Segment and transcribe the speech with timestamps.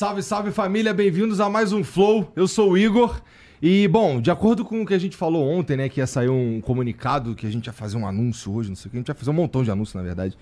[0.00, 2.32] Salve, salve família, bem-vindos a mais um Flow.
[2.34, 3.20] Eu sou o Igor.
[3.60, 6.30] E, bom, de acordo com o que a gente falou ontem, né, que ia sair
[6.30, 9.00] um comunicado, que a gente ia fazer um anúncio hoje, não sei o que, a
[9.00, 10.38] gente ia fazer um montão de anúncios, na verdade.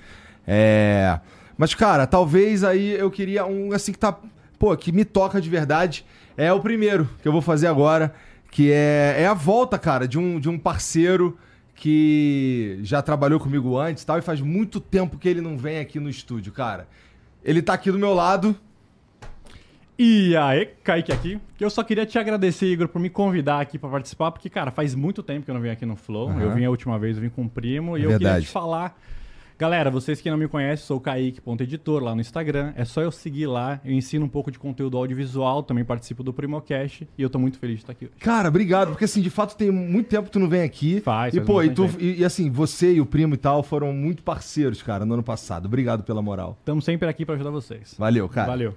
[0.47, 1.19] É.
[1.57, 4.17] Mas, cara, talvez aí eu queria um, assim, que tá.
[4.61, 6.07] Pô, que me toca de verdade.
[6.37, 8.15] É o primeiro que eu vou fazer agora,
[8.53, 11.37] que é, é a volta, cara, de um, de um parceiro
[11.75, 15.81] que já trabalhou comigo antes e tal, e faz muito tempo que ele não vem
[15.81, 16.87] aqui no estúdio, cara.
[17.45, 18.55] Ele tá aqui do meu lado.
[19.99, 21.41] E aí, Kaique aqui.
[21.59, 24.95] Eu só queria te agradecer, Igor, por me convidar aqui pra participar, porque, cara, faz
[24.95, 26.29] muito tempo que eu não venho aqui no Flow.
[26.29, 26.41] Aham.
[26.41, 28.47] Eu vim a última vez, eu vim com o primo, e É eu queria te
[28.47, 28.97] falar.
[29.59, 32.73] Galera, vocês que não me conhecem, sou o Kaique.editor lá no Instagram.
[32.77, 33.81] É só eu seguir lá.
[33.85, 37.59] Eu ensino um pouco de conteúdo audiovisual, também participo do Primocast, e eu tô muito
[37.59, 38.15] feliz de estar aqui hoje.
[38.21, 41.01] Cara, obrigado, porque assim, de fato tem muito tempo que tu não vem aqui.
[41.01, 43.65] Faz, E faz pô, e, tu, e, e, assim, você e o primo e tal
[43.65, 45.67] foram muito parceiros, cara, no ano passado.
[45.67, 46.57] Obrigado pela moral.
[46.61, 47.97] Estamos sempre aqui pra ajudar vocês.
[47.99, 48.47] Valeu, cara.
[48.47, 48.75] Valeu.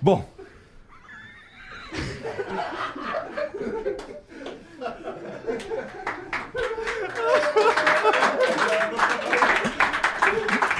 [0.00, 0.24] Bom.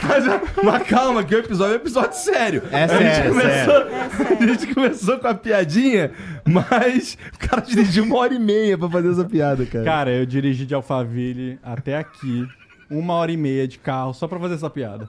[0.03, 0.25] Mas,
[0.63, 2.63] mas calma, que o episódio é um episódio sério.
[2.71, 6.13] É a gente sério, começou, A gente começou com a piadinha,
[6.45, 9.85] mas o cara dirigiu uma hora e meia pra fazer essa piada, cara.
[9.85, 12.47] Cara, eu dirigi de Alphaville até aqui,
[12.91, 15.09] uma hora e meia de carro, só pra fazer essa piada.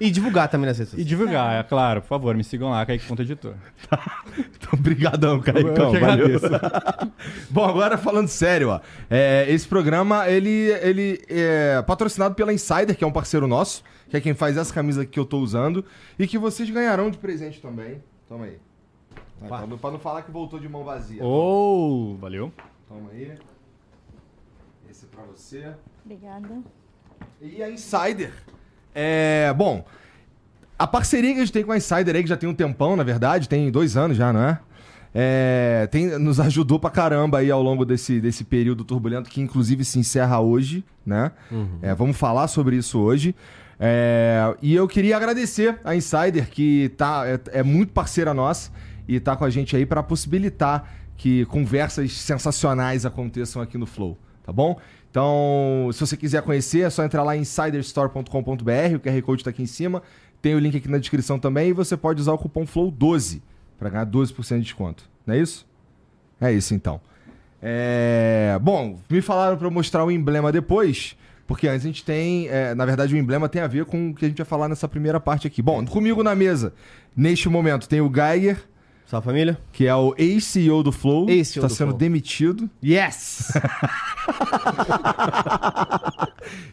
[0.00, 1.06] E divulgar também nas redes E sociais.
[1.08, 3.54] divulgar, é claro, por favor, me sigam lá, Kaique.editor.
[4.38, 5.66] Então, brigadão, Caicão.
[5.86, 6.24] Eu que Valeu.
[6.36, 6.46] agradeço.
[7.50, 8.80] Bom, agora falando sério, ó.
[9.10, 14.16] É, esse programa, ele, ele é patrocinado pela Insider, que é um parceiro nosso, que
[14.16, 15.84] é quem faz essa camisa que eu tô usando,
[16.18, 18.02] e que vocês ganharão de presente também.
[18.28, 18.58] Toma aí.
[19.48, 21.24] Pra, não, pra não falar que voltou de mão vazia.
[21.24, 22.52] Oh, valeu.
[22.88, 23.32] Toma aí.
[24.88, 25.72] Esse é pra você.
[26.04, 26.58] Obrigada.
[27.40, 28.32] E a Insider.
[28.94, 29.52] É.
[29.56, 29.84] Bom,
[30.78, 32.96] a parceria que a gente tem com a Insider aí, que já tem um tempão,
[32.96, 34.58] na verdade, tem dois anos já, não é?
[35.12, 39.84] É, tem, nos ajudou pra caramba aí ao longo desse, desse período turbulento, que inclusive
[39.84, 41.32] se encerra hoje, né?
[41.82, 43.34] É, vamos falar sobre isso hoje.
[43.78, 48.70] É, e eu queria agradecer a Insider, que tá, é, é muito parceira nossa
[49.08, 54.16] e tá com a gente aí para possibilitar que conversas sensacionais aconteçam aqui no Flow,
[54.44, 54.78] tá bom?
[55.10, 59.50] Então, se você quiser conhecer, é só entrar lá em insiderstore.com.br, o QR Code tá
[59.50, 60.02] aqui em cima,
[60.40, 63.40] tem o link aqui na descrição também e você pode usar o cupom FLOW12
[63.78, 65.08] para ganhar 12% de desconto.
[65.26, 65.66] Não é isso?
[66.40, 67.00] É isso então.
[67.60, 71.16] É, Bom, me falaram para mostrar o emblema depois,
[71.46, 72.48] porque antes a gente tem.
[72.48, 74.68] é, na verdade, o emblema tem a ver com o que a gente vai falar
[74.68, 75.60] nessa primeira parte aqui.
[75.60, 76.72] Bom, comigo na mesa,
[77.16, 78.62] neste momento, tem o Geiger,
[79.10, 79.58] Salve, família.
[79.72, 81.28] que é o ex-CEO do Flow.
[81.28, 81.98] Ex-CEO Está do sendo Flow.
[81.98, 82.70] demitido.
[82.82, 83.50] Yes!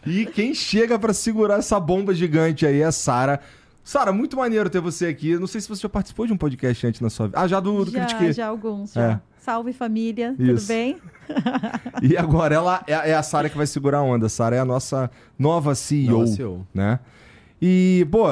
[0.06, 3.40] E quem chega para segurar essa bomba gigante aí é a Sara.
[3.84, 5.38] Sara, muito maneiro ter você aqui.
[5.38, 7.40] Não sei se você já participou de um podcast antes na sua vida.
[7.40, 8.34] Ah, já do, do já, Critiquei.
[8.34, 9.12] já alguns, já.
[9.12, 9.20] É.
[9.38, 10.56] Salve família, Isso.
[10.56, 10.98] tudo bem?
[12.02, 14.28] E agora ela é, é a Sara que vai segurar a onda.
[14.28, 16.68] A Sara é a nossa nova CEO, Nova CEO.
[16.74, 17.00] né?
[17.62, 18.24] E, pô,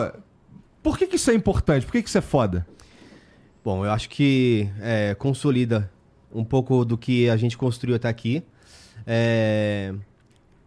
[0.81, 1.85] por que, que isso é importante?
[1.85, 2.65] Por que, que isso é foda?
[3.65, 5.91] Bom, eu acho que é, consolida
[6.31, 8.43] um pouco do que a gente construiu até aqui.
[9.07, 9.91] É,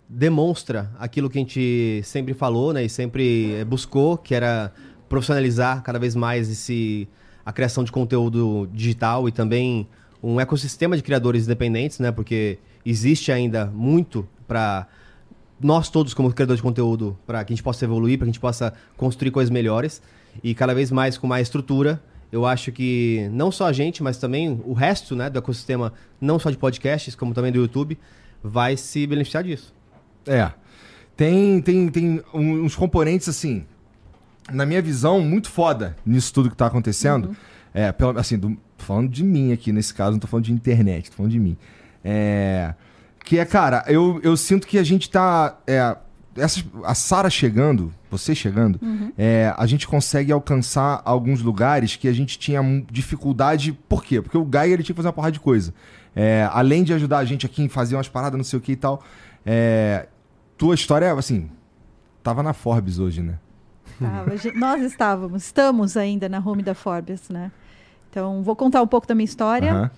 [0.09, 4.73] demonstra aquilo que a gente sempre falou né, e sempre é, buscou, que era
[5.09, 7.09] profissionalizar cada vez mais esse,
[7.47, 9.87] a criação de conteúdo digital e também
[10.21, 12.11] um ecossistema de criadores independentes, né?
[12.11, 14.89] Porque existe ainda muito para
[15.61, 18.33] nós todos como criadores de conteúdo para que a gente possa evoluir, para que a
[18.33, 20.03] gente possa construir coisas melhores
[20.43, 22.03] e cada vez mais com mais estrutura.
[22.31, 26.39] Eu acho que não só a gente, mas também o resto né, do ecossistema, não
[26.39, 27.99] só de podcasts, como também do YouTube,
[28.43, 29.75] vai se beneficiar disso.
[30.27, 30.51] É.
[31.17, 33.65] Tem, tem, tem uns componentes, assim,
[34.53, 37.35] na minha visão, muito foda nisso tudo que tá acontecendo.
[37.75, 40.53] É, pelo, assim, do- tô falando de mim aqui nesse caso, não tô falando de
[40.53, 41.57] internet, tô falando de mim.
[42.05, 42.75] É,
[43.25, 45.59] que é, cara, eu, eu sinto que a gente tá.
[45.67, 45.97] É,
[46.39, 48.81] essa, a Sara chegando, você chegando,
[49.17, 53.73] é, a gente consegue alcançar alguns lugares que a gente tinha dificuldade.
[53.89, 54.21] Por quê?
[54.21, 55.75] Porque o Gaia ele tinha que fazer uma porrada de coisa.
[56.15, 58.73] É, além de ajudar a gente aqui em fazer umas paradas, não sei o que
[58.73, 59.03] e tal.
[59.45, 60.07] É,
[60.57, 61.51] tua história, assim,
[62.23, 63.39] tava na Forbes hoje, né?
[63.99, 67.51] Tava, nós estávamos, estamos ainda na home da Forbes, né?
[68.11, 69.73] Então, vou contar um pouco da minha história.
[69.73, 69.91] Aham.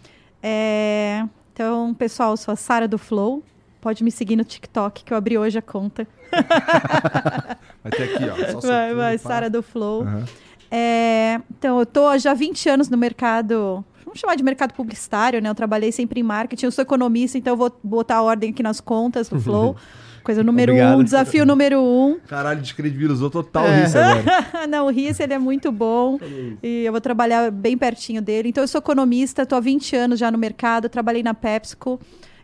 [0.43, 3.43] É, então, pessoal, eu sou a Sara do Flow.
[3.81, 6.07] Pode me seguir no TikTok, que eu abri hoje a conta.
[7.83, 8.61] Vai ter aqui, ó.
[8.61, 9.19] Vai, vai.
[9.19, 10.03] Sara do Flow.
[10.03, 10.25] Aham.
[10.71, 15.41] É, então, eu tô há já 20 anos no mercado, vamos chamar de mercado publicitário,
[15.43, 15.49] né?
[15.49, 18.63] Eu trabalhei sempre em marketing, eu sou economista, então eu vou botar a ordem aqui
[18.63, 19.75] nas contas do Flow.
[20.23, 20.99] Coisa número Obrigado.
[21.01, 22.21] um, desafio número um.
[22.29, 23.85] Caralho, descredibilizou total É.
[23.87, 24.67] isso agora.
[24.69, 26.21] Não, o Rias, ele é muito bom
[26.63, 28.51] e eu vou trabalhar bem pertinho dele.
[28.51, 31.99] Então, eu sou economista, estou há 20 anos já no mercado, trabalhei na PepsiCo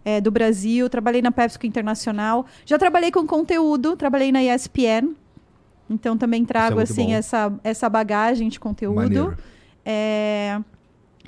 [0.07, 5.15] eh, do Brasil, trabalhei na PepsiCo Internacional, já trabalhei com conteúdo, trabalhei na ESPN,
[5.91, 7.13] então também trago, muito assim, bom.
[7.15, 9.37] essa, essa bagagem de conteúdo.
[9.85, 10.59] É,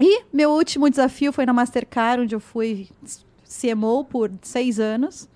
[0.01, 2.89] E meu último desafio foi na Mastercard, onde eu fui
[3.45, 5.29] CMO por seis anos.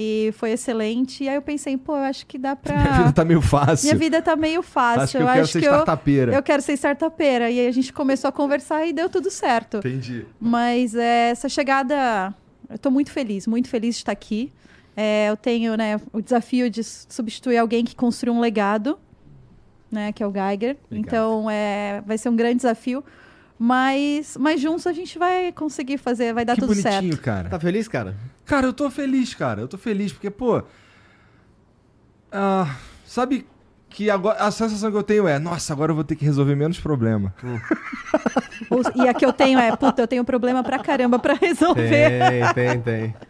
[0.00, 1.24] E foi excelente.
[1.24, 2.76] E aí eu pensei, pô, eu acho que dá pra.
[2.78, 3.86] Minha vida tá meio fácil.
[3.86, 5.02] Minha vida tá meio fácil.
[5.02, 6.32] Acho que eu quero ser startupeira.
[6.32, 7.50] eu quero ser startupeira.
[7.50, 9.78] E aí a gente começou a conversar e deu tudo certo.
[9.78, 10.24] Entendi.
[10.40, 12.32] Mas é, essa chegada,
[12.70, 14.52] eu tô muito feliz, muito feliz de estar aqui.
[14.96, 18.98] É, eu tenho né, o desafio de substituir alguém que construiu um legado,
[19.90, 20.76] né, que é o Geiger.
[20.90, 23.04] Então é, vai ser um grande desafio.
[23.58, 27.20] Mas, mas juntos a gente vai conseguir fazer, vai dar que tudo bonitinho, certo.
[27.20, 27.48] cara.
[27.48, 28.16] Tá feliz, cara?
[28.44, 29.60] Cara, eu tô feliz, cara.
[29.60, 30.62] Eu tô feliz porque, pô.
[32.30, 33.44] ah, sabe
[33.90, 36.54] que agora a sensação que eu tenho é: nossa, agora eu vou ter que resolver
[36.54, 37.34] menos problema.
[38.70, 41.88] Os- E a que eu tenho é, puta, eu tenho problema pra caramba pra resolver.
[41.88, 43.14] Tem, tem, tem.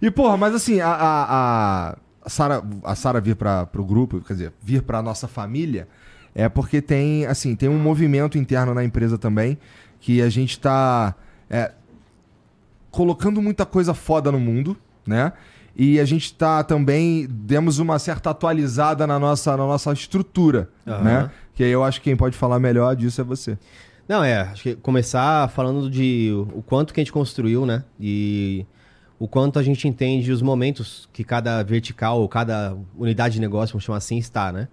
[0.00, 4.32] E, porra, mas assim, a, a, a- Sara a Sara vir para pro grupo, quer
[4.34, 5.88] dizer, vir pra nossa família,
[6.36, 9.58] é porque tem, assim, tem um movimento interno na empresa também,
[9.98, 11.16] que a gente tá
[11.50, 11.72] é,
[12.92, 14.76] colocando muita coisa foda no mundo,
[15.06, 15.32] né?
[15.78, 21.02] E a gente tá também, demos uma certa atualizada na nossa, na nossa estrutura, Aham.
[21.04, 21.30] né?
[21.54, 23.56] Que aí eu acho que quem pode falar melhor disso é você.
[24.08, 27.84] Não, é, acho que começar falando de o quanto que a gente construiu, né?
[28.00, 28.66] E
[29.20, 33.72] o quanto a gente entende os momentos que cada vertical ou cada unidade de negócio,
[33.74, 34.66] vamos chamar assim, está, né?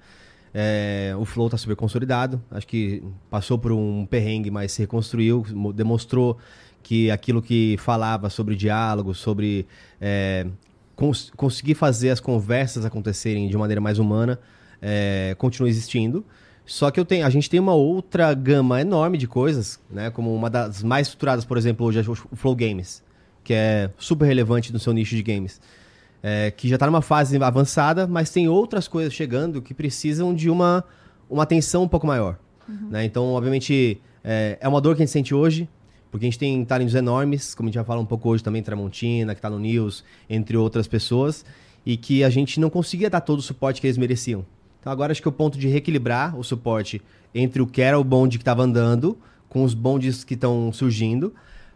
[0.54, 5.46] É, o Flow está super consolidado, acho que passou por um perrengue, mas se reconstruiu,
[5.52, 6.38] mo- demonstrou
[6.82, 9.68] que aquilo que falava sobre diálogo, sobre
[10.00, 10.48] é,
[10.96, 14.40] cons- conseguir fazer as conversas acontecerem de maneira mais humana,
[14.82, 16.26] é, continua existindo.
[16.66, 20.10] Só que eu tenho, a gente tem uma outra gama enorme de coisas, né?
[20.10, 23.04] Como uma das mais estruturadas, por exemplo, hoje é o Flow Games,
[23.44, 25.62] que é super relevante no seu nicho de games.
[26.24, 30.50] É, que já está numa fase avançada, mas tem outras coisas chegando que precisam de
[30.50, 30.84] uma,
[31.30, 32.40] uma atenção um pouco maior.
[32.90, 33.06] né?
[33.06, 35.70] Então, obviamente, é, é uma dor que a gente sente hoje,
[36.16, 38.64] porque a gente tem talentos enormes, como a gente já fala um pouco hoje também,
[38.64, 41.44] Tramontina, que está no News, entre outras pessoas,
[41.86, 44.46] e que a gente não conseguia dar todo o suporte que eles mereciam.
[44.80, 47.02] Então agora acho que é o ponto de reequilibrar o suporte
[47.34, 49.18] entre o que era o bonde que estava andando,
[49.50, 51.36] com os bondes que estão surgindo,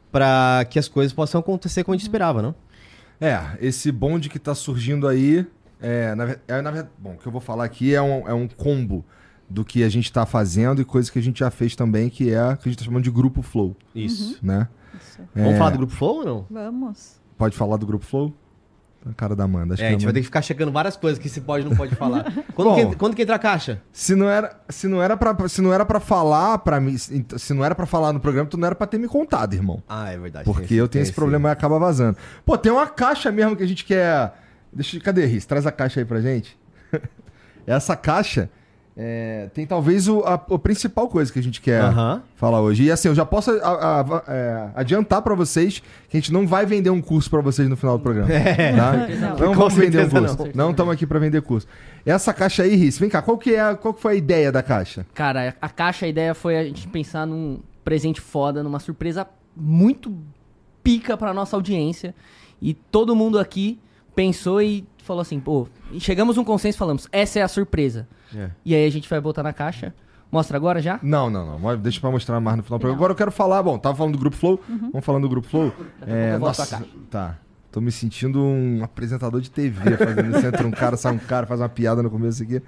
[0.10, 2.56] para que as coisas possam acontecer como a gente esperava, não?
[3.20, 5.46] É, esse bonde que tá surgindo aí,
[5.82, 8.48] é, na, é, na bom, o que eu vou falar aqui é um, é um
[8.48, 9.04] combo
[9.50, 12.32] do que a gente tá fazendo e coisas que a gente já fez também, que
[12.32, 14.38] é o que a gente tá chamando de grupo Flow, Isso.
[14.44, 14.68] né?
[15.02, 15.20] Isso.
[15.36, 16.46] Vamos É, falar do Grupo Flow ou não?
[16.50, 17.20] Vamos.
[17.38, 18.34] Pode falar do grupo Flow?
[19.10, 19.76] A cara da Amanda.
[19.76, 21.66] Acho É, a que gente vai ter que ficar checando várias coisas que se pode
[21.66, 22.26] e não pode falar.
[22.54, 22.90] Quando, Bom.
[22.90, 23.82] que, quando que entra a caixa?
[23.94, 27.54] Se não era, se não era para, se não era para falar para mim, se
[27.54, 29.82] não era pra falar no programa, tu não era pra ter me contado, irmão.
[29.88, 30.44] Ah, é verdade.
[30.44, 32.18] Porque tem eu esse- tenho tem esse problema e acaba vazando.
[32.46, 34.34] Pô, tem uma caixa mesmo que a gente quer.
[34.74, 35.46] Deixa, eu- cadê, Riz?
[35.46, 36.60] Traz a caixa aí pra gente.
[37.66, 38.50] Essa caixa
[39.02, 42.22] é, tem talvez o, a, a principal coisa que a gente quer Aham.
[42.36, 42.84] falar hoje.
[42.84, 45.80] E assim, eu já posso a- a- é, adiantar pra vocês
[46.10, 48.28] que a gente não vai vender um curso pra vocês no final do programa.
[48.76, 49.08] Tá?
[49.38, 49.38] Não.
[49.48, 50.38] Não vamos vender um curso.
[50.48, 50.52] não.
[50.66, 51.66] Não estamos aqui pra vender curso.
[52.06, 54.62] Essa caixa aí, Riz, vem cá, qual que, é, qual que foi a ideia da
[54.62, 55.06] caixa?
[55.14, 59.26] Cara, a caixa, a ideia foi a gente pensar num presente foda, numa surpresa
[59.56, 60.14] muito
[60.84, 62.14] pica pra nossa audiência.
[62.62, 63.80] E todo mundo aqui
[64.14, 68.08] pensou e falou assim, pô, e chegamos num consenso e falamos, essa é a surpresa.
[68.36, 68.50] É.
[68.66, 69.94] E aí a gente vai botar na caixa.
[70.32, 71.00] Mostra agora já?
[71.02, 71.78] Não, não, não.
[71.78, 72.98] Deixa pra mostrar mais no final programa.
[73.00, 74.60] Agora eu quero falar, bom, tava falando do Grupo Flow,
[74.92, 75.74] vamos falando do Grupo Flow.
[76.06, 77.38] É, nossa, a tá.
[77.72, 80.46] Tô me sentindo um apresentador de TV fazendo isso.
[80.46, 82.62] Entra um cara, sai um cara, faz uma piada no começo aqui.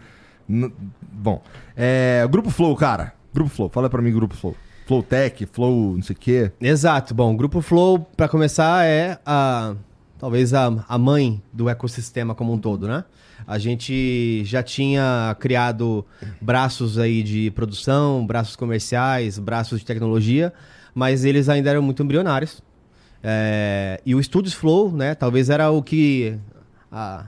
[0.50, 0.72] N-
[1.12, 1.42] bom,
[1.78, 3.14] é, Grupo Flow, cara.
[3.34, 4.56] Grupo Flow, fala pra mim, Grupo Flow.
[4.88, 6.52] Flow Tech, Flow, não sei o quê.
[6.60, 7.14] Exato.
[7.14, 9.76] Bom, Grupo Flow, para começar, é a
[10.22, 13.04] talvez a, a mãe do ecossistema como um todo, né?
[13.48, 16.06] A gente já tinha criado
[16.40, 20.54] braços aí de produção, braços comerciais, braços de tecnologia,
[20.94, 22.62] mas eles ainda eram muito embrionários.
[23.24, 25.16] É, e o Studios Flow, né?
[25.16, 26.38] Talvez era o que
[26.92, 27.26] a-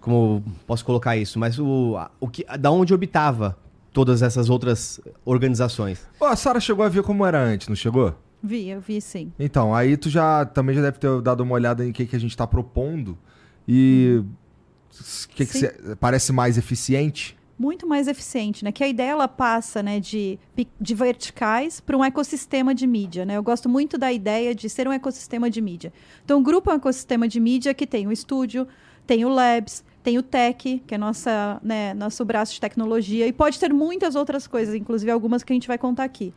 [0.00, 3.58] como posso colocar isso, mas o, a- o que, da onde orbitava
[3.92, 6.00] todas essas outras organizações.
[6.18, 8.14] Ó, a Sara chegou a ver como era antes, não chegou?
[8.42, 9.32] Vi, eu vi sim.
[9.38, 12.20] Então, aí tu já também já deve ter dado uma olhada em que, que a
[12.20, 13.18] gente tá propondo
[13.66, 17.36] e o que, que cê- parece mais eficiente.
[17.58, 18.70] muito mais eficiente, né?
[18.70, 20.38] Que a ideia ela passa, né, de,
[20.80, 23.36] de verticais para um ecossistema de mídia, né?
[23.36, 25.92] Eu gosto muito da ideia de ser um ecossistema de mídia.
[26.24, 28.66] Então, o grupo é um ecossistema de mídia que tem o estúdio,
[29.06, 33.32] tem o Labs, tem o Tech, que é nossa, né, nosso braço de tecnologia, e
[33.32, 36.32] pode ter muitas outras coisas, inclusive algumas que a gente vai contar aqui.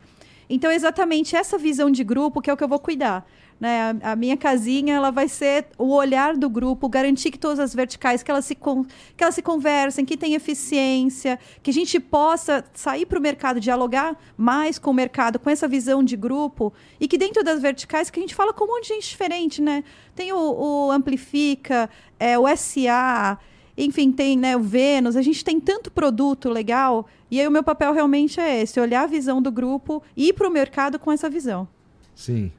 [0.48, 3.26] Então, é exatamente essa visão de grupo que é o que eu vou cuidar.
[3.60, 3.96] Né?
[4.02, 7.72] A, a minha casinha ela vai ser o olhar do grupo, garantir que todas as
[7.72, 8.84] verticais que elas se, con-
[9.16, 13.60] que elas se conversem, que tem eficiência, que a gente possa sair para o mercado,
[13.60, 18.10] dialogar mais com o mercado, com essa visão de grupo, e que dentro das verticais
[18.10, 19.84] que a gente fala com um monte de gente diferente, né?
[20.12, 23.38] Tem o, o Amplifica, é, o SA,
[23.76, 27.62] enfim, tem né, o Vênus, a gente tem tanto produto legal, e aí o meu
[27.62, 31.10] papel realmente é esse, olhar a visão do grupo e ir para o mercado com
[31.10, 31.66] essa visão.
[32.14, 32.52] Sim.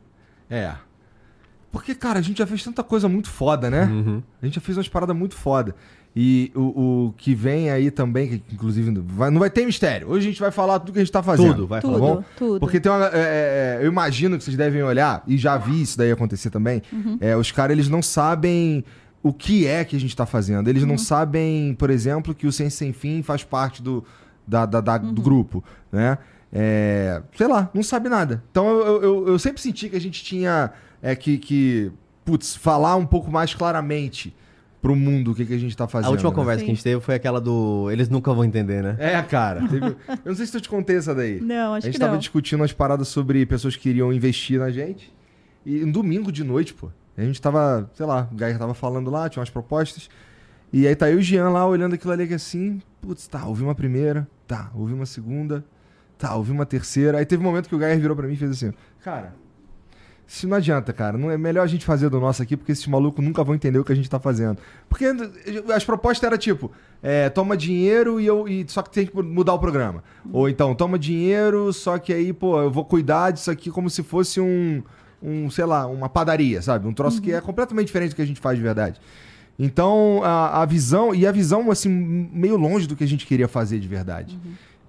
[0.50, 0.74] É.
[1.72, 3.86] Porque, cara, a gente já fez tanta coisa muito foda, né?
[3.86, 4.22] Uhum.
[4.41, 5.75] A gente já fez umas paradas muito foda.
[6.15, 10.08] E o, o que vem aí também, que inclusive vai- não vai ter mistério.
[10.10, 11.55] Hoje a gente vai falar tudo que a gente tá fazendo.
[11.55, 12.15] Tudo, vai Tudo, falar.
[12.17, 12.24] bom?
[12.38, 12.60] tudo.
[12.60, 13.08] Porque tem uma.
[13.08, 16.84] é, é, eu imagino que vocês devem olhar, e já vi isso daí acontecer também.
[17.20, 18.86] é, os caras, eles não sabem
[19.23, 20.67] o que é que a gente tá fazendo.
[20.69, 24.03] Eles não sabem, por exemplo, que o Ciência Sem Fim faz parte do,
[24.45, 26.17] da, da- da- do grupo, né?
[26.51, 28.43] É, sei lá, não sabe nada.
[28.51, 31.91] Então eu, eu, eu sempre senti que a gente tinha é, que, que,
[32.23, 34.35] putz, falar um pouco mais claramente
[34.81, 36.09] pro mundo o que, que a gente tá fazendo.
[36.09, 36.35] A última né?
[36.35, 36.65] conversa Sim.
[36.65, 37.89] que a gente teve foi aquela do.
[37.89, 38.97] Eles nunca vão entender, né?
[38.99, 39.61] É, cara.
[39.67, 41.39] teve- Eu não sei se eu te contei essa daí.
[41.39, 42.19] Não, A acho gente que tava não.
[42.19, 45.11] discutindo umas paradas sobre pessoas que queriam investir na gente.
[45.65, 46.89] E um domingo de noite, pô.
[47.17, 50.10] A gente tava, sei lá, o Gaia tava falando lá, tinha umas propostas.
[50.72, 53.46] E aí tá eu e o Jean lá olhando aquilo ali que assim, putz, tá,
[53.46, 55.63] ouvi uma primeira, tá, ouvi uma segunda,
[56.17, 57.20] tá, ouvi uma terceira.
[57.20, 59.36] Aí teve um momento que o Gaia virou pra mim e fez assim, cara,
[60.25, 61.17] isso não adianta, cara.
[61.17, 63.77] Não é melhor a gente fazer do nosso aqui, porque esses malucos nunca vão entender
[63.77, 64.58] o que a gente tá fazendo.
[64.89, 65.05] Porque
[65.74, 68.48] as propostas eram tipo, é, toma dinheiro e eu.
[68.48, 70.03] E, só que tem que mudar o programa.
[70.32, 74.01] Ou então, toma dinheiro, só que aí, pô, eu vou cuidar disso aqui como se
[74.01, 74.82] fosse um.
[75.23, 76.87] Um sei lá, uma padaria, sabe?
[76.87, 78.99] Um troço que é completamente diferente do que a gente faz de verdade.
[79.57, 81.13] Então, a, a visão.
[81.13, 84.37] E a visão, assim, meio longe do que a gente queria fazer de verdade.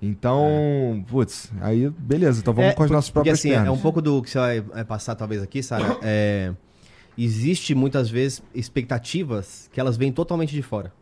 [0.03, 3.79] Então, putz, aí beleza, então vamos É, com as nossas Porque próprias assim, é pernas.
[3.79, 5.97] um pouco do que você vai passar talvez aqui, Sara.
[6.03, 6.53] É,
[7.17, 10.93] existe muitas vezes expectativas que elas vêm totalmente de fora.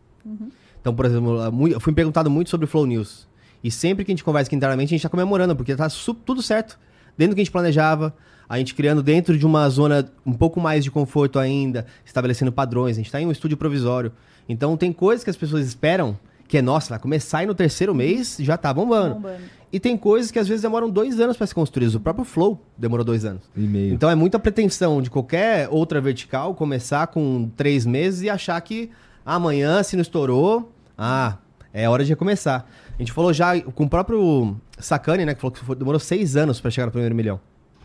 [0.80, 3.26] Então, por exemplo, eu fui perguntado muito sobre o Flow News.
[3.64, 5.88] E sempre que a gente conversa aqui internamente, a gente tá comemorando, porque tá
[6.24, 6.78] tudo certo.
[7.16, 8.14] Dentro do que a gente planejava,
[8.52, 12.98] a gente criando dentro de uma zona um pouco mais de conforto ainda, estabelecendo padrões.
[12.98, 14.12] A gente tá em um estúdio provisório.
[14.46, 17.94] Então, tem coisas que as pessoas esperam que é, nossa, vai começar e no terceiro
[17.94, 19.14] mês já tá bombando.
[19.14, 19.40] Bombando.
[19.72, 21.94] E tem coisas que às vezes demoram dois anos para ser construídas.
[21.94, 23.42] O próprio Flow demorou dois anos.
[23.56, 23.94] E meio.
[23.94, 28.90] Então é muita pretensão de qualquer outra vertical começar com três meses e achar que
[29.24, 31.38] amanhã, se não estourou, ah,
[31.72, 32.66] é hora de recomeçar.
[32.94, 35.32] A gente falou já com o próprio Sakane, né?
[35.32, 37.40] Que falou que demorou seis anos para chegar no primeiro milhão.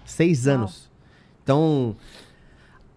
[0.08, 0.56] Seis Uau.
[0.56, 0.90] anos.
[1.44, 1.96] Então,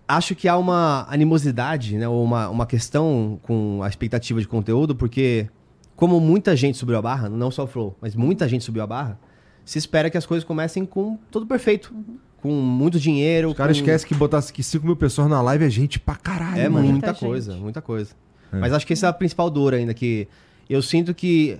[0.09, 2.09] acho que há uma animosidade, né?
[2.09, 5.49] Ou uma, uma questão com a expectativa de conteúdo, porque
[5.95, 8.87] como muita gente subiu a barra, não só o Flow, mas muita gente subiu a
[8.87, 9.19] barra,
[9.64, 11.95] se espera que as coisas comecem com tudo perfeito.
[12.40, 13.50] Com muito dinheiro.
[13.50, 13.83] Os caras com...
[13.83, 16.88] esquecem que botar que 5 mil pessoas na live é gente pra caralho, É mano.
[16.88, 17.62] muita, Muita coisa, gente.
[17.62, 18.14] muita coisa.
[18.50, 18.57] É.
[18.59, 20.26] Mas acho que essa é a principal dor ainda, que
[20.69, 21.59] eu sinto que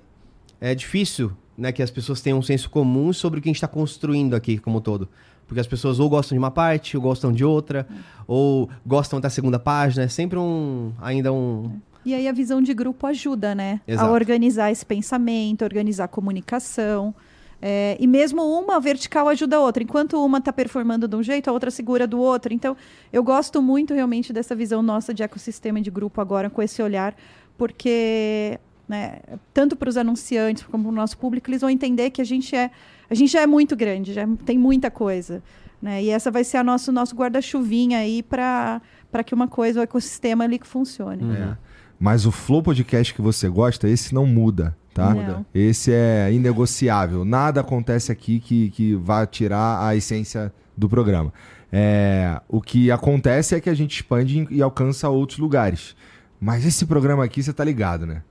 [0.61, 3.57] é difícil né, que as pessoas tenham um senso comum sobre o que a gente
[3.57, 5.07] está construindo aqui como um todo.
[5.50, 7.85] Porque as pessoas ou gostam de uma parte, ou gostam de outra,
[8.25, 10.04] ou gostam da segunda página.
[10.04, 10.92] É sempre um.
[11.00, 11.73] ainda um.
[12.07, 13.80] E aí a visão de grupo ajuda, né?
[13.85, 14.09] Exato.
[14.09, 17.12] A organizar esse pensamento, organizar a comunicação.
[17.61, 19.83] É, e mesmo uma vertical ajuda a outra.
[19.83, 22.54] Enquanto uma está performando de um jeito, a outra segura do outro.
[22.54, 22.76] Então,
[23.12, 27.12] eu gosto muito realmente dessa visão nossa de ecossistema de grupo agora, com esse olhar,
[27.59, 28.57] porque
[28.88, 29.19] né,
[29.52, 32.54] tanto para os anunciantes como para o nosso público, eles vão entender que a gente
[32.54, 32.71] é
[33.11, 35.43] a gente já é muito grande, já tem muita coisa.
[35.83, 36.05] Né?
[36.05, 38.81] E essa vai ser a nosso, nosso guarda-chuvinha aí para
[39.25, 41.25] que uma coisa, o ecossistema ali que funcione.
[41.37, 41.57] É.
[41.99, 45.14] Mas o Flow Podcast que você gosta, esse não muda, tá?
[45.14, 45.45] Não.
[45.55, 47.25] Esse é inegociável.
[47.25, 51.33] Nada acontece aqui que, que vá tirar a essência do programa.
[51.73, 55.95] É, o que acontece é que a gente expande e alcança outros lugares.
[56.40, 58.23] Mas esse programa aqui, você tá ligado, né?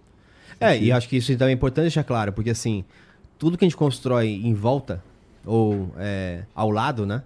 [0.60, 2.84] É, e acho que isso também é importante deixar claro, porque assim,
[3.40, 5.02] tudo que a gente constrói em volta,
[5.46, 7.24] ou é, ao lado, né?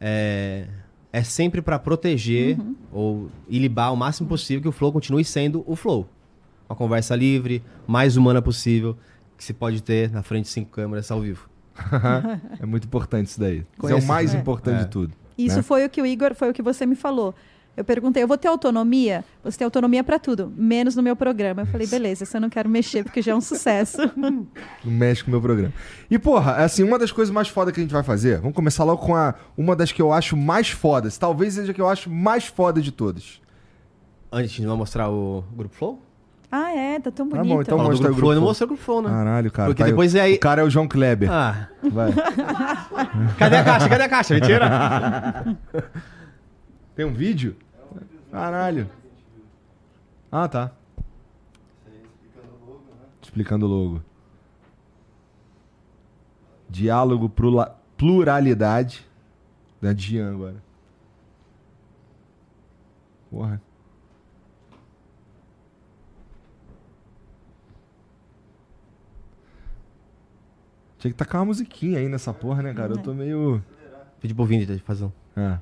[0.00, 0.66] É,
[1.12, 2.58] é sempre para proteger
[2.90, 6.08] ou ilibar o máximo possível que o Flow continue sendo o Flow.
[6.68, 8.96] Uma conversa livre, mais humana possível,
[9.36, 11.48] que se pode ter na frente de cinco câmeras ao vivo.
[12.58, 13.64] é muito importante isso daí.
[13.78, 14.38] Isso é o mais é.
[14.38, 14.84] importante É.
[14.84, 15.12] de tudo.
[15.36, 15.62] Isso né?
[15.62, 17.34] foi o que o Igor, foi o que você me falou.
[17.74, 19.24] Eu perguntei, eu vou ter autonomia?
[19.42, 21.62] Você tem autonomia pra tudo, menos no meu programa.
[21.62, 23.96] Eu falei, beleza, isso eu não quero mexer porque já é um sucesso.
[24.14, 24.46] Não
[24.84, 25.72] mexe com o meu programa.
[26.10, 28.84] E, porra, assim, uma das coisas mais fodas que a gente vai fazer, vamos começar
[28.84, 31.16] logo com a, uma das que eu acho mais fodas.
[31.16, 33.40] Talvez seja a que eu acho mais foda de todas.
[34.30, 36.02] Antes não mostrar o Grupo Flow?
[36.54, 37.54] ah, é, tá tão Tá bonito.
[37.54, 39.08] bom, então Fala mostra o Grupo Flow, eu não mostrei o Grupo Flow, né?
[39.08, 39.68] Caralho, cara.
[39.70, 41.30] Porque tá aí- depois é aí- O cara é o João Kleber.
[41.32, 42.12] Ah, Vai.
[43.38, 43.88] cadê a caixa?
[43.88, 44.34] Cadê a caixa?
[44.34, 45.56] Mentira.
[46.94, 47.56] Tem um vídeo?
[48.30, 48.88] Caralho.
[50.30, 50.72] Ah, tá.
[53.20, 54.02] Explicando o logo.
[56.68, 59.06] Diálogo, prula- pluralidade.
[59.80, 60.62] Da Jean agora.
[63.30, 63.60] Porra.
[70.98, 72.92] Tinha que tacar uma musiquinha aí nessa porra, né, cara?
[72.92, 73.62] Eu tô meio.
[74.20, 75.12] Pedi pro Vini de fazer um.
[75.36, 75.58] É.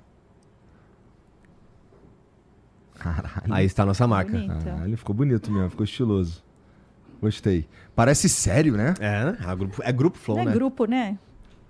[3.00, 3.32] Caralho.
[3.50, 4.30] Aí está a nossa marca.
[4.30, 4.64] Bonito.
[4.64, 6.42] Caralho, ficou bonito mesmo, ficou estiloso.
[7.20, 7.66] Gostei.
[7.96, 8.94] Parece sério, né?
[9.00, 9.38] É, né?
[9.44, 10.52] A grupo, é Grupo Flow, Não é né?
[10.52, 11.18] grupo, né?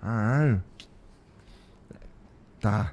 [0.03, 0.59] Ah.
[2.61, 2.93] Tá.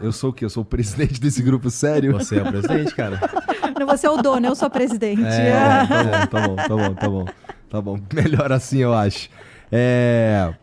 [0.00, 0.44] Eu sou o quê?
[0.44, 2.12] Eu sou o presidente desse grupo sério?
[2.12, 3.20] Você é o presidente, cara.
[3.78, 5.22] Não, você é o dono, eu sou a presidente.
[5.24, 7.24] É, tá bom, tá bom, tá bom, tá bom.
[7.70, 8.00] Tá bom.
[8.14, 9.28] Melhor assim, eu acho.
[9.70, 10.54] É.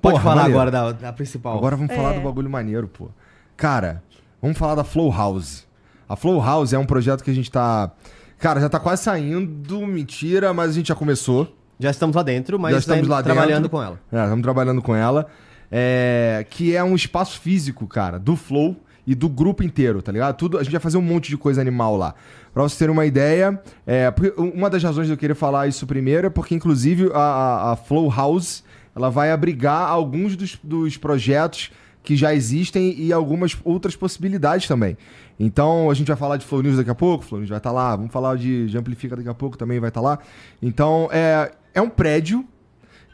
[0.00, 0.58] Pode Porra, falar maneiro.
[0.60, 1.56] agora da, da principal.
[1.56, 2.18] Agora vamos falar É.
[2.18, 3.10] do bagulho maneiro, pô.
[3.56, 4.02] Cara,
[4.40, 5.66] vamos falar da Flow House.
[6.08, 7.90] A Flow House é um projeto que a gente tá.
[8.38, 11.56] Cara, já tá quase saindo, mentira, mas a gente já começou.
[11.78, 13.70] Já estamos lá dentro, mas Já estamos lá trabalhando dentro.
[13.70, 13.98] com ela.
[14.12, 15.26] É, estamos trabalhando com ela.
[15.72, 20.36] É, que é um espaço físico, cara, do Flow e do grupo inteiro, tá ligado?
[20.36, 22.14] Tudo, a gente vai fazer um monte de coisa animal lá.
[22.52, 24.12] Pra vocês terem uma ideia, é,
[24.54, 27.76] uma das razões de eu querer falar isso primeiro é porque, inclusive, a, a- a
[27.76, 28.62] Flow House
[28.94, 31.72] ela vai abrigar alguns dos, dos projetos
[32.04, 34.96] que já existem e algumas outras possibilidades também.
[35.38, 37.72] Então, a gente vai falar de Flow News daqui a pouco, Flow News vai estar
[37.72, 40.18] lá, vamos falar de, de Amplifica daqui a pouco, também vai estar lá.
[40.62, 42.44] Então, é, é um prédio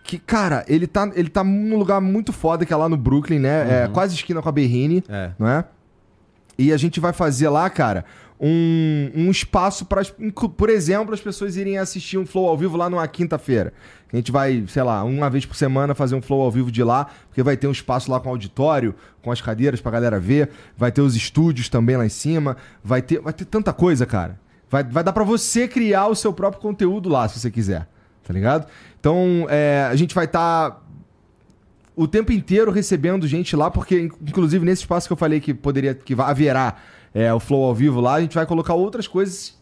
[0.05, 3.39] que, cara, ele tá, ele tá num lugar muito foda, que é lá no Brooklyn,
[3.39, 3.85] né?
[3.85, 5.31] É quase esquina com a Berrine, É.
[5.39, 5.65] não é?
[6.59, 8.05] E a gente vai fazer lá, cara,
[8.41, 10.03] um, um espaço para,
[10.57, 13.73] por exemplo, as pessoas irem assistir um Flow ao vivo lá numa quinta-feira.
[14.11, 16.83] A gente vai, sei lá, uma vez por semana fazer um Flow ao vivo de
[16.83, 20.49] lá, porque vai ter um espaço lá com auditório, com as cadeiras pra galera ver,
[20.77, 24.41] vai ter os estúdios também lá em cima, vai ter, vai ter tanta coisa, cara.
[24.71, 27.87] Vai, vai dar pra você criar o seu próprio conteúdo lá, se você quiser,
[28.25, 28.67] tá ligado?
[28.99, 30.83] Então, é, a gente vai estar
[31.95, 35.53] o tempo inteiro recebendo gente lá, porque, in- inclusive, nesse espaço que eu falei que
[35.53, 36.77] poderia, que haverá
[37.15, 39.59] é, o Flow ao vivo lá, a gente vai colocar outras coisas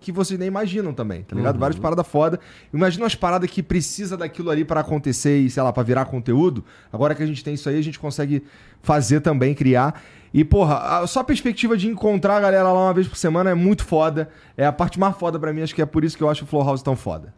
[0.00, 1.58] que vocês nem imaginam também, tá ligado?
[1.60, 2.40] Várias paradas foda.
[2.74, 6.64] Imagina umas paradas que precisa daquilo ali pra acontecer e, sei lá, pra virar conteúdo.
[6.92, 8.42] Agora que a gente tem isso aí, a gente consegue
[8.82, 10.02] fazer também, criar.
[10.34, 13.50] E, porra, a, só a perspectiva de encontrar a galera lá uma vez por semana
[13.50, 14.28] é muito foda.
[14.56, 16.42] É a parte mais foda pra mim, acho que é por isso que eu acho
[16.42, 17.32] o Flow House tão foda.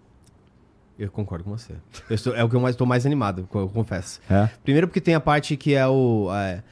[0.99, 1.75] Eu concordo com você.
[2.09, 4.21] Eu estou- é o que eu mais estou mais animado, eu confesso.
[4.31, 4.49] É?
[4.63, 6.29] Primeiro porque tem a parte que é o.
[6.33, 6.63] é,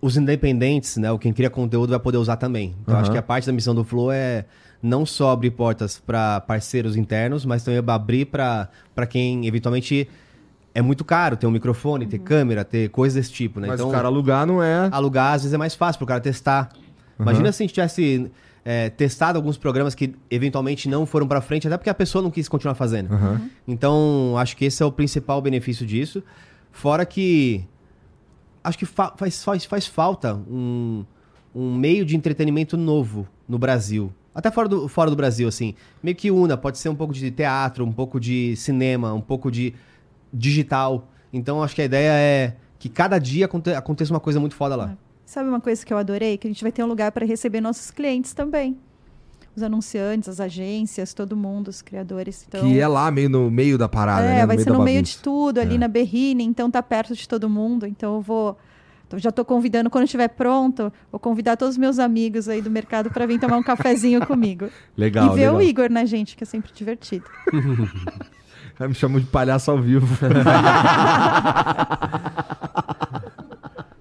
[0.00, 1.10] os independentes, né?
[1.10, 2.74] O quem cria conteúdo vai poder usar também.
[2.82, 3.02] Então Aham.
[3.02, 4.44] acho que a parte da missão do Flow é
[4.82, 8.68] não só abrir portas para parceiros internos, mas também abrir para
[9.08, 10.08] quem eventualmente
[10.74, 13.66] é muito caro ter um microfone, ter câmera, ter coisas desse tipo, né?
[13.66, 14.88] Mas o cara alugar não é.
[14.92, 16.68] alugar às vezes é mais fácil pro cara testar.
[17.18, 18.30] Imagina se a gente tivesse
[18.64, 22.30] é, testado alguns programas que eventualmente não foram pra frente, até porque a pessoa não
[22.30, 23.08] quis continuar fazendo.
[23.66, 26.22] Então, acho que esse é o principal benefício disso.
[26.70, 27.64] Fora que
[28.62, 31.04] acho que fa- faz, faz, faz falta um,
[31.54, 34.12] um meio de entretenimento novo no Brasil.
[34.34, 35.74] Até fora do, fora do Brasil, assim.
[36.02, 39.50] Meio que una, pode ser um pouco de teatro, um pouco de cinema, um pouco
[39.50, 39.74] de
[40.32, 41.08] digital.
[41.32, 44.76] Então, acho que a ideia é que cada dia aconte- aconteça uma coisa muito foda
[44.76, 44.96] lá.
[45.24, 46.38] Sabe uma coisa que eu adorei?
[46.38, 48.78] Que a gente vai ter um lugar para receber nossos clientes também.
[49.58, 52.44] Os anunciantes, as agências, todo mundo, os criadores.
[52.46, 54.46] Então, Que é lá meio no meio da parada, é, né?
[54.46, 55.78] vai ser no meio de tudo, ali É.
[55.78, 57.84] na Berrine, então tá perto de todo mundo.
[57.84, 58.56] Então eu vou.
[59.10, 62.70] eu já tô convidando, quando estiver pronto, vou convidar todos os meus amigos aí do
[62.70, 64.68] mercado para vir tomar um cafezinho comigo.
[64.96, 65.56] Legal, e ver legal.
[65.56, 66.36] o Igor, né, gente?
[66.36, 67.24] Que é sempre divertido.
[68.80, 70.06] Me chamam de palhaço ao vivo.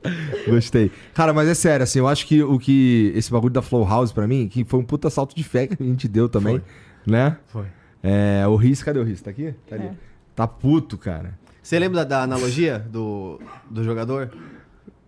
[0.47, 0.91] Gostei.
[1.13, 3.11] Cara, mas é sério, assim, eu acho que o que.
[3.15, 5.81] Esse bagulho da Flow House pra mim, que foi um puta salto de fé que
[5.81, 6.61] a gente deu também.
[7.05, 7.37] Né?
[7.47, 7.65] Foi.
[8.03, 9.21] É, o Riz, cadê o Riz?
[9.21, 9.53] Tá aqui?
[9.69, 9.85] Tá ali.
[9.85, 9.91] É.
[10.35, 11.37] Tá puto, cara.
[11.61, 13.39] Você lembra da, da analogia do,
[13.69, 14.29] do jogador?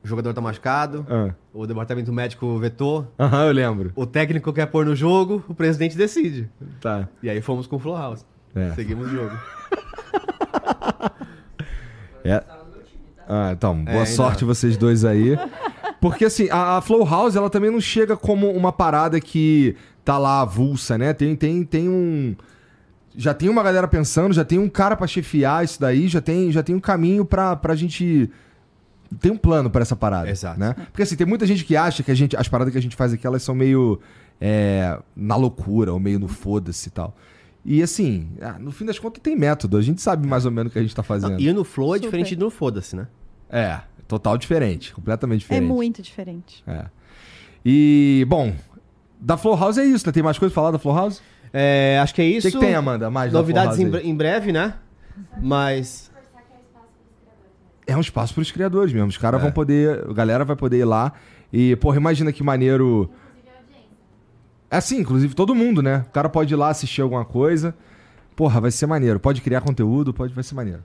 [0.04, 1.34] O jogador tá machucado, Ah.
[1.54, 3.92] o departamento médico vetou, Aham, eu lembro.
[3.96, 6.50] o técnico quer pôr no jogo, o presidente decide.
[6.80, 7.08] Tá.
[7.22, 8.26] E aí fomos com o Flow House.
[8.56, 8.72] É.
[8.76, 9.32] Seguimos o jogo.
[12.24, 12.44] É.
[13.30, 14.48] Ah, então, boa É, sorte então.
[14.48, 15.38] vocês dois aí.
[16.02, 20.18] Porque assim, a, a Flow House, ela também não chega como uma parada que tá
[20.18, 21.14] lá avulsa, né?
[21.14, 22.36] Tem, tem, tem um.
[23.16, 26.52] Já tem uma galera pensando, já tem um cara pra chefiar isso daí, já tem,
[26.52, 28.30] já tem um caminho pra, pra gente.
[29.20, 30.30] Tem um plano pra essa parada.
[30.30, 30.60] Exato.
[30.60, 30.74] Né?
[30.92, 32.96] Porque assim, tem muita gente que acha que a gente, as paradas que a gente
[32.96, 34.00] faz aqui, elas são meio
[34.42, 37.16] é, na loucura, ou meio no foda-se e tal.
[37.66, 40.70] E assim, ah, no fim das contas tem método, a gente sabe mais ou menos
[40.70, 41.34] o que a gente tá fazendo.
[41.34, 42.08] Não, e no Flow é Super.
[42.08, 43.08] diferente do no Foda-se, né?
[43.50, 45.68] É, total diferente, completamente É diferente.
[45.68, 46.64] muito diferente.
[46.68, 46.86] É.
[47.66, 48.54] E, bom,
[49.20, 50.12] da Flow House é isso, né?
[50.14, 51.22] Tem mais coisa pra falar da Flow House?
[51.52, 52.48] É, acho que é O isso.
[52.48, 53.10] que, que tem, Amanda?
[53.10, 54.76] Mais da Novidades em, bre- em breve, né?
[55.42, 56.10] Mas.
[57.88, 59.08] É um espaço pros criadores mesmo.
[59.08, 59.44] Os caras É.
[59.44, 60.06] vão poder.
[60.08, 61.12] A galera vai poder ir lá.
[61.52, 63.10] E, porra, imagina que maneiro.
[64.70, 66.06] É assim, inclusive todo mundo, né?
[66.08, 67.76] O cara pode ir lá assistir alguma coisa.
[68.36, 69.20] Porra, vai ser maneiro.
[69.20, 70.84] Pode criar conteúdo, pode, vai ser maneiro.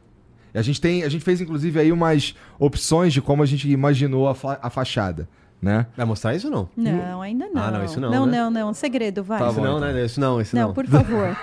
[0.55, 3.69] E a gente tem, a gente fez inclusive aí umas opções de como a gente
[3.69, 5.29] imaginou a, fa- a fachada,
[5.61, 5.87] né?
[5.97, 6.69] Vai mostrar isso ou não?
[6.77, 7.63] Não, ainda não.
[7.63, 8.39] Ah, não, isso não, Não, né?
[8.39, 8.75] não, não.
[8.75, 9.39] Segredo, vai.
[9.41, 9.93] Tá isso bom, não, então.
[9.93, 10.05] né?
[10.05, 10.75] Isso não, isso não, não.
[10.75, 11.37] por favor.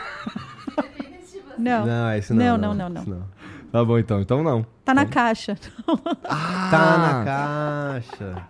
[1.57, 1.85] não.
[1.85, 2.57] Não, isso não.
[2.57, 3.23] Não, não, não, isso
[3.71, 4.21] Tá bom então.
[4.21, 4.65] Então não.
[4.83, 5.57] Tá na caixa.
[6.69, 8.47] Tá na caixa.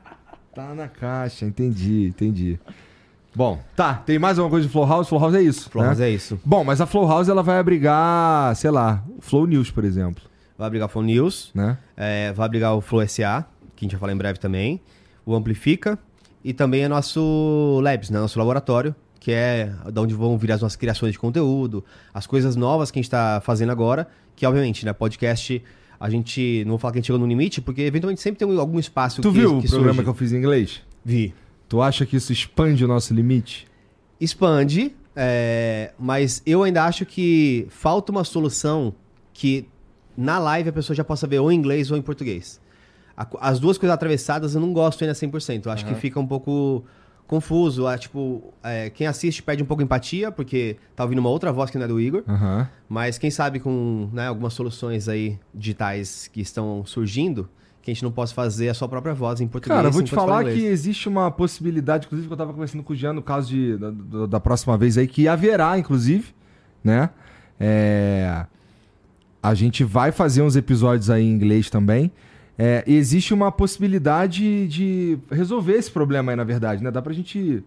[0.54, 2.60] Tá na caixa, entendi, entendi.
[3.34, 3.94] Bom, tá.
[3.96, 5.08] Tem mais alguma coisa de Flow House?
[5.08, 5.70] Flow House é isso.
[5.70, 5.90] Flow né?
[5.90, 6.40] House é isso.
[6.44, 10.22] Bom, mas a Flow House ela vai abrigar, sei lá, Flow News, por exemplo,
[10.62, 11.76] Vai abrigar o Flow News, né?
[11.98, 14.80] é, vai abrigar o Flow SA, que a gente vai falar em breve também,
[15.26, 15.98] o Amplifica
[16.44, 18.20] e também é nosso Labs, né?
[18.20, 22.56] Nosso laboratório, que é da onde vão vir as nossas criações de conteúdo, as coisas
[22.56, 24.94] novas que a gente está fazendo agora, que obviamente, né?
[24.94, 25.64] Podcast,
[26.00, 28.60] a gente, não vou falar que a gente chegou no limite, porque eventualmente sempre tem
[28.60, 30.04] algum espaço Tu que, viu que o programa surge.
[30.04, 30.84] que eu fiz em inglês?
[31.04, 31.34] Vi.
[31.68, 33.68] Tu acha que isso expande o nosso limite?
[34.20, 38.94] expande, é, mas eu ainda acho que falta uma solução
[39.34, 39.68] que
[40.18, 42.60] na live a pessoa já possa ver ou em inglês ou em português.
[43.18, 45.66] A as duas coisas atravessadas eu não gosto ainda 100%.
[45.66, 46.84] Eu acho que fica um pouco
[47.28, 47.88] confuso.
[47.88, 51.70] Ah, tipo, é, quem assiste perde um pouco empatia, porque tá ouvindo uma outra voz
[51.72, 52.24] que não é do Igor.
[52.28, 52.68] Aham.
[52.90, 57.48] Mas quem sabe com né, algumas soluções aí digitais que estão surgindo,
[57.82, 59.76] que a gente não possa fazer a sua própria voz em português.
[59.78, 62.94] Cara, eu vou te falar que existe uma possibilidade, inclusive que eu tava conversando com
[62.94, 66.34] o Jean no caso de, da, da- da próxima vez aí, que haverá, inclusive,
[66.84, 67.10] né?
[67.60, 68.46] É,
[69.42, 72.12] a gente vai fazer uns episódios aí em inglês também.
[72.58, 76.92] É, e existe uma possibilidade de resolver esse problema aí, na verdade, né?
[76.92, 77.64] Dá pra gente.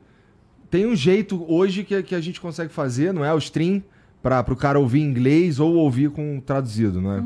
[0.71, 3.33] Tem um jeito hoje que, que a gente consegue fazer, não é?
[3.35, 3.83] O stream
[4.23, 7.25] para o cara ouvir em inglês ou ouvir com traduzido, não é?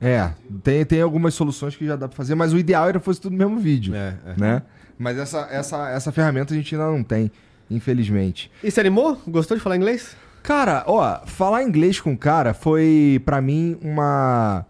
[0.00, 3.04] É, tem, tem algumas soluções que já dá pra fazer, mas o ideal era que
[3.04, 4.34] fosse tudo no mesmo vídeo, É, é.
[4.40, 4.62] né?
[4.98, 7.30] Mas essa, essa, essa ferramenta a gente ainda não tem,
[7.70, 8.50] infelizmente.
[8.62, 9.18] E se animou?
[9.26, 10.14] Gostou de falar inglês?
[10.44, 14.66] Cara, ó, falar inglês com o cara foi pra mim uma.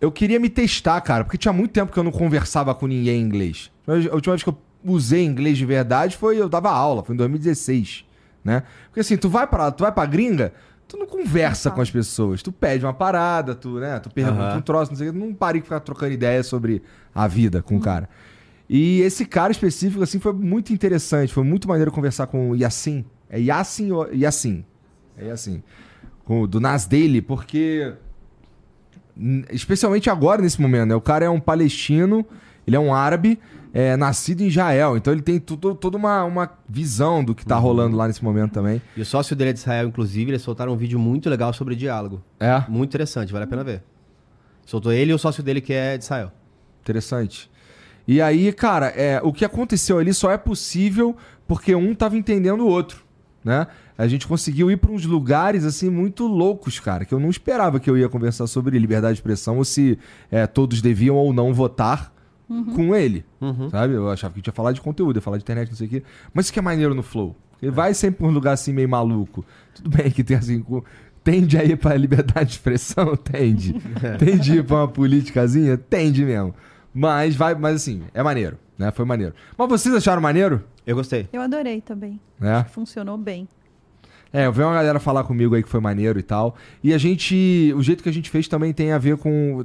[0.00, 3.20] Eu queria me testar, cara, porque tinha muito tempo que eu não conversava com ninguém
[3.20, 3.70] em inglês.
[3.86, 7.18] A última vez que eu usei inglês de verdade foi eu dava aula, foi em
[7.18, 8.04] 2016,
[8.44, 8.64] né?
[8.86, 10.52] Porque assim, tu vai para, tu vai pra gringa,
[10.88, 14.58] tu não conversa com as pessoas, tu pede uma parada, tu, né, tu pergunta Aham.
[14.58, 16.82] um troço, não sei o que, não pare de ficar trocando ideia sobre
[17.14, 18.08] a vida com o cara.
[18.68, 21.32] E esse cara específico, assim, foi muito interessante.
[21.32, 23.04] Foi muito maneiro conversar com o Yassin.
[23.30, 24.64] É Yassin ou Yassin?
[25.16, 25.62] É Yassin.
[26.24, 27.92] Com do Nas Daily, porque...
[29.50, 30.94] Especialmente agora, nesse momento, né?
[30.94, 32.24] O cara é um palestino,
[32.66, 33.38] ele é um árabe,
[33.72, 34.96] é, nascido em Israel.
[34.96, 38.52] Então ele tem tudo, toda uma, uma visão do que tá rolando lá nesse momento
[38.52, 38.80] também.
[38.96, 41.74] E o sócio dele é de Israel, inclusive, eles soltaram um vídeo muito legal sobre
[41.74, 42.22] diálogo.
[42.38, 43.82] É, Muito interessante, vale a pena ver.
[44.64, 46.30] Soltou ele e o sócio dele que é de Israel.
[46.80, 47.50] interessante.
[48.06, 52.60] E aí, cara, é, o que aconteceu ali só é possível porque um tava entendendo
[52.60, 53.04] o outro,
[53.48, 53.66] né?
[53.96, 57.80] A gente conseguiu ir para uns lugares, assim, muito loucos, cara, que eu não esperava
[57.80, 59.98] que eu ia conversar sobre liberdade de expressão ou se
[60.30, 62.12] é, todos deviam ou não votar
[62.74, 63.68] com ele, Uhum.
[63.68, 63.92] sabe?
[63.94, 65.86] Eu achava que a gente ia falar de conteúdo, ia falar de internet, não sei
[65.86, 66.02] o quê.
[66.32, 67.36] Mas isso que é maneiro no Flow.
[67.60, 69.44] Ele vai sempre pra um lugar, assim, meio maluco.
[69.74, 70.60] Tudo bem que tem, assim...
[70.60, 70.82] com-
[71.24, 73.14] Tende aí pra liberdade de expressão?
[73.20, 73.74] Tende.
[74.18, 75.76] Tende ir pra uma politicazinha?
[75.76, 76.54] Tende mesmo.
[76.94, 78.92] Mas vai, mas assim, é maneiro, né?
[78.92, 79.34] Foi maneiro.
[79.56, 80.64] Mas vocês acharam maneiro?
[80.86, 81.28] Eu gostei.
[81.32, 82.20] Eu adorei também.
[82.38, 82.64] Né?
[82.70, 83.48] Funcionou bem.
[84.32, 86.54] É, eu vi uma galera falar comigo aí que foi maneiro e tal.
[86.82, 87.72] E a gente.
[87.76, 89.64] O jeito que a gente fez também tem a ver com.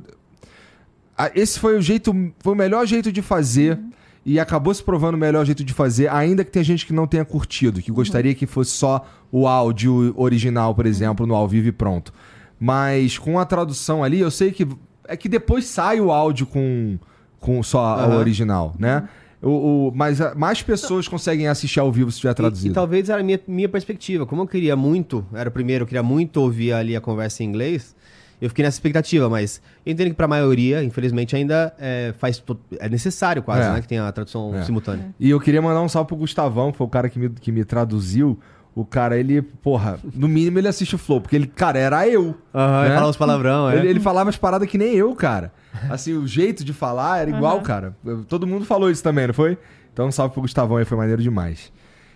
[1.35, 2.13] Esse foi o jeito.
[2.39, 3.79] Foi o melhor jeito de fazer.
[4.25, 7.05] E acabou se provando o melhor jeito de fazer, ainda que tenha gente que não
[7.05, 11.67] tenha curtido, que gostaria que fosse só o áudio original, por exemplo, no ao vivo
[11.67, 12.13] e pronto.
[12.57, 14.65] Mas com a tradução ali, eu sei que.
[15.05, 16.97] É que depois sai o áudio com,
[17.43, 18.17] com só a Aham.
[18.17, 19.07] original, né?
[19.41, 19.49] O,
[19.89, 22.71] o- mas ah, mais pessoas conseguem assistir ao vivo se tiver E, traduzido.
[22.71, 24.25] e talvez era a minha, minha perspectiva.
[24.25, 27.47] Como eu queria muito, era o primeiro, eu queria muito ouvir ali a conversa em
[27.47, 27.93] inglês,
[28.41, 32.43] Eu fiquei nessa expectativa, mas eu entendo que pra maioria, infelizmente, ainda é, faz
[32.77, 33.71] é necessário quase, É.
[33.73, 33.79] né?
[33.81, 34.63] Que tenha a tradução É.
[34.63, 35.13] simultânea.
[35.17, 37.51] E eu queria mandar um salve pro Gustavão, que foi o cara que me, que
[37.53, 38.37] me traduziu.
[38.75, 42.35] O cara, ele, porra, no mínimo ele assiste o Flow, porque ele, cara, era eu.
[42.53, 42.95] Aham, né?
[42.95, 43.77] fala uns palavrão, é.
[43.77, 45.53] Ele, ele falava as paradas que nem eu, cara.
[45.89, 47.63] Assim, o jeito de falar era igual, Aham.
[47.63, 47.97] cara.
[48.27, 49.57] Todo mundo falou isso também, não foi?
[49.91, 51.71] Então, um salve pro Gustavão aí, foi maneiro demais.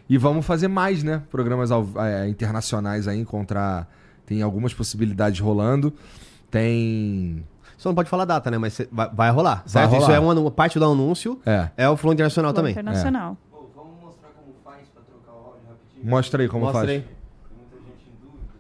[0.10, 1.22] E vamos fazer mais, né?
[1.30, 3.88] Programas é, internacionais aí, encontrar.
[4.26, 5.94] Tem algumas possibilidades rolando.
[6.50, 7.46] Tem.
[7.78, 8.58] Só não pode falar data, né?
[8.58, 9.92] Mas vai, vai rolar, certo?
[9.92, 10.02] rolar.
[10.02, 11.40] Isso é uma, uma parte do anúncio.
[11.46, 11.70] É.
[11.78, 12.72] É o Flow Internacional Flow também.
[12.72, 13.38] Internacional.
[13.76, 16.10] vamos mostrar como faz pra trocar o áudio rapidinho.
[16.10, 16.90] Mostra aí como Mostra faz.
[16.90, 17.06] aí.
[17.56, 18.54] Muita gente em dúvida.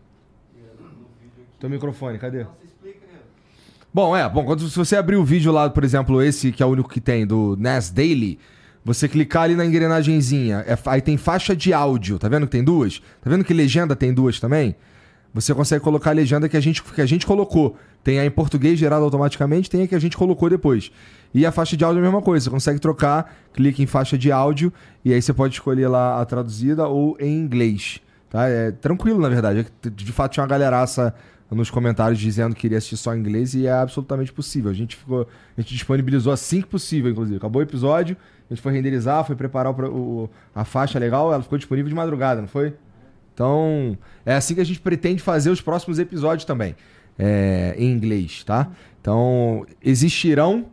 [0.53, 1.59] E no vídeo aqui.
[1.59, 2.43] Teu microfone, cadê?
[2.43, 2.47] Né?
[3.97, 6.65] Bom, é, bom, quando se você abrir o vídeo lá, por exemplo, esse que é
[6.67, 8.37] o único que tem, do NAS Daily,
[8.85, 12.63] você clicar ali na engrenagenzinha, é aí tem faixa de áudio, tá vendo que tem
[12.63, 13.01] duas?
[13.19, 14.75] Tá vendo que legenda tem duas também?
[15.33, 17.75] Você consegue colocar a legenda que a gente, que a gente colocou.
[18.03, 20.91] Tem a em português gerada automaticamente, tem a que a gente colocou depois.
[21.33, 24.15] E a faixa de áudio é a mesma coisa, você consegue trocar, clica em faixa
[24.15, 24.71] de áudio
[25.03, 27.99] e aí você pode escolher lá a traduzida ou em inglês.
[28.29, 28.47] Tá?
[28.47, 29.65] É tranquilo, na verdade.
[29.83, 31.15] É De fato, tinha uma galeraça
[31.49, 34.69] nos comentários dizendo que queria assistir só em inglês e é absolutamente possível.
[34.69, 37.37] A gente ficou, a gente disponibilizou assim que possível, inclusive.
[37.37, 38.17] Acabou o episódio,
[38.49, 39.87] a gente foi renderizar, foi preparar o
[40.25, 42.73] o- a faixa legal, ela ficou disponível de madrugada, não foi?
[43.33, 46.75] Então, é assim que a gente pretende fazer os próximos episódios também,
[47.17, 48.69] é, em inglês, tá?
[48.99, 50.65] Então, existirão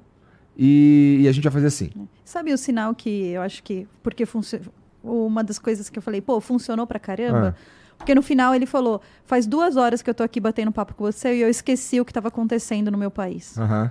[0.56, 1.90] e, e a gente vai fazer assim.
[2.24, 3.86] Sabe o sinal que eu acho que.
[4.02, 4.60] Porque funcio-
[5.02, 7.54] uma das coisas que eu falei, pô, funcionou pra caramba.
[7.98, 11.04] Porque no final ele falou: faz duas horas que eu tô aqui batendo papo com
[11.04, 13.56] você e eu esqueci o que estava acontecendo no meu país.
[13.58, 13.90] Aham.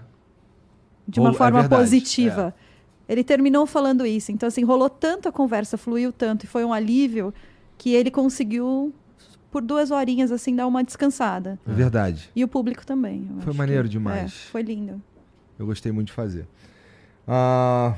[1.07, 2.55] De uma Rolo- é forma verdade, positiva.
[3.09, 4.31] Ele terminou falando isso.
[4.31, 7.33] Então, assim, rolou tanto a conversa, fluiu tanto e foi um alívio
[7.77, 8.93] que ele conseguiu,
[9.51, 11.59] por duas horinhas, assim, dar uma descansada.
[11.67, 12.29] É verdade.
[12.35, 13.29] E o público também.
[13.41, 14.31] Foi maneiro que- demais.
[14.47, 15.01] é, foi lindo.
[15.59, 16.47] Eu gostei muito de fazer.
[17.27, 17.95] Ah,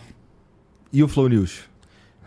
[0.91, 1.69] e o Flow News?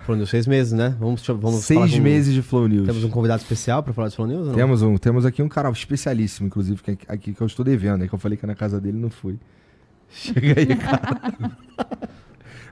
[0.09, 0.97] Flow News, seis meses, né?
[0.99, 2.87] Vamos, vamos falar Seis com- meses de Flow News.
[2.87, 4.41] Temos um convidado especial pra falar de Flow News?
[4.41, 4.55] ou não?
[4.55, 8.05] Temos, um, temos aqui um cara especialíssimo, inclusive, que é aqui que eu estou devendo,
[8.05, 9.39] é que eu falei que é na casa dele não fui.
[10.11, 11.53] Chega aí, cara.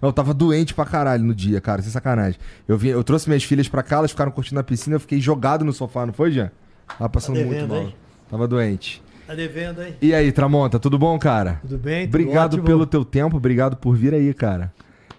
[0.02, 2.38] Eu tava doente pra caralho no dia, cara, sem sacanagem.
[2.68, 5.18] Eu, vim, eu trouxe minhas filhas pra cá, elas ficaram curtindo a piscina, eu fiquei
[5.20, 6.50] jogado no sofá, não foi, Jean?
[6.98, 7.82] Tava passando Tá muito devendo, mal.
[7.82, 7.94] hein?
[8.30, 9.02] Tava doente.
[9.26, 9.94] Tá devendo, hein?
[10.02, 11.60] E aí, Tramonta, tudo bom, cara?
[11.62, 12.06] Tudo bem?
[12.06, 12.66] Tudo Obrigado ótimo.
[12.66, 14.70] pelo teu tempo, obrigado por vir aí, cara.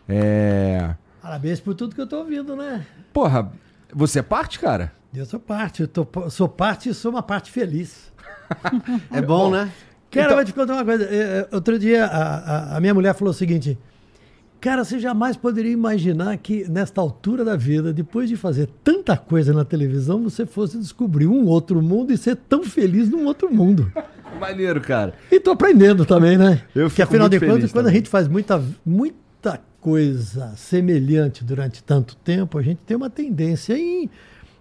[0.08, 0.92] É.
[1.28, 2.86] Parabéns por tudo que eu tô ouvindo, né?
[3.12, 3.52] Porra,
[3.94, 4.94] você é parte, cara?
[5.14, 8.14] Eu sou parte, eu tô, sou parte e sou uma parte feliz.
[9.12, 9.70] É bom, né?
[10.10, 11.04] Cara, Então- eu vou te contar uma coisa.
[11.04, 13.78] É, é, Outro dia, a, a- a minha mulher falou o seguinte:
[14.62, 19.52] Cara, você jamais poderia imaginar que, nesta altura da vida, depois de fazer tanta coisa
[19.52, 23.92] na televisão, você fosse descobrir um outro mundo e ser tão feliz num outro mundo.
[24.40, 25.14] Maneiro, cara.
[25.30, 26.62] E tô aprendendo também, né?
[26.74, 31.46] Eu Porque fico afinal muito de contas, quando a gente faz muita, muita coisa semelhante
[31.46, 34.10] durante tanto tempo, a gente tem uma tendência em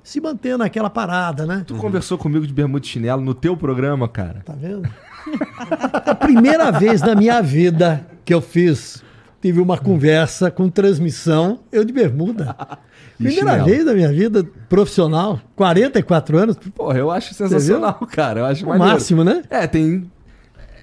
[0.01, 1.65] se manter naquela parada, né?
[1.67, 4.43] Tu conversou comigo de bermuda e chinelo no teu programa, cara.
[4.45, 4.89] Tá vendo?
[6.07, 9.03] a primeira vez na minha vida que eu fiz,
[9.43, 12.55] tive uma conversa com transmissão, eu de bermuda.
[13.19, 13.65] Primeira chinelo.
[13.65, 18.43] vez na minha vida profissional, 44 anos, Porra, eu acho sensacional, cara.
[18.43, 18.93] Eu acho o maneiro.
[18.93, 19.43] máximo, né?
[19.51, 20.09] É, tem.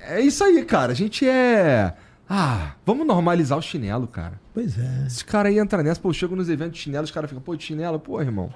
[0.05, 0.91] É isso aí, cara.
[0.91, 1.93] A gente é.
[2.35, 4.41] Ah, vamos normalizar o chinelo, cara.
[4.55, 5.03] Pois é.
[5.05, 7.43] Esse cara aí entra nessa, pô, eu chego nos eventos de chinelo, os caras ficam,
[7.43, 8.49] pô, chinelo, pô, irmão.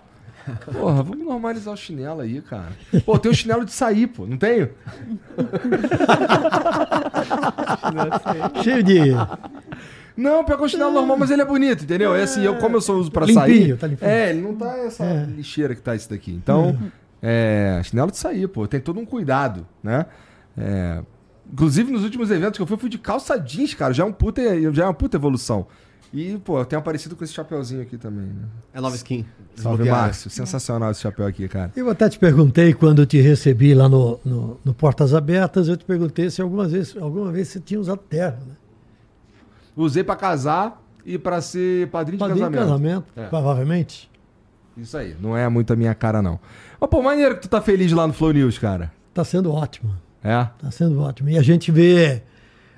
[0.74, 2.72] Porra, vamos normalizar o chinelo aí, cara.
[3.06, 4.72] Pô, tem o chinelo de sair, pô, não tenho?
[8.64, 9.00] Cheio de.
[10.16, 12.16] Não, pegou o chinelo normal, mas ele é bonito, entendeu?
[12.16, 13.78] É assim, eu, como eu só uso pra Limpinho, sair.
[13.78, 14.10] tá limpinho.
[14.10, 16.32] É, ele não tá essa lixeira que tá esse daqui.
[16.32, 16.76] Então,
[17.22, 20.08] é, chinelo de sair, pô, tem todo um cuidado, né?
[20.58, 21.04] É,
[21.52, 23.94] inclusive, nos últimos eventos que eu fui, eu fui de calça jeans, cara.
[23.94, 24.42] Já é, um puta,
[24.74, 25.68] já é uma puta evolução.
[26.14, 28.46] E, pô, eu tenho aparecido com esse chapeuzinho aqui também, né?
[28.74, 29.26] É nova skin.
[29.56, 29.90] Salve.
[29.90, 30.30] Márcio.
[30.30, 31.72] Sensacional esse chapéu aqui, cara.
[31.76, 35.76] Eu até te perguntei quando eu te recebi lá no, no, no Portas Abertas, eu
[35.76, 38.54] te perguntei se algumas vezes, alguma vez você tinha usado terno, né?
[39.76, 43.04] Usei pra casar e pra ser padrinho de Padrinho de casamento.
[43.06, 43.28] casamento, É.
[43.28, 44.10] provavelmente.
[44.78, 46.40] Isso aí, não é muito a minha cara, não.
[46.80, 48.92] Mas, pô, maneiro que tu tá feliz lá no Flow News, cara.
[49.14, 49.94] Tá sendo ótimo.
[50.24, 50.48] É?
[50.60, 51.30] Tá sendo ótimo.
[51.30, 52.22] E a gente vê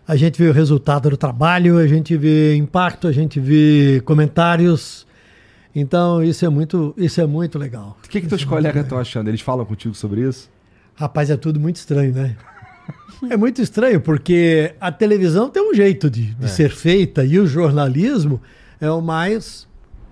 [0.07, 5.05] a gente vê o resultado do trabalho, a gente vê impacto, a gente vê comentários.
[5.75, 7.95] Então, isso é muito, isso é muito legal.
[8.03, 9.27] O que, que teus é colegas estão achando?
[9.27, 10.49] Eles falam contigo sobre isso?
[10.95, 12.35] Rapaz, é tudo muito estranho, né?
[13.29, 17.45] É muito estranho, porque a televisão tem um jeito de, de ser feita e o
[17.45, 18.41] jornalismo
[18.79, 19.67] é o mais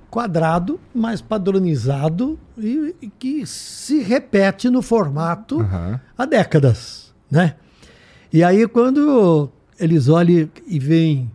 [0.09, 6.01] quadrado, mais padronizado e, e que se repete no formato Aham.
[6.17, 7.55] há décadas, né?
[8.31, 11.31] E aí, quando eles olham e veem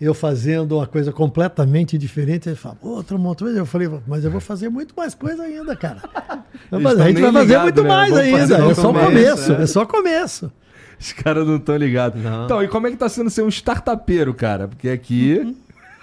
[0.00, 3.46] eu fazendo uma coisa completamente diferente, eles falam, outro montão.
[3.46, 6.02] Eu falei, mas eu vou fazer muito mais coisa ainda, cara.
[6.70, 7.88] Mas a gente vai fazer ligado, muito né?
[7.88, 8.54] mais Vamos ainda.
[8.56, 9.62] É só o começo, começo, é.
[9.62, 10.52] é só o começo.
[10.98, 12.22] Os caras não estão ligados.
[12.22, 12.44] Não.
[12.44, 14.68] Então, e como é que tá sendo ser um startupeiro, cara?
[14.68, 15.38] Porque aqui.
[15.38, 15.56] Uhum.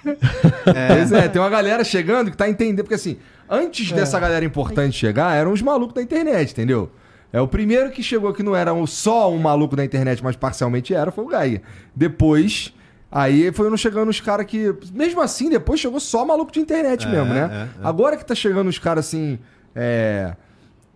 [0.64, 2.84] Pois é, tem uma galera chegando que tá entendendo.
[2.84, 3.18] Porque assim,
[3.50, 6.90] antes dessa galera importante chegar, eram os malucos da internet, entendeu?
[7.32, 10.94] É o primeiro que chegou que não era só um maluco da internet, mas parcialmente
[10.94, 11.62] era, foi o Gaia.
[11.96, 12.74] Depois,
[13.12, 14.76] aí foram chegando os caras que.
[14.94, 17.70] Mesmo assim, depois chegou só maluco de internet É, mesmo, né?
[17.78, 17.88] é, é.
[17.88, 19.38] Agora que tá chegando os caras assim.
[19.76, 20.36] É.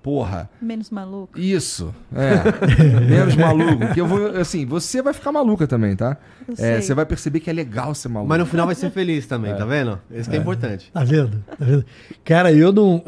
[0.02, 0.50] Porra.
[0.62, 1.40] Menos maluco.
[1.40, 2.44] Isso, é.
[3.10, 3.94] Menos maluco.
[3.94, 6.18] Que eu vou, assim, você vai ficar maluca também, tá?
[6.58, 8.28] É, você vai perceber que é legal ser maluco.
[8.28, 9.98] Mas no final vai ser feliz também, tá vendo?
[10.12, 10.92] Isso que é importante.
[10.92, 11.42] Tá vendo?
[11.48, 11.86] Tá vendo?
[12.26, 13.02] Cara, eu não.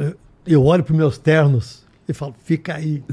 [0.48, 3.04] eu- olho para meus ternos e falo, fica aí.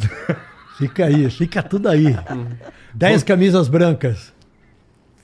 [0.77, 2.17] Fica aí, fica tudo aí.
[2.95, 4.33] Dez camisas brancas.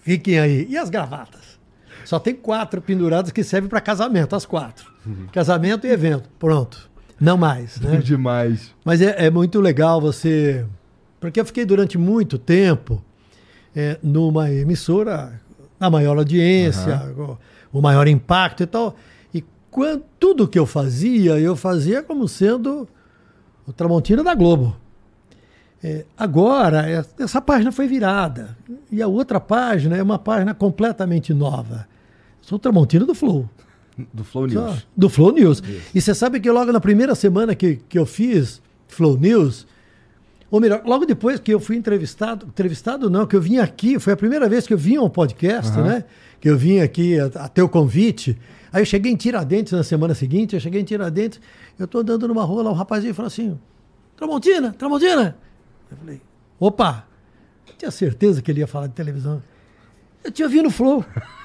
[0.02, 0.66] Fiquem aí.
[0.68, 1.58] E as gravatas?
[2.04, 4.90] Só tem quatro penduradas que servem para casamento, as quatro.
[5.32, 6.28] Casamento e evento.
[6.38, 6.88] Pronto.
[7.20, 7.80] Não mais.
[7.80, 7.98] Né?
[8.04, 8.74] Demais.
[8.84, 10.64] Mas é, é muito legal você.
[11.20, 13.02] Porque eu fiquei durante muito tempo
[13.74, 15.40] é, numa emissora,
[15.78, 17.12] na maior audiência,
[17.72, 18.96] o, o maior impacto e tal.
[19.34, 22.88] E quando, tudo que eu fazia, eu fazia como sendo
[23.68, 24.74] o Tramontina da Globo.
[25.84, 28.56] É, agora, é, essa página foi virada.
[28.90, 31.86] E a outra página é uma página completamente nova.
[32.40, 33.48] Sou o Tramontina do Flow.
[34.12, 34.86] Do Flow Só, News.
[34.96, 35.62] Do Flow News.
[35.94, 39.66] E você sabe que logo na primeira semana que, que eu fiz Flow News,
[40.50, 44.14] ou melhor, logo depois que eu fui entrevistado, entrevistado não, que eu vim aqui, foi
[44.14, 46.04] a primeira vez que eu vim ao podcast, né?
[46.40, 48.38] Que eu vim aqui a, a teu convite.
[48.72, 51.40] Aí eu cheguei em Tiradentes na semana seguinte, eu cheguei em Tiradentes,
[51.78, 53.58] eu tô andando numa rua lá, um rapazinho falou assim,
[54.16, 55.36] Tramontina, Tramontina.
[55.90, 56.20] Eu falei,
[56.58, 57.06] opa,
[57.66, 59.42] eu tinha certeza que ele ia falar de televisão.
[60.24, 61.04] Eu tinha vindo no Flow.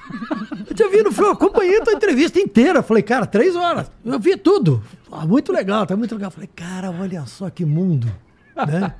[0.67, 2.83] Eu tinha vindo no Flow, acompanhei a tua entrevista inteira.
[2.83, 3.89] Falei, cara, três horas.
[4.03, 4.83] Eu vi tudo.
[5.11, 6.29] Ah, muito legal, tá muito legal.
[6.29, 8.11] Falei, cara, olha só que mundo.
[8.55, 8.93] Né?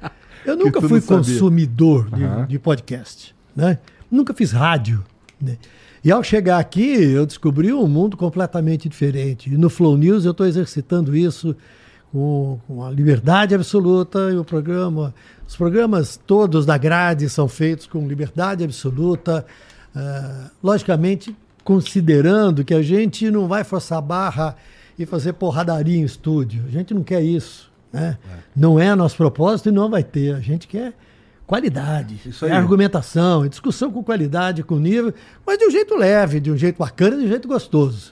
[0.46, 2.46] Eu nunca fui consumidor de, Aham.
[2.48, 3.36] de podcast.
[3.56, 3.80] Né?
[4.10, 5.04] Nunca fiz rádio.
[5.42, 5.58] Né?
[6.04, 9.50] E ao chegar aqui, eu descobri um mundo completamente diferente.
[9.50, 11.56] E no Flow News eu estou exercitando isso
[12.12, 15.16] com, com a liberdade absoluta e o programa.
[15.48, 19.46] Os programas todos da grade são feitos com liberdade absoluta.
[19.96, 24.58] ah, logicamente, considerando que a gente não vai forçar a barra
[25.00, 26.66] e fazer porradaria em estúdio.
[26.68, 27.72] A gente não quer isso.
[27.94, 28.18] Né?
[28.54, 30.36] Não é nosso propósito e não vai ter.
[30.36, 30.94] A gente quer
[31.54, 32.58] qualidade, Isso é aí.
[32.58, 35.14] argumentação, é discussão com qualidade, com nível,
[35.46, 38.12] mas de um jeito leve, de um jeito bacana, de um jeito gostoso.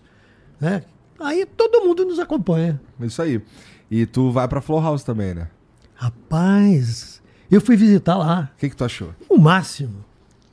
[0.60, 0.84] Né?
[1.20, 2.80] Aí todo mundo nos acompanha.
[3.00, 3.42] Isso aí.
[3.90, 5.48] E tu vai pra Flow House também, né?
[5.96, 8.52] Rapaz, eu fui visitar lá.
[8.56, 9.10] O que, que tu achou?
[9.28, 10.06] O máximo.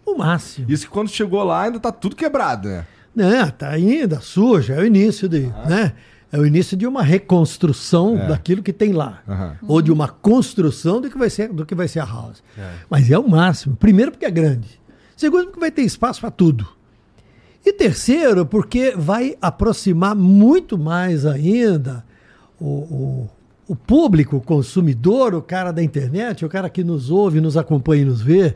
[0.06, 0.70] O máximo.
[0.70, 2.86] Isso que quando chegou lá ainda tá tudo quebrado, né?
[3.14, 5.92] Né, tá ainda suja, é o início de, né?
[6.30, 8.26] É o início de uma reconstrução É.
[8.28, 9.20] daquilo que tem lá.
[9.26, 9.56] Aham.
[9.66, 12.42] Ou de uma construção do que vai ser, do que vai ser a house.
[12.56, 12.70] É.
[12.90, 13.76] Mas é o máximo.
[13.76, 14.78] Primeiro, porque é grande.
[15.16, 16.68] Segundo, porque vai ter espaço para tudo.
[17.64, 22.04] E terceiro, porque vai aproximar muito mais ainda
[22.60, 23.30] o, o,
[23.68, 28.02] o público, o consumidor, o cara da internet, o cara que nos ouve, nos acompanha
[28.02, 28.54] e nos vê.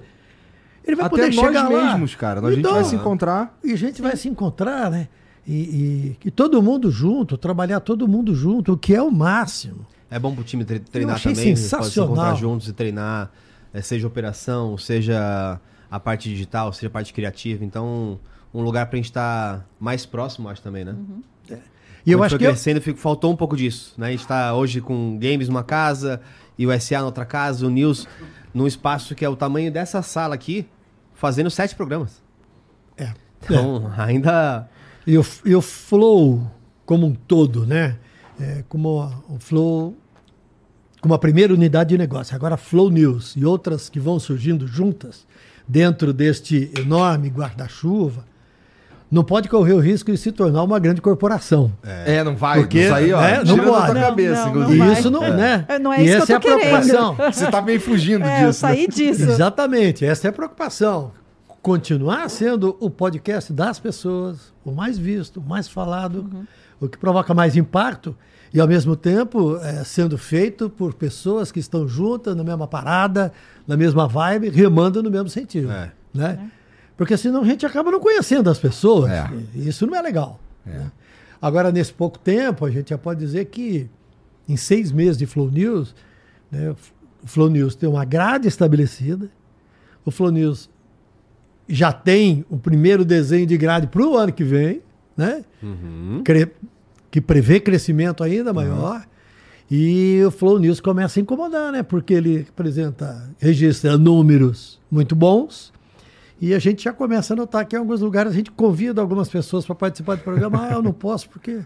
[0.85, 1.85] Ele vai Até poder nós chegar lá.
[1.93, 2.41] mesmos, cara.
[2.47, 3.59] A gente Então, vai se encontrar.
[3.65, 5.09] e a gente vai se encontrar, né?
[5.47, 5.53] E,
[6.23, 9.85] e, e todo mundo junto, trabalhar todo mundo junto, o que é o máximo.
[10.11, 11.49] É bom pro time tre- treinar achei também.
[11.49, 12.13] Pode se sensacional.
[12.15, 13.31] encontrar juntos e treinar,
[13.73, 15.59] eh, seja operação, seja
[15.91, 17.65] a parte digital, seja a parte criativa.
[17.65, 18.21] Então,
[18.55, 20.95] um lugar pra gente estar mais próximo, acho também, né?
[22.05, 23.95] E eu acho que eu- crescendo, fico- faltou um pouco disso.
[23.97, 24.09] Né?
[24.09, 26.21] A gente tá hoje com games numa casa,
[26.59, 28.07] e o SA na outra casa, o News
[28.53, 30.67] num espaço que é o tamanho dessa sala aqui,
[31.15, 32.23] fazendo sete programas.
[32.97, 33.13] É.
[33.43, 34.69] Então, ainda.
[35.07, 36.43] E o, e o Flow
[36.87, 37.97] como um todo, né?
[38.41, 39.97] É, como a- o Flow,
[41.01, 42.35] como a primeira unidade de negócio.
[42.35, 45.27] Agora Flow News e outras que vão surgindo juntas
[45.67, 48.25] dentro deste enorme guarda-chuva,
[49.11, 51.71] não pode correr o risco de se tornar uma grande corporação.
[51.83, 52.61] É, não vai.
[52.61, 53.21] Porque, isso aí, ó.
[53.21, 53.93] né, não pode.
[54.01, 54.87] cabeça, Não, não, inclusive.
[54.89, 55.65] e isso não, né?
[55.69, 56.87] É, não é e isso que essa eu é a tô querendo.
[56.87, 57.33] preocupação.
[57.33, 58.67] Você tá meio fugindo É, eu disso.
[58.67, 58.73] né?
[58.75, 59.23] saí disso.
[59.31, 61.13] Exatamente, essa é a preocupação.
[61.63, 66.47] Continuar sendo o podcast das pessoas, o mais visto, o mais falado,
[66.81, 68.17] o que provoca mais impacto,
[68.53, 73.33] e ao mesmo tempo eh, sendo feito por pessoas que estão juntas na mesma parada,
[73.67, 75.71] na mesma vibe, remando no mesmo sentido.
[75.71, 75.93] É.
[76.13, 76.51] Né?
[76.97, 79.11] Porque senão a gente acaba não conhecendo as pessoas.
[79.11, 79.31] É.
[79.55, 80.41] E isso não é legal.
[80.67, 80.91] né?
[81.41, 83.89] Agora, nesse pouco tempo, a gente já pode dizer que
[84.49, 85.95] em seis meses de Flow News,
[86.51, 86.75] né,
[87.23, 89.31] o Flow News tem uma grade estabelecida,
[90.05, 90.69] o Flow News
[91.75, 94.83] já tem o primeiro desenho de grade para o ano que vem,
[95.17, 95.43] né?
[96.25, 96.51] Cre-
[97.11, 99.05] que prevê crescimento ainda maior.
[99.71, 101.83] E o Flow News começa a incomodar, né?
[101.83, 105.73] Porque ele apresenta, registra números muito bons.
[106.41, 109.29] E a gente já começa a notar que em alguns lugares a gente convida algumas
[109.29, 110.67] pessoas para participar do programa.
[110.69, 111.61] Ah, eu não posso porque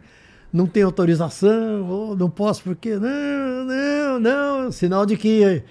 [0.53, 2.95] não tem autorização, ou não posso porque.
[2.97, 4.71] Não, não, não.
[4.73, 5.63] Sinal de que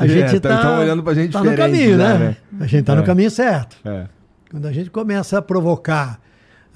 [0.00, 2.18] a É, gente tá- está olhando pra gente tá no caminho, né?
[2.18, 2.36] né?
[2.60, 2.96] A gente está É.
[2.96, 3.76] no caminho certo.
[3.84, 4.06] É.
[4.50, 6.20] Quando a gente começa a provocar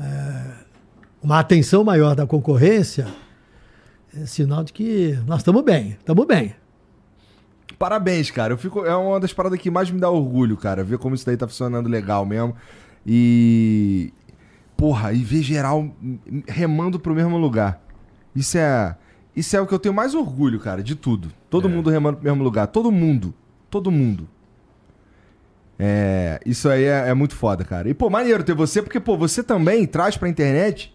[0.01, 0.45] eh,
[1.23, 3.07] uma atenção maior da concorrência,
[4.17, 6.55] é sinal de que nós estamos bem, estamos bem.
[7.79, 8.53] Parabéns, cara.
[8.53, 10.85] Eu fico, é uma das paradas que mais me dá orgulho, cara.
[10.85, 12.55] Ver como isso daí tá funcionando legal mesmo.
[13.07, 14.13] E.
[14.77, 15.89] Porra, e ver geral
[16.49, 17.81] remando pro mesmo lugar.
[18.35, 18.97] Isso é.
[19.35, 21.33] Isso é o que eu tenho mais orgulho, cara, de tudo.
[21.51, 22.67] Todo mundo remando pro mesmo lugar.
[22.69, 23.35] Todo mundo.
[23.69, 24.29] Todo mundo.
[25.79, 26.41] É.
[26.47, 27.89] Isso aí é, é muito foda, cara.
[27.89, 30.95] E, pô, maneiro ter você, porque, pô, você também traz pra internet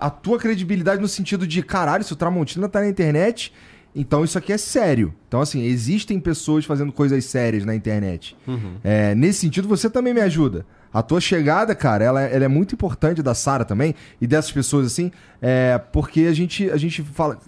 [0.00, 3.52] a tua credibilidade no sentido de, caralho, se o Tramontina tá na internet,
[3.94, 5.14] então isso aqui é sério.
[5.26, 8.36] Então, assim, existem pessoas fazendo coisas sérias na internet.
[8.84, 10.64] É, nesse sentido, você também me ajuda.
[10.92, 14.86] A tua chegada, cara, ela, ela é muito importante da Sara também e dessas pessoas
[14.86, 17.38] assim, é, porque a gente, a gente fala,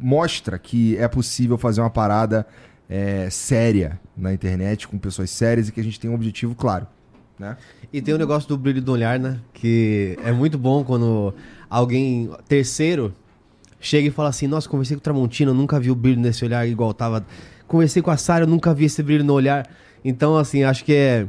[0.00, 2.46] mostra que é possível fazer uma parada
[2.88, 6.86] é, séria na internet com pessoas sérias e que a gente tem um objetivo claro,
[7.38, 7.56] né?
[7.92, 9.38] E tem o negócio do brilho do olhar, né?
[9.52, 11.32] Que é muito bom quando
[11.68, 13.14] alguém terceiro
[13.80, 16.44] chega e fala assim: Nossa, conversei com o Tramontina, eu nunca vi o brilho nesse
[16.44, 17.24] olhar igual tava.
[17.66, 19.68] Conversei com a Sara, eu nunca vi esse brilho no olhar.
[20.04, 21.26] Então, assim, acho que é,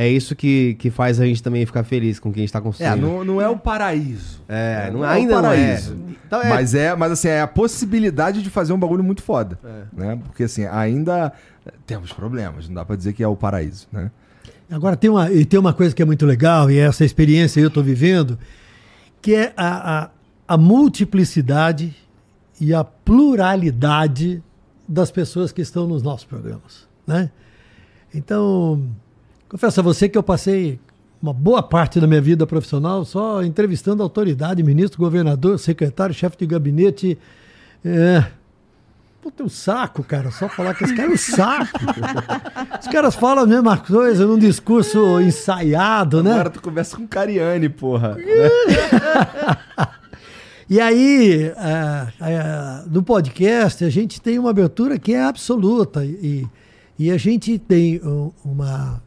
[0.00, 2.52] é isso que, que faz a gente também ficar feliz com o que a gente
[2.52, 3.00] tá É, construindo.
[3.00, 4.40] não, não é o paraíso.
[4.48, 5.56] É, não, é o ainda não é.
[5.56, 5.96] paraíso.
[6.24, 6.48] Então, é.
[6.50, 9.58] Mas é, mas assim, é a possibilidade de fazer um bagulho muito foda.
[9.92, 10.16] Né?
[10.24, 11.32] Porque assim, ainda
[11.84, 14.10] temos problemas, não dá pra dizer que é o paraíso, né?
[14.70, 17.68] Agora tem uma, e tem uma coisa que é muito legal, e essa experiência eu
[17.68, 18.38] estou vivendo,
[19.20, 20.10] que é a, a,
[20.46, 21.96] a multiplicidade
[22.60, 24.42] e a pluralidade
[24.86, 26.86] das pessoas que estão nos nossos programas.
[27.06, 27.30] Né?
[28.14, 28.86] Então,
[29.48, 30.78] confesso a você que eu passei
[31.22, 36.46] uma boa parte da minha vida profissional só entrevistando autoridade, ministro, governador, secretário, chefe de
[36.46, 37.18] gabinete.
[37.84, 38.24] É,
[39.20, 40.30] Puta, um saco, cara.
[40.30, 41.78] Só falar que esse cara é um saco.
[42.80, 46.32] Os caras falam a mesma coisa num discurso ensaiado, né?
[46.32, 48.16] Agora tu conversa com Cariani, porra.
[50.70, 56.04] E aí, ah, ah, no podcast, a gente tem uma abertura que é absoluta.
[56.04, 56.46] E,
[56.98, 59.02] e a gente tem um- uma,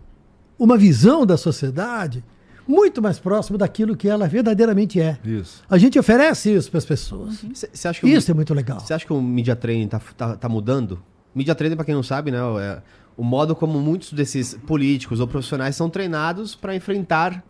[0.64, 2.24] uma visão da sociedade
[2.68, 5.18] muito mais próxima daquilo que ela verdadeiramente é.
[5.26, 5.64] Isso.
[5.70, 7.44] A gente oferece isso para as pessoas.
[7.74, 8.80] Você acha que o- Isso é muito legal.
[8.80, 11.02] Você acha que o media training tá, tá, tá mudando?
[11.34, 12.82] Media training, pra quem não sabe, né, é
[13.18, 17.44] o modo como muitos desses políticos ou profissionais são treinados para enfrentar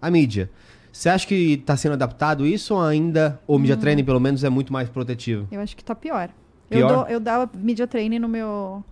[0.00, 0.50] a mídia.
[0.92, 4.48] Você acha que tá sendo adaptado isso ou ainda o media training, pelo menos, é
[4.50, 5.46] muito mais protetivo?
[5.50, 6.28] Eu acho que tá pior.
[6.70, 6.88] Eu, Pior?
[6.94, 8.84] dou, eu dava media training no meu,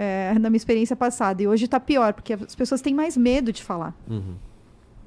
[0.00, 1.42] é, na minha experiência passada.
[1.42, 3.92] E hoje tá pior, porque as pessoas têm mais medo de falar.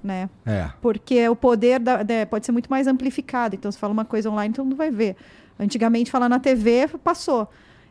[0.04, 0.30] Né?
[0.46, 0.70] É.
[0.82, 3.56] Porque o poder da- da- pode ser muito mais amplificado.
[3.56, 5.16] Então, se fala uma coisa online, todo mundo vai ver.
[5.60, 7.48] Antigamente, falar na TV passou.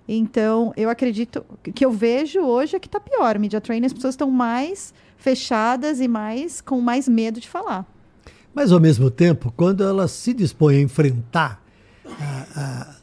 [0.09, 3.39] Então, eu acredito que- que eu vejo hoje é que tá pior.
[3.39, 7.87] Media training, as pessoas estão mais fechadas e mais com mais medo de falar.
[8.53, 11.63] Mas, ao mesmo tempo, quando ela se dispõe a enfrentar,
[12.05, 12.97] a- a-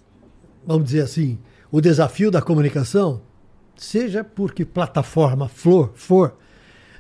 [0.66, 1.40] vamos dizer assim,
[1.72, 3.22] o desafio da comunicação,
[3.78, 6.38] seja por que plataforma for, for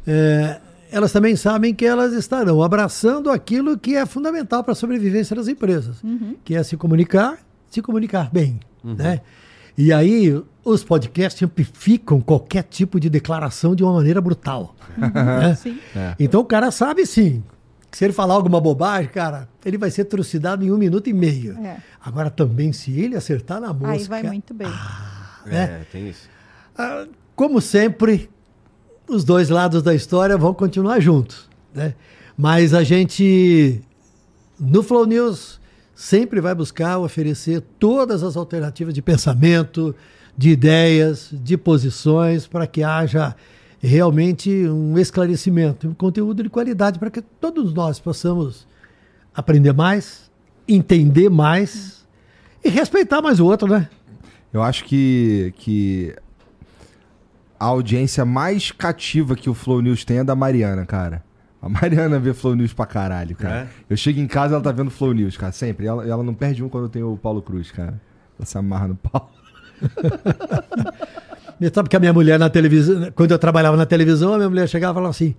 [0.05, 0.61] é,
[0.91, 5.47] elas também sabem que elas estarão abraçando aquilo que é fundamental para a sobrevivência das
[5.47, 6.01] empresas,
[6.45, 7.37] que é se comunicar,
[7.69, 8.59] se comunicar bem.
[8.83, 9.19] Né?
[9.77, 14.75] E aí, os podcasts amplificam qualquer tipo de declaração de uma maneira brutal.
[14.97, 15.55] né?
[15.55, 15.77] Sim.
[16.17, 17.43] Então o cara sabe sim.
[17.91, 21.13] Que se ele falar alguma bobagem, cara, ele vai ser trucidado em um minuto e
[21.13, 21.57] meio.
[21.59, 21.77] É.
[22.03, 23.91] Agora também, se ele acertar na mosca.
[23.91, 24.67] Aí vai muito bem.
[25.45, 25.81] É.
[25.91, 26.27] tem isso.
[26.77, 28.29] Ah, como sempre,
[29.07, 31.49] os dois lados da história vão continuar juntos.
[31.73, 31.93] Né?
[32.37, 33.81] Mas a gente,
[34.59, 35.59] no Flow News,
[35.95, 39.95] sempre vai buscar oferecer todas as alternativas de pensamento,
[40.37, 43.35] de ideias, de posições, para que haja
[43.79, 48.67] realmente um esclarecimento, um conteúdo de qualidade, para que todos nós possamos
[49.33, 50.29] aprender mais,
[50.67, 52.05] entender mais
[52.63, 53.89] e respeitar mais o outro, né?
[54.51, 56.15] Eu acho que, que
[57.59, 61.23] a audiência mais cativa que o Flow News tem é da Mariana, cara.
[61.61, 63.61] A Mariana vê Flow News pra caralho, cara.
[63.61, 63.67] É?
[63.89, 65.85] Eu chego em casa ela tá vendo Flow News, cara, sempre.
[65.85, 67.99] E Ela, ela não perde um quando tem o Paulo Cruz, cara.
[68.37, 69.29] Ela se amarra no Paulo.
[71.73, 74.69] Sabe que a minha mulher na televisão, quando eu trabalhava na televisão, a minha mulher
[74.69, 75.35] chegava e falava assim: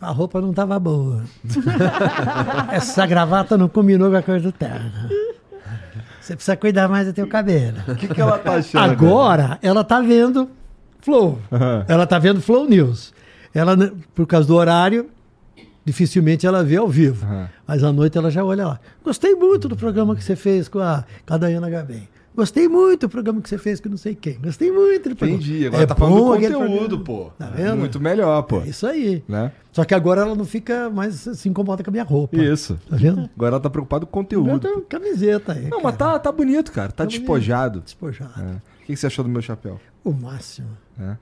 [0.00, 1.24] a roupa não tava boa.
[2.70, 4.90] Essa gravata não combinou com a cor do terno.
[6.20, 7.78] Você precisa cuidar mais do teu cabelo.
[7.88, 8.82] O que, que ela tá achando?
[8.82, 10.48] Agora, ela tá vendo
[11.02, 11.38] Flow.
[11.52, 11.84] Aham.
[11.88, 13.12] Ela tá vendo Flow News.
[13.54, 15.08] Ela, né, por causa do horário,
[15.84, 17.24] dificilmente ela vê ao vivo.
[17.24, 17.48] Aham.
[17.66, 18.80] Mas à noite ela já olha lá.
[19.04, 22.08] Gostei muito do programa que você fez com a, com a Dayana Gabem.
[22.32, 24.38] Gostei muito do programa que você fez com não sei quem.
[24.40, 25.42] Gostei muito do programa.
[25.42, 25.66] Entendi.
[25.66, 27.30] Agora É tá falando do bom aquele conteúdo, pô.
[27.36, 27.76] Tá vendo?
[27.76, 28.60] Muito melhor, pô.
[28.60, 29.24] É isso aí.
[29.28, 29.50] Né?
[29.72, 32.36] Só que agora ela não fica mais se incomoda com a minha roupa.
[32.36, 32.78] Isso.
[32.88, 33.28] Tá vendo?
[33.36, 34.60] Agora ela tá preocupada com o conteúdo.
[34.60, 35.68] tenho camiseta aí.
[35.68, 36.12] Não, mas cara.
[36.12, 36.88] tá, tá bonito, cara.
[36.88, 37.80] Tá, Tá despojado.
[37.80, 38.40] Despojado.
[38.40, 38.69] É.
[38.90, 39.80] O que, que você achou do meu chapéu?
[40.02, 40.76] O máximo.
[41.00, 41.16] É.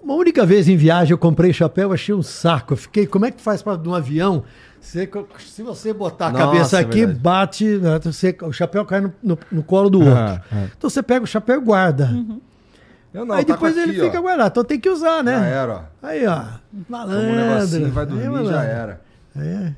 [0.00, 2.74] Uma única vez em viagem eu comprei chapéu, achei um saco.
[2.74, 4.44] Eu fiquei, como é que faz para um avião?
[4.80, 5.08] Você-
[5.40, 7.18] se você botar a Nossa, cabeça é aqui, verdade.
[7.18, 10.14] bate, né, você- o chapéu cai no, no- no colo do outro.
[10.14, 10.66] Ah, ah.
[10.76, 12.10] Então você pega o chapéu e guarda.
[13.12, 14.22] Eu não, Aí tá depois com ele aqui, fica ó.
[14.22, 14.50] guardado.
[14.52, 15.50] Então tem que usar, Já né?
[15.52, 15.82] era, ó.
[16.06, 16.44] Aí, ó.
[16.88, 17.28] Malandro.
[17.28, 19.00] um negocinho, vai Aí, dormir, já era.
[19.36, 19.72] É.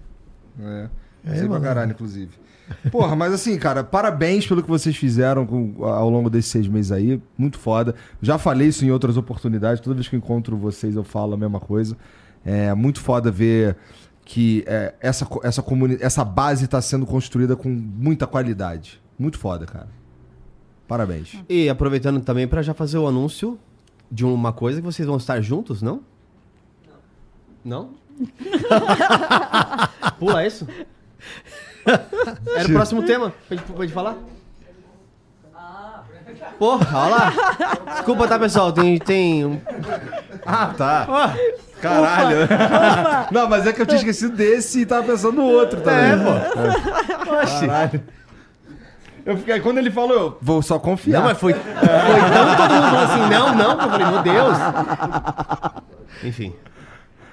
[0.63, 0.89] É.
[1.27, 2.44] É, Sei pra caralho, inclusive.
[2.91, 6.93] Porra, mas assim, cara, parabéns pelo que vocês fizeram com- ao longo desses seis meses
[6.93, 7.21] aí.
[7.37, 7.95] Muito foda.
[8.23, 9.81] Já falei isso em outras oportunidades.
[9.81, 11.97] Toda vez que eu encontro vocês, eu falo a mesma coisa.
[12.45, 13.77] É muito foda ver
[14.25, 19.01] que é, essa, essa, comuni essa base tá sendo construída com muita qualidade.
[19.19, 19.89] Muito foda, cara.
[20.89, 21.37] Parabéns.
[21.49, 23.59] E aproveitando também para já fazer o anúncio
[24.11, 26.01] de uma coisa que vocês vão estar juntos, não?
[27.65, 27.91] Não?
[30.19, 30.67] Pula isso?
[32.57, 33.33] Era o próximo tema.
[33.49, 34.17] Pode, pode falar?
[36.59, 37.33] Porra, olha lá.
[37.95, 38.73] Desculpa, tá, pessoal?
[38.73, 39.61] Tem, tem um...
[40.47, 41.35] Ah, tá.
[41.81, 42.37] Caralho.
[43.31, 46.13] Não, mas é que eu tinha esquecido desse e tava pensando no outro também.
[46.13, 47.35] É, pô.
[47.37, 47.67] Oxi.
[47.67, 48.03] Caralho.
[49.27, 51.21] Eu fiquei, quando ele falou, eu vou só confiar.
[51.21, 53.71] Não, mas foi, foi tão todo mundo falou assim, não, não.
[53.73, 54.59] Eu falei, meu Deus.
[56.23, 56.55] Enfim.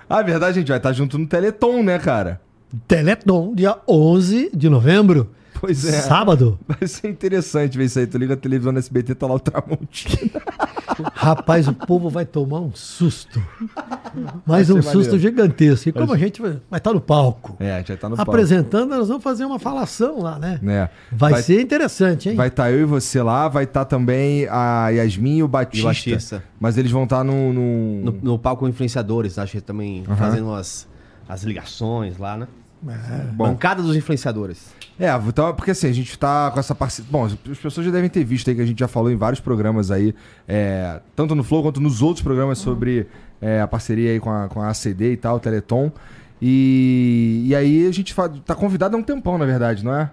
[0.10, 2.40] Ah, é verdade, a gente vai estar junto no Teleton, né, cara?
[2.88, 5.30] Teleton, dia 11 de novembro.
[5.60, 5.92] Pois é.
[6.02, 6.58] Sábado.
[6.68, 8.08] Vai ser interessante ver isso aí.
[8.08, 10.42] Tu liga a televisão no SBT, tá lá o Tramontina.
[11.14, 13.42] Rapaz, o povo vai tomar um susto.
[14.46, 15.20] Mas um susto maneiro.
[15.20, 15.90] gigantesco.
[15.90, 18.32] E como a gente vai estar no palco, É, a gente vai estar no palco.
[18.32, 20.60] apresentando, nós vamos fazer uma falação lá, né?
[20.64, 20.90] Né?
[21.12, 22.36] Vai, Vai- ser interessante, hein?
[22.36, 25.78] Vai estar eu e você lá, vai estar também a Yasmin e o Batista.
[25.88, 26.44] E o Batista.
[26.60, 30.88] Mas eles vão estar no, no- No, no palco influenciadores, acho que também fazendo as,
[31.30, 32.48] as ligações lá, né?
[33.34, 33.46] Bom.
[33.50, 34.74] Bancada dos influenciadores.
[35.00, 37.10] É, então, porque assim, a gente tá com essa parceria.
[37.12, 39.40] Bom, as pessoas já devem ter visto aí que a gente já falou em vários
[39.40, 40.14] programas aí,
[40.48, 43.08] é, tanto no Flow quanto nos outros programas sobre
[43.40, 45.92] é, a parceria aí com a, com a ACD e tal, o Teleton.
[46.42, 48.16] E, e aí a gente
[48.46, 50.12] tá convidado há um tempão, na verdade, não é?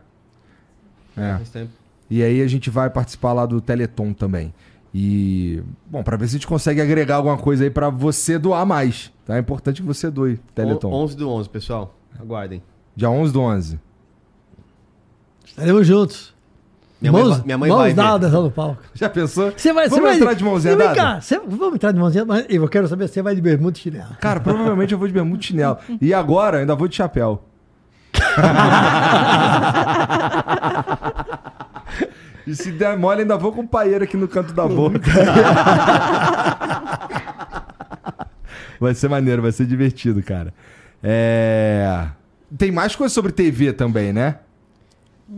[1.16, 1.38] É.
[1.52, 1.70] Tempo.
[2.10, 4.52] E aí a gente vai participar lá do Teleton também.
[4.94, 8.64] E, bom, pra ver se a gente consegue agregar alguma coisa aí pra você doar
[8.64, 9.12] mais.
[9.26, 9.36] Tá?
[9.36, 10.88] É importante que você doe Teleton.
[10.88, 11.94] On- 11 do 11, pessoal.
[12.20, 12.62] Aguardem.
[12.96, 13.78] Dia 11 do 11.
[15.46, 16.34] Estaremos juntos.
[17.00, 17.94] Minha mãe mãos vai- minha mãe mãos vai ver.
[17.94, 18.82] dadas lá no palco.
[18.92, 19.52] Já pensou?
[19.56, 21.00] Você vai, Vamos você vai entrar de mãozinha Vem dada?
[21.00, 23.78] cá, você- vamos entrar de mãozinha mas eu quero saber se você vai de bermuda
[23.78, 24.16] e chinelo.
[24.20, 25.78] Cara, provavelmente eu vou de bermuda e chinelo.
[26.02, 27.44] E agora ainda vou de chapéu.
[32.46, 35.00] e se der mole, ainda vou com o paeiro aqui no canto da boca.
[38.80, 40.52] vai ser maneiro, vai ser divertido, cara.
[41.02, 42.06] É...
[42.56, 44.36] Tem mais coisa sobre TV também, né?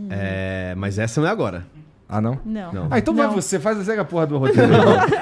[0.09, 1.65] É, mas essa não é agora.
[2.07, 2.39] Ah, não?
[2.45, 2.87] Não.
[2.89, 3.33] Ah, então vai Não.
[3.33, 4.73] você, faz a cega porra do roteiro.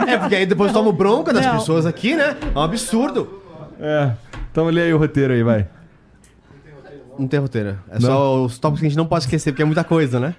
[0.07, 1.57] É, porque aí depois toma bronca das Não.
[1.57, 2.35] pessoas aqui, né?
[2.55, 3.41] É um absurdo.
[3.79, 4.11] é.
[4.51, 5.67] Então lê aí o roteiro aí, vai.
[7.17, 7.77] Não tem roteiro.
[7.91, 10.35] É só os tópicos que a gente não pode esquecer, porque é muita coisa, né?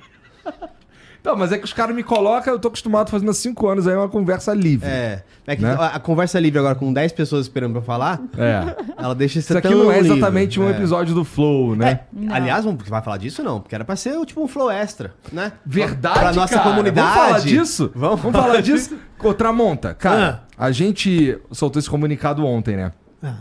[1.20, 3.86] Então, mas é que os caras me colocam, eu tô acostumado fazendo há cinco anos
[3.86, 4.88] aí uma conversa livre.
[4.88, 5.22] É.
[5.46, 5.72] É que Né?
[5.78, 8.74] a, a conversa livre agora com 10 pessoas esperando pra falar, É.
[8.96, 12.00] ela deixa Isso aqui não é exatamente um episódio do Flow, né?
[12.12, 12.34] Não.
[12.34, 15.52] Aliás, vamos, vai falar disso não, porque era pra ser tipo um flow extra, né?
[15.66, 16.68] Verdade, Pra nossa cara.
[16.70, 17.08] comunidade.
[17.08, 17.92] Vamos falar disso?
[17.94, 18.96] Vamos Vamos falar disso?
[19.22, 20.66] Ô, Tramonta, cara, Ah.
[20.66, 22.92] a gente soltou esse comunicado ontem, né?
[23.22, 23.40] Ah,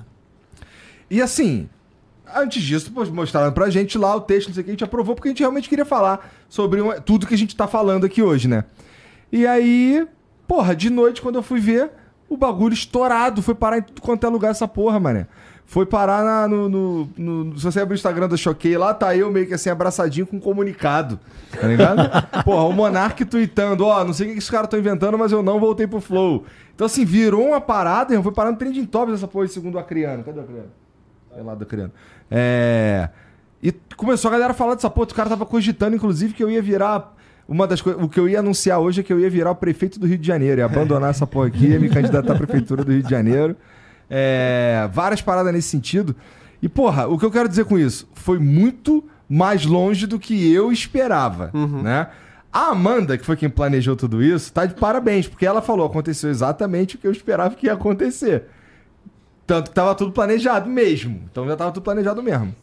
[1.09, 1.69] E assim,
[2.35, 5.15] antes disso, mostraram pra gente lá o texto, não sei o que, a gente aprovou
[5.15, 8.21] porque a gente realmente queria falar sobre um- tudo que a gente tá falando aqui
[8.21, 8.63] hoje, né?
[9.31, 10.07] E aí,
[10.47, 11.91] porra, de noite, quando eu fui ver,
[12.27, 15.27] o bagulho estourado, foi parar em tudo quanto é lugar essa porra, mané.
[15.65, 19.15] Foi parar na- no, no- no- Se você abrir o Instagram do Choquei, lá tá
[19.15, 21.19] eu meio que assim, abraçadinho com um comunicado.
[21.59, 21.99] Tá ligado?
[22.43, 25.43] Porra, o Monark tweetando, ó, não sei o que esses caras estão inventando, mas eu
[25.43, 26.43] não voltei pro Flow.
[26.73, 29.79] Então, assim, virou uma parada, irmão, foi parar no trending topics essa porra, segundo o
[29.79, 30.23] Acriano.
[30.23, 30.69] Cadê o Acriano?
[31.37, 31.91] É lá do Acriano.
[32.31, 33.09] É.
[33.61, 36.49] E começou a galera a falar dessa porra, o cara tava cogitando, inclusive, que eu
[36.49, 37.15] ia virar
[37.47, 38.01] uma das coisas.
[38.01, 40.17] O que eu ia anunciar hoje é que eu ia virar o prefeito do Rio
[40.17, 43.09] de Janeiro, ia abandonar essa porra aqui, ia me candidatar à prefeitura do Rio de
[43.09, 43.55] Janeiro.
[44.09, 46.15] É, várias paradas nesse sentido.
[46.61, 48.07] E, porra, o que eu quero dizer com isso?
[48.13, 51.51] Foi muito mais longe do que eu esperava,
[51.83, 52.07] né?
[52.51, 56.31] A Amanda, que foi quem planejou tudo isso, tá de parabéns, porque ela falou, aconteceu
[56.31, 58.45] exatamente o que eu esperava que ia acontecer.
[59.49, 61.23] Tanto que tava tudo planejado mesmo.
[61.31, 62.53] Então já tava tudo planejado mesmo.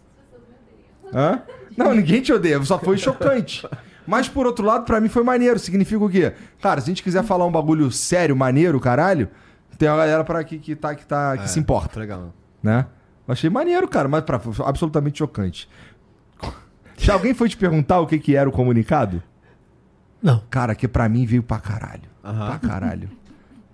[1.13, 1.43] Hã?
[1.77, 3.69] Não, ninguém te odeia, só foi chocante.
[4.07, 5.59] Mas por outro lado, pra mim foi maneiro.
[5.59, 6.33] Significa o quê?
[6.63, 9.29] Cara, se a gente quiser falar um bagulho sério, maneiro, caralho,
[9.77, 12.33] tem uma galera pra que, que, tá, que, tá, que É, se importa, Legal.
[12.63, 12.87] né?
[13.27, 15.69] Eu achei maneiro, cara, mas pra, foi absolutamente chocante.
[16.97, 19.21] Já alguém foi te perguntar o que, que era o comunicado?
[20.23, 20.41] Não.
[20.49, 22.09] Cara, que pra mim veio pra caralho.
[22.25, 22.47] Aham.
[22.47, 23.11] Pra caralho.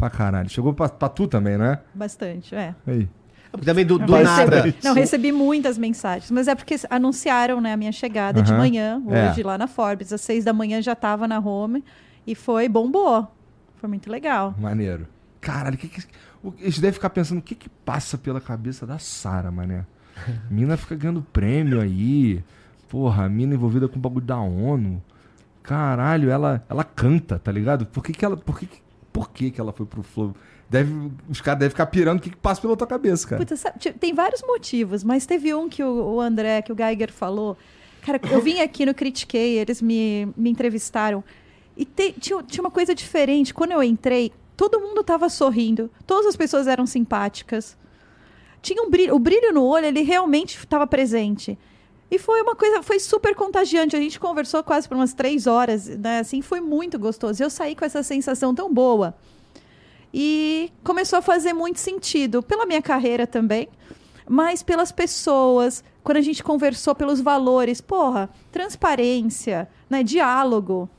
[0.02, 0.48] Pra caralho.
[0.48, 1.78] Chegou pra, pra tu também, né?
[1.94, 2.74] Bastante, é.
[2.86, 3.08] Aí.
[3.52, 4.56] Porque Também do, do nada.
[4.62, 8.58] recebi- não, recebi muitas mensagens, mas é porque anunciaram né, a minha chegada de Aham.
[8.58, 9.30] manhã, É.
[9.30, 10.12] hoje, lá na Forbes.
[10.12, 11.84] Às seis da manhã já tava na home
[12.26, 13.30] e foi bombou.
[13.76, 14.54] Foi muito legal.
[14.58, 15.06] Maneiro.
[15.40, 16.02] Caralho, que que...
[16.42, 19.84] o- eles devem ficar pensando o que que passa pela cabeça da Sara, mané.
[20.50, 22.42] Mina fica ganhando prêmio aí.
[22.88, 25.02] Porra, a mina envolvida com o bagulho da ONU.
[25.62, 27.86] Caralho, ela, ela canta, tá ligado?
[27.86, 28.36] Por que que ela...
[28.36, 28.82] Por que que,
[29.12, 30.34] por que que ela foi pro Flow?
[30.70, 33.42] Deve, os caras devem ficar pirando o que que passa pela tua cabeça, cara.
[33.42, 36.76] Puta, sabe, tipo, tem vários motivos, mas teve um que o, o André, que o
[36.76, 37.56] Geiger falou.
[38.00, 41.22] Cara, eu vim aqui no Critiquei, eles me, me entrevistaram.
[41.76, 43.52] E te- tinha, tinha uma coisa diferente.
[43.52, 47.76] Quando eu entrei, todo mundo tava sorrindo, todas as pessoas eram simpáticas.
[48.62, 51.58] Tinha um brilho, o brilho no olho, ele realmente estava presente.
[52.12, 53.96] E foi uma coisa, foi super contagiante.
[53.96, 56.18] A gente conversou quase por umas três horas, né?
[56.18, 57.42] Assim, foi muito gostoso.
[57.42, 59.14] Eu saí com essa sensação tão boa.
[60.12, 63.66] E começou a fazer muito sentido, pela minha carreira também,
[64.28, 70.90] mas pelas pessoas, quando a gente conversou pelos valores, porra, transparência, né, diálogo.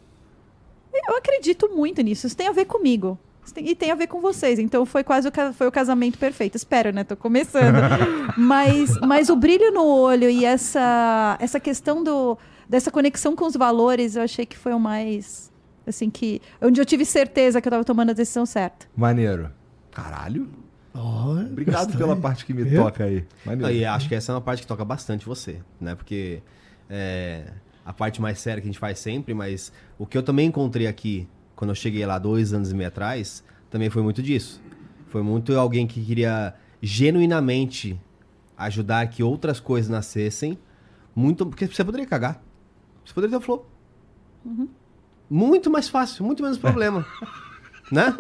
[1.08, 3.20] Eu acredito muito nisso, isso tem a ver comigo.
[3.58, 6.56] E tem a ver com vocês, então foi quase o, foi o casamento perfeito.
[6.56, 7.04] Espero, né?
[7.04, 7.76] Tô começando.
[8.38, 12.38] mas, mas o brilho no olho e essa, essa questão do,
[12.68, 15.52] dessa conexão com os valores, eu achei que foi o mais.
[15.86, 16.42] Assim, que.
[16.62, 18.88] Onde eu tive certeza que eu tava tomando a decisão certa.
[18.96, 19.52] Maneiro.
[19.92, 20.48] Caralho.
[20.94, 21.98] Ó, Obrigado gostei.
[21.98, 22.84] pela parte que me Viu?
[22.84, 23.26] toca aí.
[23.46, 23.74] Maneiro.
[23.74, 25.96] Não, e acho que essa é uma parte que toca bastante você, né?
[25.96, 26.42] Porque
[26.90, 27.46] é,
[27.86, 30.88] a parte mais séria que a gente faz sempre, mas o que eu também encontrei
[30.88, 31.28] aqui,
[31.64, 34.62] quando eu cheguei lá dois anos e meio atrás, também foi muito disso.
[35.08, 37.98] Foi muito alguém que queria genuinamente
[38.58, 40.58] ajudar que outras coisas nascessem,
[41.16, 42.44] muito porque você poderia cagar.
[43.06, 43.66] Você poderia ter o flow.
[45.30, 47.06] Muito mais fácil, muito menos problema.
[47.90, 48.14] né?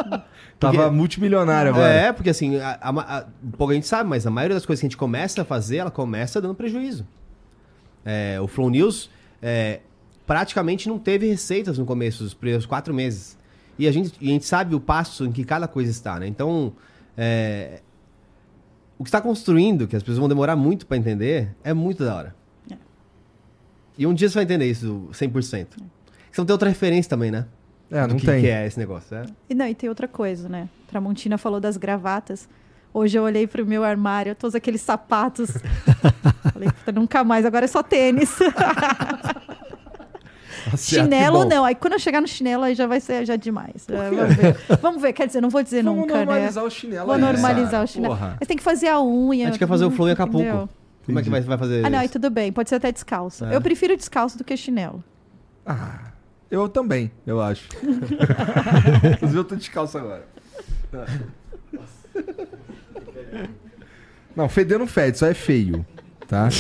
[0.58, 1.92] Tava Porque- multimilionário agora.
[1.92, 3.26] É, porque assim, a, a, a,
[3.58, 5.92] pouca gente sabe, mas a maioria das coisas que a gente começa a fazer, ela
[5.92, 7.06] começa dando prejuízo.
[8.06, 9.10] É, o Flow News
[9.42, 9.82] é,
[10.26, 13.38] praticamente não teve receitas no começo, os primeiros quatro meses.
[13.78, 16.28] E a gente, e a gente sabe o passo em que cada coisa está, né?
[16.28, 16.74] Então,
[17.18, 17.82] é,
[18.98, 22.16] o que está construindo, que as pessoas vão demorar muito para entender, é muito da
[22.16, 22.36] hora.
[22.72, 22.76] É.
[23.98, 25.68] E um dia você vai entender isso 100%.
[26.32, 27.46] Você não tem outra referência também, né?
[27.92, 28.42] É, Do não que, tem.
[28.42, 29.16] que é esse negócio.
[29.16, 29.26] É?
[29.50, 30.70] E não, e tem outra coisa, né?
[30.88, 32.48] Tramontina falou das gravatas.
[32.94, 35.50] Hoje eu olhei pro meu armário, todos aqueles sapatos.
[36.54, 38.36] Falei, puta, nunca mais, agora é só tênis.
[40.78, 41.50] Chinelo bom.
[41.50, 41.66] não.
[41.66, 43.86] Aí quando eu chegar no chinelo, aí já vai ser já demais.
[43.90, 44.58] Já, vamos ver.
[44.82, 46.26] Vamos ver, quer dizer, não vou dizer Vamos nunca, né?
[46.26, 47.84] normalizar o chinelo Vou aí, normalizar Sara.
[47.84, 48.16] o chinelo.
[48.16, 48.38] Porra.
[48.40, 49.48] Mas tem que fazer a unha.
[49.48, 50.46] A gente quer fazer o flow em Acapulco.
[50.48, 50.70] entendeu?
[51.06, 52.14] Como é que vai, vai fazer Ah, não, aí isso?
[52.14, 52.52] tudo bem.
[52.52, 53.46] Pode ser até descalço.
[53.46, 53.56] É.
[53.56, 55.04] Eu prefiro descalço do que chinelo.
[55.66, 56.12] Ah,
[56.50, 57.68] eu também, eu acho.
[59.16, 60.26] Inclusive eu tô descalço agora.
[64.36, 65.86] Não, feder não fede, só é feio.
[66.28, 66.50] Tá?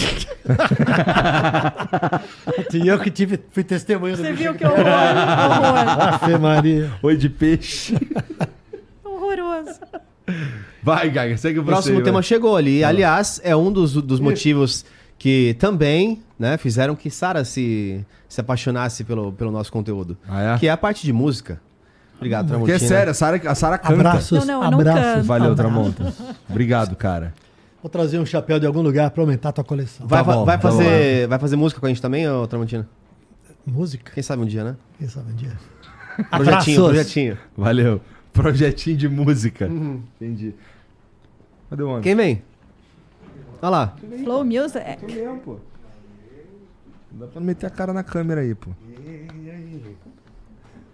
[2.73, 4.79] E eu que tive, fui testemunha do Você bicho viu que horror?
[4.79, 6.13] horror.
[6.23, 6.91] Ave Maria.
[7.01, 7.95] Oi de peixe.
[9.03, 9.79] Horroroso.
[10.81, 11.71] Vai, Gaga, segue O você.
[11.71, 12.03] próximo vai.
[12.03, 12.83] tema chegou ali.
[12.83, 14.85] Aliás, é um dos, dos motivos
[15.17, 20.17] que também né, fizeram que Sara se, se apaixonasse pelo, pelo nosso conteúdo.
[20.27, 20.57] Ah, é?
[20.57, 21.61] Que é a parte de música.
[22.17, 22.75] Obrigado, Porque Tramontina.
[22.75, 23.93] é sério, a Sara, a Sara canta.
[23.93, 25.03] Abraços, Não, não, eu não abraços.
[25.13, 25.25] canto.
[25.25, 25.55] Valeu.
[25.55, 26.13] Tramonta.
[26.49, 27.33] Obrigado, cara.
[27.83, 30.07] Vou trazer um chapéu de algum lugar pra aumentar a tua coleção.
[30.07, 32.87] Vai, Tá bom, vai tá fazer, vai fazer música com a gente também, ô Tramontina?
[33.65, 34.09] Música?
[34.13, 34.77] Quem sabe um dia, né?
[34.97, 35.51] Quem sabe um dia.
[36.31, 37.37] Projetinho, projetinho.
[37.57, 37.99] Valeu.
[38.31, 39.67] Projetinho de música.
[39.67, 40.55] Entendi.
[41.69, 42.01] Cadê o homem?
[42.01, 42.41] Quem vem?
[43.61, 43.95] Olha lá.
[44.23, 44.79] Flow Music.
[45.01, 45.57] Tô mesmo, pô.
[47.11, 48.69] Não dá pra meter a cara na câmera aí, pô.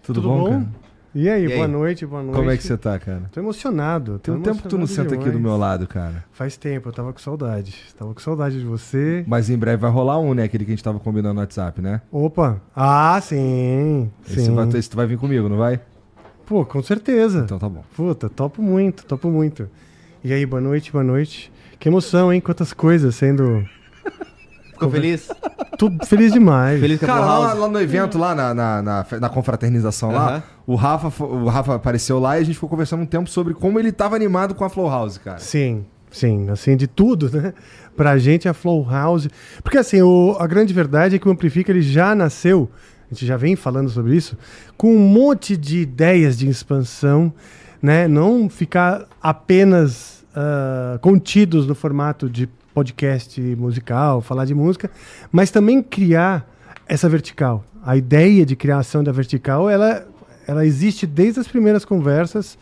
[0.01, 0.67] Tudo, Tudo bom, bom?
[1.13, 1.55] E aí, E aí?
[1.55, 2.35] boa noite, boa noite.
[2.35, 3.23] Como é que você tá, cara?
[3.31, 4.19] Tô emocionado.
[4.19, 5.41] Tem um tempo que tu não senta aqui do demais.
[5.43, 6.23] meu lado, cara.
[6.31, 7.75] Faz tempo, eu tava com saudade.
[7.97, 9.23] Tava com saudade de você.
[9.27, 10.43] Mas em breve vai rolar um, né?
[10.43, 12.01] Aquele que a gente tava combinando no WhatsApp, né?
[12.11, 12.61] Opa!
[12.75, 14.11] Ah, sim.
[14.27, 14.53] Esse, sim.
[14.53, 15.79] vai, esse tu vai vir comigo, não vai?
[16.45, 17.39] Pô, com certeza.
[17.39, 17.83] Então tá bom.
[17.95, 19.67] Puta, topo muito, topo muito.
[20.23, 21.51] E aí, boa noite, boa noite.
[21.79, 22.39] Que emoção, hein?
[22.41, 23.67] Quantas coisas sendo.
[24.79, 25.29] Ficou feliz?
[25.77, 26.79] Tô feliz demais.
[26.79, 30.43] Feliz a Cara, lá, lá no evento, lá na, na, na, na confraternização lá, Aham.
[30.65, 33.79] o Rafa, o Rafa apareceu lá e a gente ficou conversando um tempo sobre como
[33.79, 35.39] ele tava animado com a Flow House, cara.
[35.39, 37.53] Sim, sim, assim, de tudo, né?
[37.95, 39.27] Pra gente a Flow House.
[39.63, 42.69] Porque assim, o- a grande verdade é que o Amplifica ele já nasceu,
[43.11, 44.37] a gente já vem falando sobre isso,
[44.77, 47.33] com um monte de ideias de expansão,
[47.81, 48.07] né?
[48.07, 54.89] Não ficar apenas ah, contidos no formato de podcast musical, falar de música,
[55.31, 56.49] mas também criar
[56.87, 57.63] essa vertical.
[57.83, 60.07] A ideia de criação da vertical, ela,
[60.47, 62.57] ela existe desde as primeiras conversas.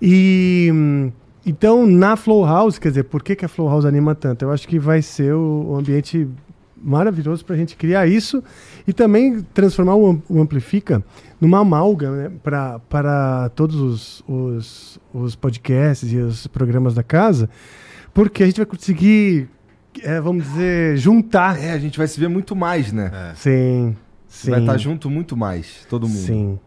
[0.00, 0.70] E
[1.44, 4.44] então na Flow House, quer dizer, por que, que a Flow House anima tanto?
[4.44, 6.28] Eu acho que vai ser o, ambiente
[6.82, 8.42] maravilhoso para a gente criar isso
[8.86, 11.02] e também transformar o Amplifica
[11.40, 17.48] numa amálgama né, para todos os, os, os podcasts e os programas da casa,
[18.14, 19.48] porque a gente vai conseguir,
[20.02, 21.58] é, vamos dizer, juntar.
[21.58, 23.32] É, a gente vai se ver muito mais, né?
[23.36, 23.96] Sim,
[24.28, 24.50] sim.
[24.50, 26.18] Vai estar junto muito mais, todo mundo.
[26.18, 26.58] Sim.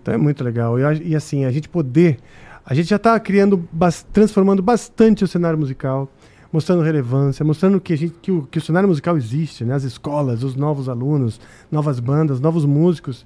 [0.00, 0.78] Então é muito legal.
[0.78, 2.18] E, e assim, a gente poder.
[2.64, 3.68] A gente já está criando,
[4.12, 6.10] transformando bastante o cenário musical,
[6.52, 9.74] mostrando relevância, mostrando que, a gente, que, o, que o cenário musical existe, né?
[9.74, 13.24] As escolas, os novos alunos, novas bandas, novos músicos.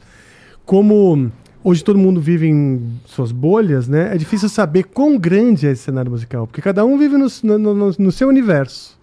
[0.65, 1.31] Como
[1.63, 4.15] hoje todo mundo vive em suas bolhas, né?
[4.15, 7.27] É difícil saber quão grande é esse cenário musical, porque cada um vive no,
[7.59, 8.99] no- no- seu universo.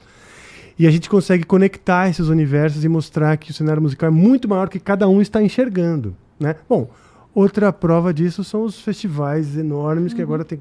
[0.79, 4.47] E a gente consegue conectar esses universos e mostrar que o cenário musical é muito
[4.47, 6.55] maior que cada um está enxergando, né?
[6.69, 6.89] Bom,
[7.33, 10.59] outra prova disso são os festivais enormes que agora tem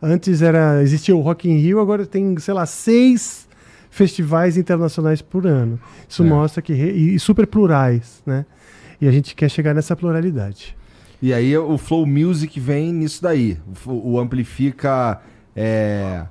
[0.00, 3.46] antes era existia o Rock in Rio, agora tem, sei lá, seis
[3.88, 5.78] festivais internacionais por ano.
[6.08, 6.26] Isso É.
[6.26, 8.44] mostra que e, e super plurais, né?
[9.00, 10.76] E a gente quer chegar nessa pluralidade.
[11.22, 13.56] E aí o Flow Music vem nisso daí.
[13.86, 15.20] O, o Amplifica
[15.54, 16.24] é,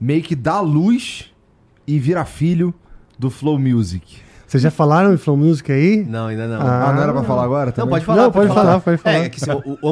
[0.00, 1.32] meio que dá luz
[1.86, 2.74] e vira filho
[3.16, 4.16] do Flow Music.
[4.46, 6.04] Vocês já falaram em Flow Music aí?
[6.04, 6.60] Não, ainda não.
[6.60, 7.66] Ah, Ah, não era pra falar agora?
[7.66, 7.90] Não, também?
[7.90, 8.22] pode falar.
[8.22, 9.16] Não, pode falar, pode falar.
[9.16, 9.90] É, que se, o, o,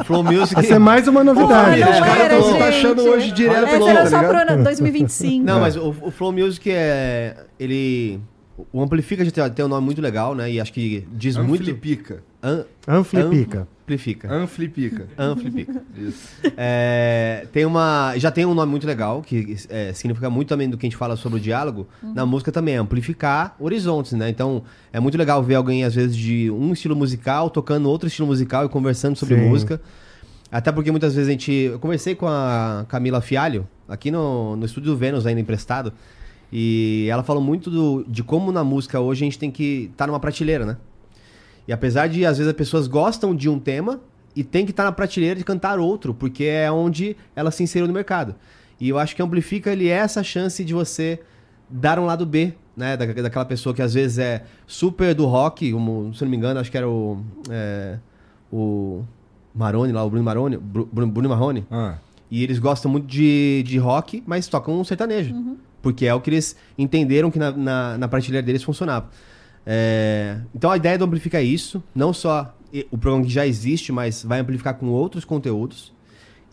[0.00, 0.58] o- Flow Music...
[0.58, 1.80] Essa é mais uma novidade.
[1.82, 4.30] os Não caras estão taxando hoje direto Essa no era tá só ligado?
[4.44, 5.44] pro ano 2025.
[5.46, 7.36] Não, mas o, o Flow Music é.
[7.60, 8.20] Ele.
[8.72, 10.50] O Amplifica já tem, tem um nome muito legal, né?
[10.50, 11.62] E acho que diz muito.
[11.62, 12.22] Amplipica.
[12.42, 13.26] Am- Amplifica.
[13.26, 13.68] Amplifica.
[14.32, 15.06] Amplipica.
[15.18, 15.82] Amplifica.
[15.96, 16.28] Isso.
[16.56, 18.14] É, tem uma.
[18.16, 20.96] Já tem um nome muito legal, que é, significa muito também do que a gente
[20.96, 21.86] fala sobre o diálogo.
[22.02, 24.28] Na música também, é amplificar horizontes, né?
[24.28, 24.62] Então,
[24.92, 28.64] é muito legal ver alguém, às vezes, de um estilo musical tocando outro estilo musical
[28.64, 29.48] e conversando sobre Sim.
[29.48, 29.80] música.
[30.50, 31.50] Até porque muitas vezes a gente.
[31.52, 35.92] Eu conversei com a Camila Fialho, aqui no, no estúdio do Vênus, ainda emprestado.
[36.52, 40.06] E ela falou muito do- de como na música hoje a gente tem que estar
[40.06, 40.76] numa prateleira, né?
[41.66, 44.00] E apesar de, às vezes, as pessoas gostam de um tema
[44.34, 47.86] e tem que estar na prateleira de cantar outro, porque é onde ela se inseriu
[47.86, 48.34] no mercado.
[48.80, 51.20] E eu acho que Amplifica, ele é essa chance de você
[51.68, 52.96] dar um lado B, né?
[52.96, 56.36] Da, daquela pessoa que às vezes é super do rock, como, se eu não me
[56.36, 57.22] engano, acho que era o...
[57.50, 57.98] é,
[58.52, 59.04] o
[59.54, 61.66] Maroni lá, o Bruno Maroni, Bru- Bruno, Bruno Marrone.
[61.70, 61.96] Ah.
[62.30, 65.34] E eles gostam muito de, de rock, mas tocam um sertanejo.
[65.82, 69.10] Porque é o que eles entenderam que na, na, na prateleira deles funcionava.
[69.66, 70.98] É, então a ideia
[71.34, 71.82] é isso.
[71.94, 72.54] Não só
[72.90, 75.92] o programa que já existe, mas vai amplificar com outros conteúdos.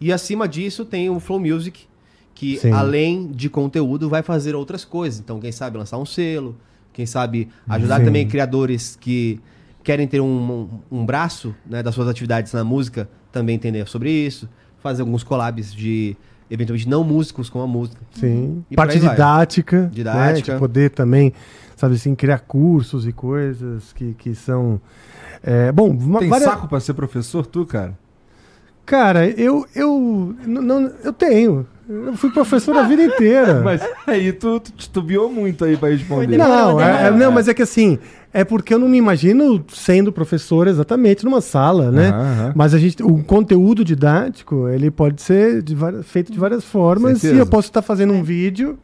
[0.02, 1.86] E acima disso tem o Flow Music,
[2.34, 2.72] que Sim.
[2.72, 5.20] além de conteúdo vai fazer outras coisas.
[5.20, 6.56] Então, quem sabe lançar um selo,
[6.94, 8.06] quem sabe ajudar Sim.
[8.06, 9.40] também criadores que
[9.84, 14.12] querem ter um, um, um braço né, das suas atividades na música, também entender sobre
[14.12, 14.48] isso.
[14.80, 16.16] Fazer alguns collabs de,
[16.50, 18.00] eventualmente, não músicos com a música.
[18.12, 18.64] Sim.
[18.72, 19.90] E Parte didática.
[19.92, 20.54] Didática.
[20.54, 20.56] Né?
[20.56, 21.34] De poder também,
[21.80, 24.80] sabe assim, criar cursos e coisas que, que são.
[25.42, 27.98] é, bom, Tem várias- saco pra ser professor, tu, cara?
[28.86, 31.66] Cara, eu, eu, não, eu tenho.
[31.88, 33.62] Eu fui professor a vida inteira.
[33.64, 36.26] Mas aí tu, tu titubeou muito aí pra responder.
[36.38, 37.20] Demorou, Não, é- é, demorou.
[37.20, 37.98] não, mas é que assim,
[38.34, 42.10] é porque eu não me imagino sendo professor exatamente numa sala, né?
[42.10, 42.54] Aham.
[42.56, 47.14] Mas a gente, o conteúdo didático, ele pode ser de feito de várias formas.
[47.20, 47.36] Certeza.
[47.36, 48.78] E eu posso estar fazendo um vídeo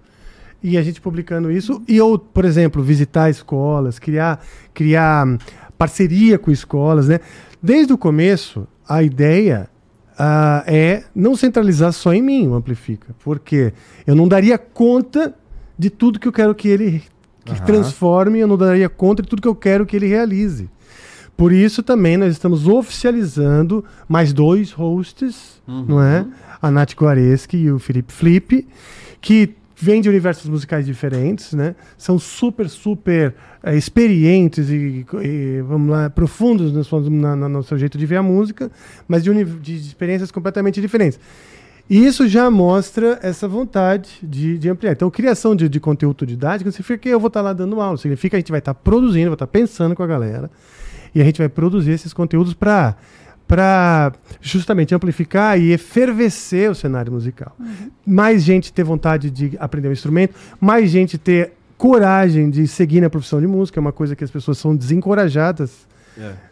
[0.66, 1.80] e a gente publicando isso.
[1.88, 4.44] E eu, por exemplo, visitar escolas, criar,
[4.74, 5.38] criar hum,
[5.78, 7.20] parceria com escolas, né?
[7.62, 9.70] Desde o começo, a ideia
[10.18, 13.16] ah, é não centralizar só em mim o Amplifica.
[13.24, 13.74] Porque
[14.08, 15.36] eu não daria conta
[15.78, 17.04] de tudo que eu quero que ele
[17.44, 17.66] que Aham.
[17.66, 20.68] transforme, eu não daria conta de tudo que eu quero que ele realize.
[21.38, 26.26] Por isso também nós estamos oficializando mais dois hosts, não é?
[26.60, 28.68] A Nath Guareschi e o Felipe Flip,
[29.22, 31.76] que vêm de universos musicais diferentes, né?
[31.98, 37.98] São super, super eh, experientes e, e, vamos lá, profundos no, na- no seu jeito
[37.98, 38.72] de ver a música,
[39.08, 41.20] mas de, de experiências completamente diferentes.
[41.90, 44.94] E isso já mostra essa vontade de, de ampliar.
[44.94, 48.32] Então, criação de, de conteúdo didático significa que eu vou estar lá dando aula, significa
[48.32, 50.50] que a gente vai estar produzindo, vai estar pensando com a galera,
[51.14, 52.96] e a gente vai produzir esses conteúdos para
[53.48, 57.56] para justamente amplificar e efervescer o cenário musical.
[58.06, 63.10] Mais gente ter vontade de aprender um instrumento, mais gente ter coragem de seguir na
[63.10, 65.86] profissão de música, é uma coisa que as pessoas são desencorajadas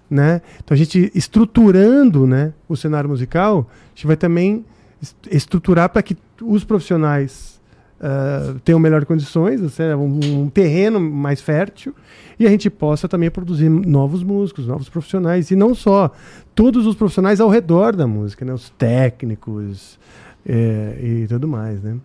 [0.10, 0.41] né?
[0.64, 4.66] Então a gente estruturando, né, o cenário musical, a gente vai também
[5.02, 7.60] est- estruturar para que os profissionais
[8.06, 11.95] ah, tenham melhores condições, ou seja, um, um terreno mais fértil,
[12.38, 16.12] e a gente possa também produzir novos músicos, novos profissionais, e não só,
[16.54, 18.51] todos os profissionais ao redor da música, né?
[18.54, 19.97] Os técnicos
[20.45, 21.95] eh, e tudo mais, né?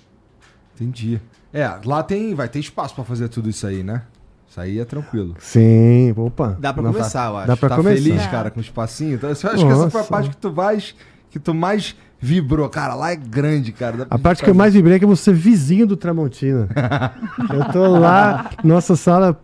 [0.77, 1.21] Entendi.
[1.53, 4.03] É, lá tem, vai ter espaço pra fazer tudo isso aí, né?
[4.49, 5.35] Isso aí é tranquilo.
[5.41, 6.57] Sim, opa.
[6.61, 7.47] Dá pra Não começar, eu acho.
[7.49, 8.03] Dá pra tá começar.
[8.03, 8.29] feliz, É.
[8.29, 9.15] cara, com o espacinho?
[9.15, 10.05] Então, eu acho que essa foi a Nossa.
[10.05, 10.95] parte que tu mais,
[11.31, 12.69] que tu mais vibrou.
[12.69, 14.07] Cara, lá é grande, cara.
[14.11, 16.69] A parte que eu mais vibrei é que eu vou ser vizinho do Tramontina.
[17.53, 19.41] eu tô lá, nossa sala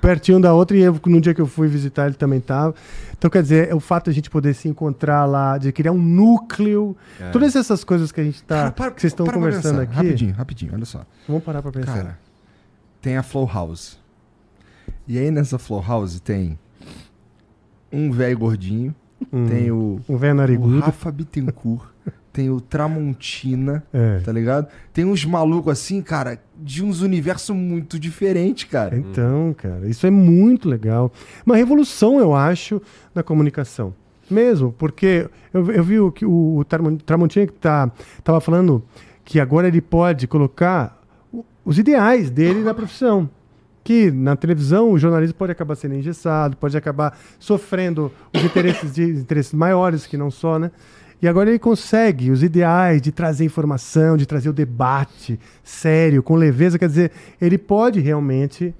[0.00, 2.74] pertinho da outra, e eu, no dia que eu fui visitar ele também tava.
[3.16, 5.92] Então, quer dizer, é o fato de a gente poder se encontrar lá, de criar
[5.92, 6.94] um núcleo,
[7.32, 9.94] todas essas coisas que a gente tá, Cara, para- que vocês estão conversando aqui.
[9.94, 11.06] Rapidinho, rapidinho, olha só.
[11.26, 11.94] Vamos parar pra pensar.
[11.94, 12.18] Cara,
[13.00, 13.98] tem a Flow House.
[15.08, 16.58] E aí nessa Flow House tem
[17.90, 18.94] um velho gordinho,
[19.32, 20.80] Hum, tem o, um velho o narigudo.
[20.80, 21.86] Rafa Bittencourt,
[22.34, 24.18] tem o Tramontina, É.
[24.18, 24.66] tá ligado?
[24.92, 28.96] Tem uns malucos assim, cara, de uns universos muito diferentes, cara.
[28.98, 31.12] Então, cara, isso é muito legal.
[31.46, 32.82] Uma revolução, eu acho,
[33.14, 33.94] na comunicação.
[34.28, 37.90] Mesmo, porque eu, eu vi o que o, o Tramon- Tramontina que tá,
[38.24, 38.82] tava falando
[39.24, 41.00] que agora ele pode colocar
[41.64, 43.30] os ideais dele na profissão.
[43.84, 49.04] Que na televisão o jornalismo pode acabar sendo engessado, pode acabar sofrendo os interesses, de,
[49.04, 50.70] interesses maiores que não só, né?
[51.24, 56.34] E agora ele consegue os ideais de trazer informação, de trazer o debate sério, com
[56.34, 56.78] leveza.
[56.78, 58.74] Quer dizer, ele pode realmente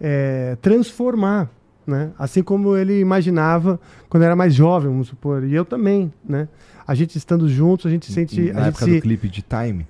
[0.00, 1.50] é, transformar,
[1.86, 2.10] né?
[2.18, 3.78] Assim como ele imaginava
[4.08, 5.44] quando era mais jovem, vamos supor.
[5.44, 6.48] E eu também, né?
[6.86, 8.50] A gente estando juntos, a gente sente...
[8.50, 8.94] Na a gente época se...
[8.94, 9.86] do clipe de Time.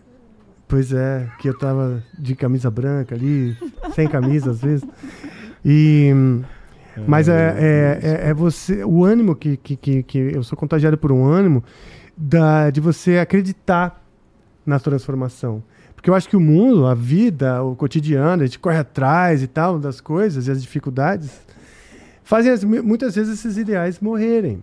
[0.67, 3.57] Pois é, que eu tava de camisa branca ali,
[3.95, 4.85] sem camisa às vezes.
[5.65, 6.13] E...
[7.07, 10.99] Mas é, é, é, é você, o ânimo que, que, que, que eu sou contagiado
[10.99, 11.63] por um ânimo
[12.21, 14.05] da, de você acreditar
[14.67, 15.63] na transformação.
[15.95, 19.47] Porque eu acho que o mundo, a vida, o cotidiano, a gente corre atrás e
[19.47, 21.31] tal das coisas e as dificuldades,
[22.23, 24.63] fazem as- muitas vezes esses ideais morrerem.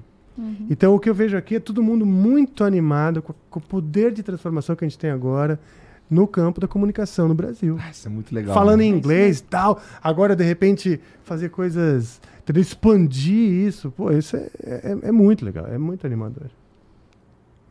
[0.70, 4.12] Então o que eu vejo aqui é todo mundo muito animado com, com o poder
[4.12, 5.60] de transformação que a gente tem agora
[6.08, 8.54] no campo da comunicação no Brasil Ah, Isso é muito legal.
[8.54, 8.86] falando né?
[8.86, 9.82] em inglês e tal.
[10.02, 12.22] Agora, de repente, fazer coisas.
[12.56, 13.90] Expandir isso.
[13.92, 15.66] Pô, isso é, é, é muito legal.
[15.68, 16.46] É muito animador.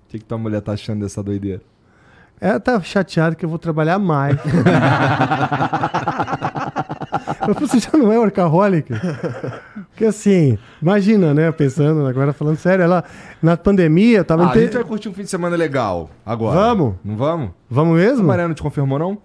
[0.07, 1.61] O que, que tua mulher tá achando dessa doideira?
[2.41, 4.37] Ela tá chateada que eu vou trabalhar mais.
[7.49, 8.93] Mas você já não é workaholic?
[9.91, 11.51] Porque assim, imagina, né?
[11.53, 13.05] Pensando, agora falando sério, ela
[13.43, 14.45] na pandemia eu tava.
[14.47, 16.57] Ah, a gente vai curtir um fim de semana legal agora.
[16.59, 16.95] Vamos?
[17.05, 17.51] Não vamos?
[17.71, 18.25] Vamos A mesmo?
[18.27, 19.19] Mariana não te confirmou, não?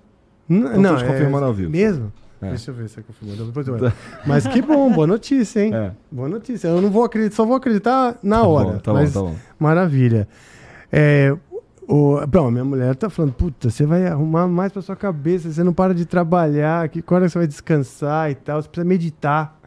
[0.50, 1.72] N- não, tô te confirmando ao vivo.
[1.72, 2.12] Mesmo?
[2.42, 2.50] É.
[2.50, 3.46] Deixa eu ver se é confirmado.
[3.46, 3.94] Depois eu olho.
[4.26, 5.74] Mas que bom, boa notícia, hein?
[5.74, 5.92] É.
[6.12, 6.68] Boa notícia.
[6.70, 8.66] Eu não vou acreditar, só vou acreditar na Tá hora.
[8.66, 9.36] bom, tá bom, tá bom.
[9.60, 10.28] Maravilha.
[10.92, 11.36] É,
[11.88, 15.64] o, bom, minha mulher tá falando, puta, você vai arrumar mais pra sua cabeça, você
[15.64, 19.58] não para de trabalhar, que quando você vai descansar e tal, você precisa meditar.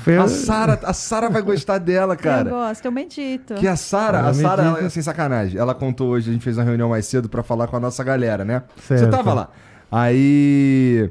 [0.00, 2.50] Foi, A Sara, a Sara vai gostar dela, Eu cara.
[2.50, 3.54] gosto, eu medito.
[3.54, 6.90] Que a Sara, a Sara, sem sacanagem, ela contou hoje, a gente fez uma reunião
[6.90, 8.64] mais cedo pra falar com a nossa galera, né?
[8.76, 9.10] Você Certo.
[9.10, 9.48] tava lá.
[9.90, 11.10] Aí,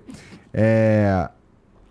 [0.53, 1.27] é,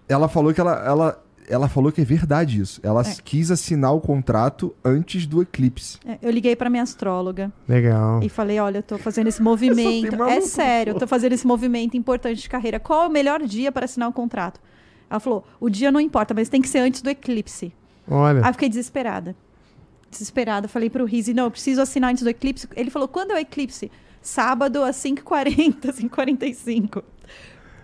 [0.08, 1.18] ela falou que ela, ela,
[1.48, 2.80] ela falou que é verdade isso.
[2.82, 3.14] Ela É.
[3.24, 5.98] quis assinar o contrato antes do eclipse.
[6.06, 8.20] É, Eu liguei pra minha astróloga Legal.
[8.22, 10.22] e falei, olha, eu tô fazendo esse movimento.
[10.24, 12.78] É sério, eu tô fazendo esse movimento importante de carreira.
[12.80, 14.60] Qual é o melhor dia para assinar o contrato?
[15.08, 17.72] Ela falou, o dia não importa, mas tem que ser antes do eclipse.
[18.08, 19.36] Olha, Aí eu fiquei desesperada.
[20.10, 20.68] Desesperada.
[20.68, 22.68] Falei pro Rizzi, não, eu preciso assinar antes do eclipse.
[22.74, 23.90] Ele falou, quando é o eclipse?
[24.22, 27.02] Sábado às 5h40, 5h45.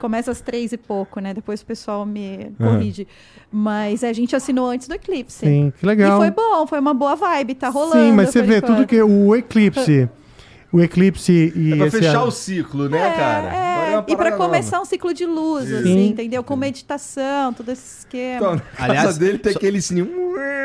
[0.02, 1.32] Começa às três e pouco, né?
[1.32, 3.06] Depois o pessoal me corrige.
[3.52, 5.46] Mas a gente assinou antes do eclipse.
[5.46, 6.16] sim, que legal.
[6.18, 8.02] E foi bom, foi uma boa vibe, tá rolando.
[8.06, 8.74] Sim, mas você vê enquanto.
[8.78, 10.08] tudo que o eclipse,
[10.72, 13.54] o eclipse e É pra esse fechar ano- o ciclo, né, É, cara?
[13.54, 16.08] é, é e pra parada começar um ciclo de luz, assim, Sim.
[16.08, 16.42] entendeu?
[16.44, 18.36] Com meditação, todo esse esquema.
[18.36, 20.08] Então, na Aliás, casa dele tem só- aquele sininho.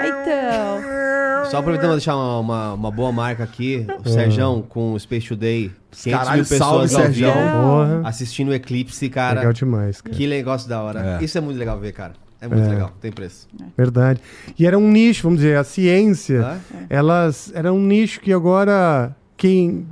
[0.06, 5.00] Então, Só aproveitando pra deixar uma, uma, uma boa marca aqui, o Serjão com o
[5.00, 9.40] Space Today, 500 Caralho, mil pessoas salve, ao vivo, assistindo o Eclipse, cara.
[9.40, 10.16] Legal demais, cara.
[10.16, 11.18] Que negócio da hora.
[11.20, 11.24] É.
[11.24, 12.14] Isso é muito legal ver, cara.
[12.40, 12.70] É muito É.
[12.70, 13.48] legal, tem preço.
[13.76, 14.20] Verdade.
[14.60, 16.58] E era um nicho, vamos dizer, a ciência, Tá?
[16.90, 19.86] elas era um nicho que agora quem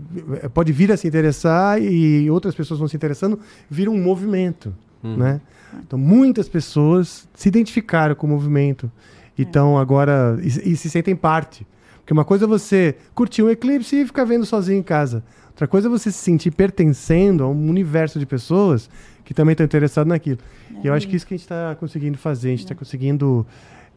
[0.53, 3.39] pode vir a se interessar e outras pessoas vão se interessando,
[3.69, 4.73] vira um movimento,
[5.03, 5.17] Uhum.
[5.17, 5.39] né?
[5.85, 8.91] Então muitas pessoas se identificaram com o movimento
[9.37, 11.65] e estão agora e, e se sentem parte.
[11.99, 15.23] Porque uma coisa é você curtir um eclipse e ficar vendo sozinho em casa.
[15.49, 18.89] Outra coisa é você se sentir pertencendo a um universo de pessoas
[19.23, 20.39] que também estão interessadas naquilo.
[20.83, 23.45] E eu acho que isso que a gente está conseguindo fazer, a gente está conseguindo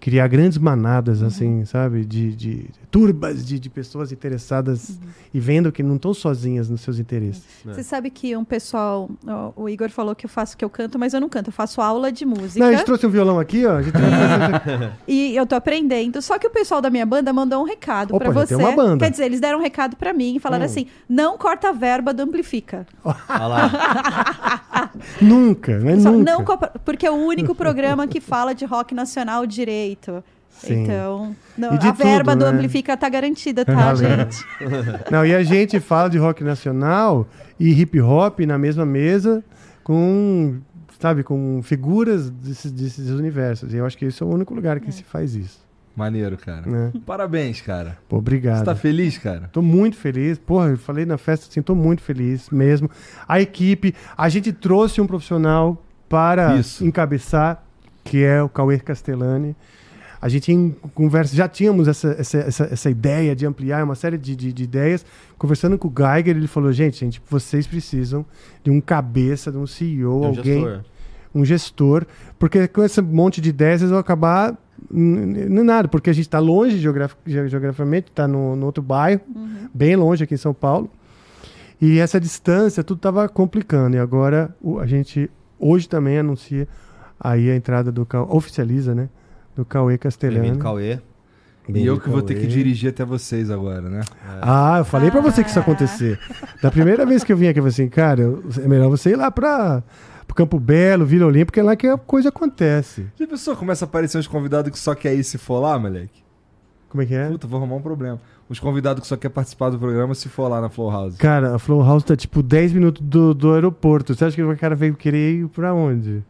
[0.01, 2.05] criar grandes manadas, assim, sabe?
[2.05, 4.99] De, de turbas de, de pessoas interessadas
[5.35, 7.43] e vendo que não estão sozinhas nos seus interesses.
[7.65, 10.99] você sabe que um pessoal, ó, o Igor falou que eu faço que eu canto,
[10.99, 12.61] mas eu não canto, eu faço aula de música.
[12.61, 13.79] Não, a gente trouxe um violão aqui, ó.
[15.07, 16.21] E eu tô aprendendo.
[16.23, 18.57] Só que o pessoal da minha banda mandou um recado já você.
[18.57, 19.05] tem uma banda.
[19.05, 20.67] Quer dizer, eles deram um recado pra mim e falaram Hum.
[20.67, 22.87] assim: não corta a verba do Amplifica.
[23.05, 24.91] Olha lá.
[25.21, 25.99] nunca, né?
[26.01, 26.33] Só Nunca.
[26.33, 26.45] não
[26.85, 29.88] porque é o único programa que fala de rock nacional direito.
[30.51, 30.83] Sim.
[30.83, 32.57] Então, não, a verba tudo, do né?
[32.57, 33.97] Amplifica tá garantida, tá, Valeu.
[33.97, 34.45] gente?
[35.11, 37.29] Não, e a gente fala de rock nacional
[37.61, 39.45] e hip hop na mesma mesa
[39.85, 40.59] com,
[40.99, 43.73] sabe, com figuras desses, desses universos.
[43.73, 45.61] E eu acho que esse é o único lugar que se faz isso,
[45.95, 46.69] Maneiro, cara.
[46.69, 46.93] né?
[47.07, 47.97] Parabéns, cara.
[48.09, 48.59] Pô, obrigado.
[48.59, 49.49] Você tá feliz, cara?
[49.53, 50.39] Tô muito feliz.
[50.39, 52.91] Porra, eu falei na festa assim, tô muito feliz mesmo.
[53.29, 56.85] A equipe, a gente trouxe um profissional para Isso.
[56.85, 57.63] encabeçar,
[58.03, 59.55] que é o Cauê Castellani.
[60.21, 64.19] A gente em conversa, já tínhamos essa, essa, essa, essa ideia de ampliar uma série
[64.19, 65.07] de, de, de ideias.
[65.39, 68.27] Conversando com o Geiger, ele falou: gente, gente, vocês precisam
[68.65, 70.85] de um cabeça, de um CEO, É um alguém gestor.
[71.35, 72.07] um gestor,
[72.39, 74.57] porque com esse monte de ideias eles vão acabar
[74.91, 78.83] n- n- nada, porque a gente está longe geograf ge- geograficamente, está no, no outro
[78.83, 79.21] bairro,
[79.73, 80.91] bem longe aqui em São Paulo,
[81.81, 86.67] e essa distância tudo estava complicando, e agora o- a gente hoje também anuncia
[87.21, 89.09] aí a entrada do oficializa, né,
[89.59, 90.41] do Cauê Castellani.
[90.41, 91.01] Bem-vindo, Cauê.
[91.69, 92.47] E eu que vou ter Cauê.
[92.47, 94.03] que dirigir até vocês agora, né?
[94.41, 96.19] Ah, eu falei pra você que isso ia acontecer.
[96.63, 98.23] Da primeira vez que eu vim aqui, eu falei assim, cara,
[98.63, 99.83] é melhor você ir lá pra,
[100.29, 103.07] pro Campo Belo, Vila Olímpia, porque é lá que a coisa acontece.
[103.19, 106.23] Já pensou começa a aparecer uns convidados que só quer ir se for lá, moleque?
[106.89, 107.29] Como é que é?
[107.29, 108.21] Puta, vou arrumar um problema.
[108.49, 111.17] Os convidados que só quer participar do programa se for lá na Flow House.
[111.17, 114.15] Cara, a Flow House tá tipo 10 minutos do, do aeroporto.
[114.15, 116.23] Você acha que o cara veio querer ir pra onde?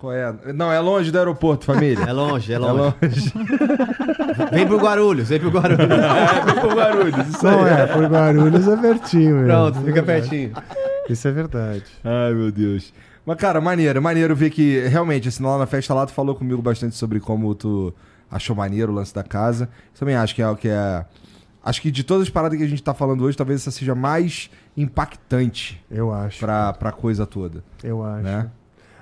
[0.00, 0.34] Qual é?
[0.54, 2.04] Não, é longe do aeroporto, família.
[2.08, 2.94] É longe, é É longe.
[3.02, 3.32] longe.
[4.50, 5.80] Vem pro Guarulhos, vem pro Guarulhos.
[5.90, 7.72] é, vem pro Guarulhos, isso Não aí.
[7.72, 9.46] é, por Guarulhos é pertinho, mesmo.
[9.46, 10.52] Pronto, fica pertinho.
[11.08, 11.84] Isso é verdade.
[12.02, 12.92] Ai, meu Deus.
[13.26, 16.62] Mas, cara, maneiro, maneiro ver que realmente, assim, lá na festa lá, tu falou comigo
[16.62, 17.92] bastante sobre como tu
[18.30, 19.68] achou maneiro o lance da casa.
[19.98, 21.04] Também acho que é o que é.
[21.62, 23.94] Acho que de todas as paradas que a gente tá falando hoje, talvez essa seja
[23.94, 26.40] mais impactante Eu acho.
[26.40, 27.62] pra, pra coisa toda.
[27.84, 28.22] Eu acho.
[28.22, 28.48] Né?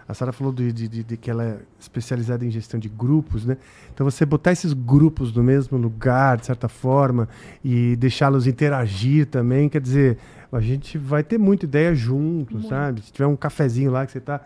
[0.08, 3.44] A Sara falou de, de- de- de que ela é especializada em gestão de grupos,
[3.44, 3.58] né?
[3.92, 7.28] Então você botar esses grupos no mesmo lugar, de certa forma,
[7.62, 10.16] e deixá-los interagir também, quer dizer,
[10.50, 13.02] a gente vai ter muita ideia junto, sabe?
[13.02, 14.40] Se tiver um cafezinho lá que você tá.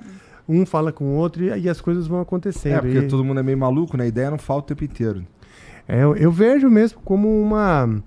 [0.49, 2.75] Um fala com o outro e aí as coisas vão acontecendo.
[2.75, 4.03] É, porque E- todo mundo é meio maluco, né?
[4.03, 5.25] A ideia não falta o tempo inteiro.
[5.87, 8.03] É, eu, eu vejo mesmo como uma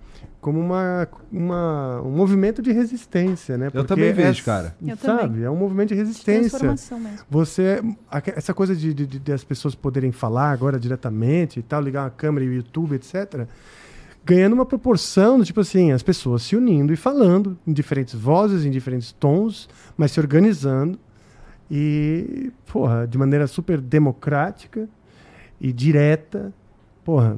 [0.45, 3.65] como uma, uma- um movimento de resistência, né?
[3.65, 4.75] Eu Porque também vejo, é- cara.
[4.79, 5.21] Eu sabe?
[5.21, 5.43] também.
[5.43, 6.59] É um movimento de resistência.
[6.59, 7.25] Transformação mesmo.
[7.27, 7.81] Você
[8.35, 12.11] essa coisa de, de, de as pessoas poderem falar agora diretamente e tal, ligar uma
[12.11, 13.47] câmera e o YouTube, etc.
[14.23, 18.65] Ganhando uma proporção do tipo assim, as pessoas se unindo e falando em diferentes vozes,
[18.65, 19.67] em diferentes tons,
[19.97, 20.99] mas se organizando
[21.71, 24.87] e, porra, de maneira super democrática
[25.59, 26.53] e direta.
[27.03, 27.35] Porra,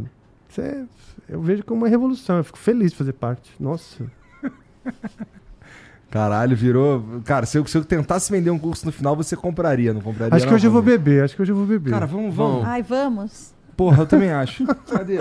[0.50, 0.84] isso é,
[1.30, 2.38] eu vejo como uma revolução.
[2.38, 3.52] Eu fico feliz de fazer parte.
[3.60, 4.04] Nossa.
[6.10, 7.04] Caralho, virou.
[7.26, 10.34] Cara, se eu, se eu tentasse vender um curso no final, você compraria, não compraria?
[10.36, 11.24] Acho que hoje eu vou beber.
[11.24, 11.90] Acho que hoje eu vou beber.
[11.92, 12.66] Cara, vamos, vamos.
[12.66, 13.54] Ai, vamos.
[13.76, 14.66] Porra, eu também acho.
[14.90, 15.20] Cadê?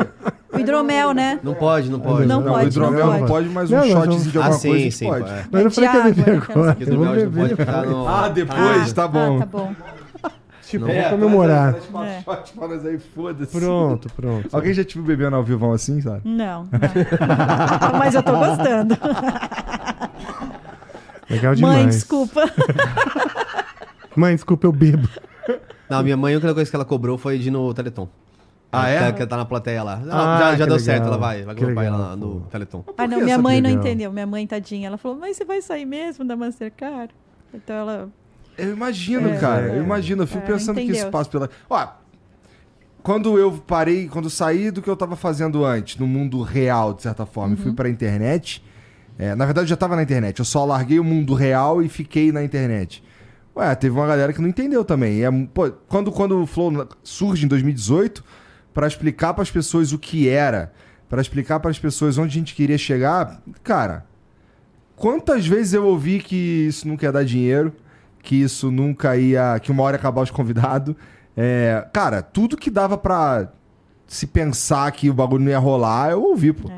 [0.53, 1.41] O hidromel, né?
[1.43, 2.27] Não pode, não pode.
[2.27, 4.45] Não Não, pode, o hidromel não pode, mas um Não, nós shotzinho vamos- de Ah,
[4.45, 5.07] alguma coisa a sim, gente sim.
[5.07, 5.29] pode.
[5.31, 5.45] é.
[5.51, 6.77] Mas eu não falei que ia beber agora.
[6.81, 7.57] Eu vou não pode beber.
[7.57, 8.09] ficar no...
[8.09, 9.37] Ah, depois, tá bom.
[9.37, 9.75] Ah, tá bom.
[10.67, 10.95] Tipo, Não.
[10.95, 11.73] vou comemorar.
[11.75, 12.23] Traz uma É.
[12.23, 13.59] shot pra nós aí, foda-se.
[13.61, 14.49] Pronto, pronto.
[14.55, 16.23] Alguém já te viu bebendo ao vivo assim, sabe?
[16.25, 16.69] Não, não.
[17.99, 18.97] Mas eu tô gostando.
[21.29, 21.77] Legal demais.
[21.77, 22.43] Mãe, desculpa.
[24.17, 25.09] Mãe, desculpa, eu bebo.
[25.89, 28.09] Não, minha mãe, a única coisa que ela cobrou foi de ir no Teleton.
[28.73, 28.97] Ah, é?
[28.97, 29.97] Ela, que tá na plateia lá.
[29.97, 30.79] Não, Ah, já já deu legal.
[30.81, 31.43] certo, ela vai.
[31.45, 32.41] Vai Que acompanhar legal, lá no.
[32.51, 32.85] Teleton.
[32.99, 34.11] Ah, não, minha mãe não entendeu.
[34.13, 37.15] Minha mãe, tadinha, ela falou, mas você vai sair mesmo da Mastercard?
[37.55, 38.09] Então ela.
[38.59, 39.69] Eu imagino, É, cara.
[39.73, 39.79] é.
[39.79, 40.23] eu imagino.
[40.23, 41.03] Eu fico É, pensando que entendeu.
[41.03, 41.49] isso passa pela.
[41.69, 41.89] Ó,
[43.03, 46.93] quando eu parei, quando eu saí do que eu tava fazendo antes, no mundo real,
[46.95, 47.75] de certa forma, e fui Uhum.
[47.75, 48.63] pra internet.
[49.19, 50.39] é, na verdade, eu já tava na internet.
[50.41, 53.03] Eu só larguei o mundo real e fiquei na internet.
[53.57, 55.25] Ué, teve uma galera que não entendeu também.
[55.25, 58.23] É, pô, quando, quando o Flow surge em 2018,
[58.75, 60.71] pra explicar pras pessoas o que era,
[61.09, 64.05] pra explicar pras pessoas onde a gente queria chegar, cara,
[64.95, 67.73] quantas vezes eu ouvi que isso nunca ia dar dinheiro,
[68.27, 69.59] que isso nunca ia.
[69.61, 70.95] que uma hora ia acabar os convidados.
[71.37, 73.53] É, cara, tudo que dava pra
[74.07, 76.71] se pensar que o bagulho não ia rolar, eu ouvi, pô.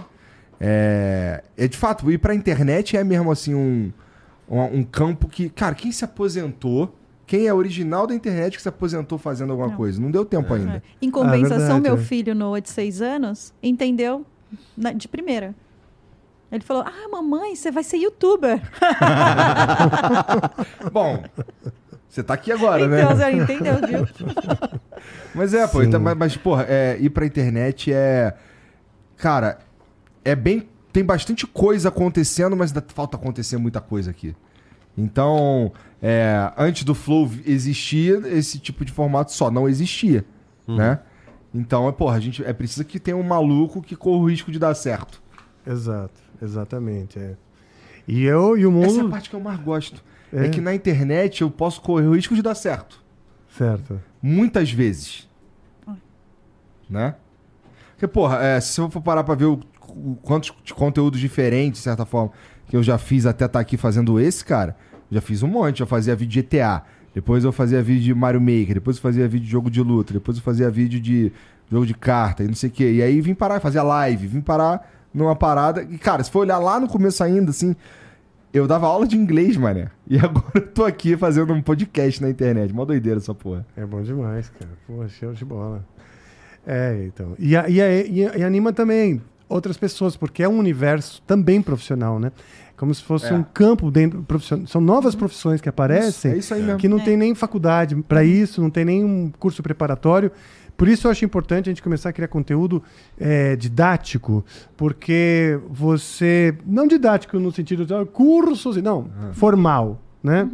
[0.61, 3.93] É, é de fato, ir pra internet é mesmo assim um,
[4.49, 5.49] um, um campo que.
[5.49, 6.95] Cara, quem se aposentou.
[7.27, 9.77] Quem é original da internet que se aposentou fazendo alguma Não.
[9.77, 10.01] coisa?
[10.01, 10.83] Não deu tempo ainda.
[11.01, 11.99] Em compensação, verdade, meu é.
[11.99, 14.25] filho, Noah, de seis anos, entendeu
[14.75, 15.55] na- de primeira.
[16.51, 18.61] Ele falou: Ah, mamãe, você vai ser youtuber.
[20.93, 21.23] Bom,
[22.09, 23.15] você tá aqui agora, então, né?
[23.15, 24.09] você entendeu, viu?
[25.35, 28.35] Mas é, pô, então, mas, mas, porra, é, ir pra internet é.
[29.17, 29.59] Cara,
[30.25, 30.69] é bem.
[30.93, 34.35] Tem bastante coisa acontecendo, mas ainda falta acontecer muita coisa aqui.
[34.97, 35.71] Então,
[36.03, 40.25] é, antes do Flow existia, esse tipo de formato só não existia,
[40.67, 40.99] né?
[41.55, 44.51] Então, é, porra, a gente é preciso que tenha um maluco que corra o risco
[44.51, 45.23] de dar certo.
[45.65, 47.19] Exato, exatamente.
[47.19, 47.35] É.
[48.07, 48.87] E eu e o mundo.
[48.87, 50.03] Essa é a parte que eu mais gosto.
[50.33, 50.47] É.
[50.47, 50.49] É.
[50.49, 53.03] que na internet eu posso correr o risco de dar certo.
[53.57, 54.01] Certo.
[54.23, 55.29] Muitas vezes.
[56.89, 57.15] Né?
[57.93, 61.81] Porque, porra, é, se eu for parar pra ver o, o quantos de conteúdos diferentes,
[61.81, 62.33] de certa forma,
[62.67, 64.77] que eu já fiz até estar aqui fazendo esse, cara,
[65.11, 65.81] já fiz um monte.
[65.81, 66.83] Eu fazia vídeo de GTA,
[67.15, 70.13] depois eu fazia vídeo de Mario Maker, depois eu fazia vídeo de jogo de luta,
[70.13, 71.33] depois eu fazia vídeo de
[71.71, 72.93] jogo de carta e não sei o quê.
[72.93, 75.83] E aí vim parar, fazia live, vim parar numa parada.
[75.83, 77.75] E, cara, se for olhar lá no começo ainda, assim,
[78.53, 79.89] eu dava aula de inglês, mané.
[80.07, 82.73] E agora eu tô aqui fazendo um podcast na internet.
[82.73, 83.67] Mó doideira essa porra.
[83.77, 84.71] É bom demais, cara.
[84.87, 85.85] Pô, show de bola.
[86.67, 87.35] É, então.
[87.39, 91.23] E, a- e, a- e a- e anima também outras pessoas, porque é um universo
[91.27, 92.31] também profissional, né?
[92.77, 93.35] Como se fosse É.
[93.35, 94.67] um campo dentro profissional.
[94.67, 96.33] São novas profissões que aparecem.
[96.33, 96.79] é isso aí mesmo.
[96.79, 97.03] que não É.
[97.05, 100.31] tem nem faculdade para isso, não tem nenhum curso preparatório.
[100.79, 102.83] Por isso eu acho importante a gente começar a criar conteúdo
[103.19, 104.45] é, didático,
[104.77, 106.57] porque você.
[106.65, 110.49] Não didático no sentido de ah, cursos, não, formal, né?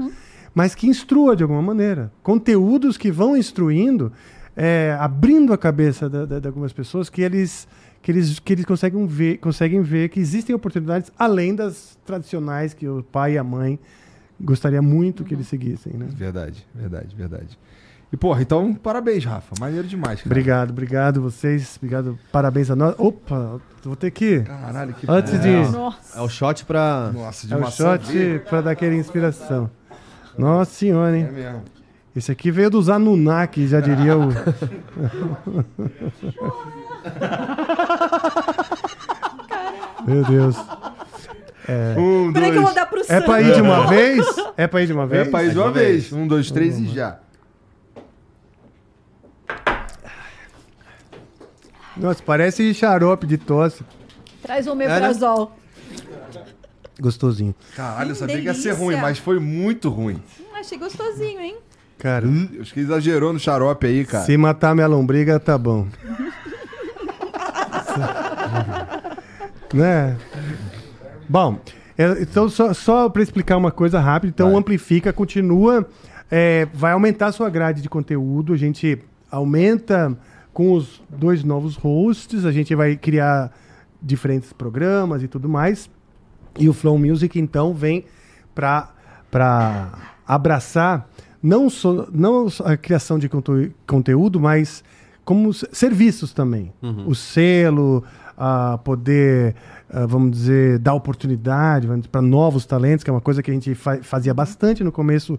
[0.54, 2.10] Mas que instrua de alguma maneira.
[2.22, 4.10] Conteúdos que vão instruindo,
[4.56, 7.68] é, abrindo a cabeça da- da- de algumas pessoas que eles.
[8.00, 12.86] Que eles, que eles conseguem, ver, conseguem ver que existem oportunidades além das tradicionais que
[12.86, 13.78] o pai e a mãe
[14.38, 16.06] gostaria muito que eles seguissem, né?
[16.14, 17.58] Verdade, verdade, verdade.
[18.14, 19.56] E, porra, então, parabéns, Rafa.
[19.58, 20.28] Maneiro demais, cara.
[20.28, 21.74] Obrigado, obrigado vocês.
[21.78, 22.94] Obrigado, parabéns a nós.
[22.96, 24.38] Opa, vou ter que.
[24.42, 25.50] Caralho, que Antes de.
[25.72, 26.16] Nossa.
[26.16, 27.10] É o shot pra.
[27.12, 28.44] Nossa, de É o shot verde.
[28.48, 29.68] para dar aquela inspiração.
[30.38, 31.28] Nossa senhora, É hein?
[31.32, 31.62] mesmo.
[32.14, 34.28] Esse aqui veio do Zanunak, já diria o.
[40.06, 40.56] Meu Deus.
[41.98, 42.74] Um, Peraí que eu vou dois.
[42.74, 44.26] dar pro É pra ir de uma vez?
[44.56, 45.28] É pra ir de uma É vez?
[45.28, 46.12] pra ir de uma vez.
[46.12, 47.18] Um, dois, três e já.
[51.96, 53.82] Nossa, parece xarope de tosse.
[54.42, 55.56] Traz o meprazol.
[57.00, 57.54] Gostosinho.
[57.74, 58.84] Caralho, eu Que sabia que ia ser delícia.
[58.84, 60.20] ruim, mas foi muito ruim.
[60.40, 61.56] Hum, achei gostosinho, hein?
[61.98, 64.24] Cara, Hum, Acho que exagerou no xarope aí, cara.
[64.24, 65.86] se matar minha lombriga, tá bom.
[69.72, 70.16] né?
[71.28, 71.58] Bom,
[71.96, 75.86] é, então só, só para explicar uma coisa rápida, então o Amplifica continua,
[76.30, 78.98] é, vai aumentar a sua grade de conteúdo, a gente
[79.30, 80.16] aumenta
[80.54, 83.52] com os dois novos hosts, a gente vai criar
[84.00, 85.90] diferentes programas e tudo mais.
[86.58, 88.04] E o Flow Music, então, vem
[88.54, 89.92] para
[90.26, 91.08] abraçar
[91.42, 94.82] não só, não a criação de conte- conteúdo, mas
[95.24, 96.72] como serviços também.
[97.06, 98.02] O selo,
[98.36, 99.54] a poder,
[99.90, 103.74] ah, vamos dizer, dar oportunidade para novos talentos, que é uma coisa que a gente
[103.74, 105.38] fa- fazia bastante no começo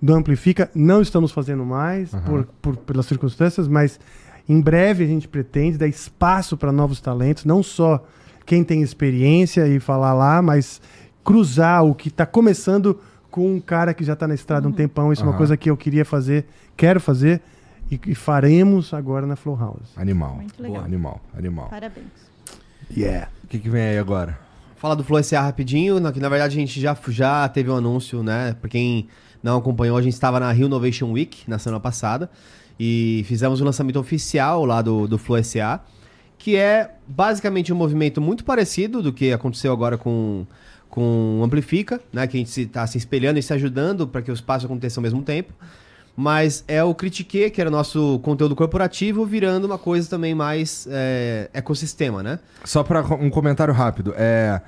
[0.00, 0.70] do Amplifica.
[0.74, 3.98] Não estamos fazendo mais por, por- pelas circunstâncias, mas
[4.48, 8.04] em breve a gente pretende dar espaço para novos talentos, não só
[8.44, 10.80] quem tem experiência e falar lá, mas
[11.24, 12.98] cruzar o que está começando
[13.30, 15.12] com um cara que já está na estrada há um tempão.
[15.12, 16.44] Isso é uma coisa que eu queria fazer,
[16.76, 17.40] quero fazer
[17.90, 19.90] e, e faremos agora na Flow House.
[19.96, 20.36] Animal.
[20.36, 20.84] Muito legal.
[20.84, 21.68] Animal, animal.
[21.68, 22.06] Parabéns.
[22.94, 23.28] Yeah.
[23.44, 24.38] O que, que vem aí agora?
[24.76, 27.76] Falar do Flow SA rapidinho, na- que na verdade a gente já, já teve um
[27.76, 28.54] anúncio, né?
[28.60, 29.06] Pra quem
[29.42, 32.28] não acompanhou, a gente estava na Rio Innovation Week na semana passada
[32.78, 35.80] e fizemos o lançamento oficial lá do, do Flow SA,
[36.38, 40.44] que é basicamente um movimento muito parecido do que aconteceu agora com,
[40.88, 42.26] com o Amplifica, né?
[42.26, 45.02] Que a gente está se espelhando e se ajudando para que os passos aconteçam ao
[45.02, 45.52] mesmo tempo.
[46.14, 51.48] Mas é o Critique, que era nosso conteúdo corporativo, virando uma coisa também mais é,
[51.54, 52.38] ecossistema, né?
[52.64, 54.12] Só para um comentário rápido.
[54.16, 54.60] É,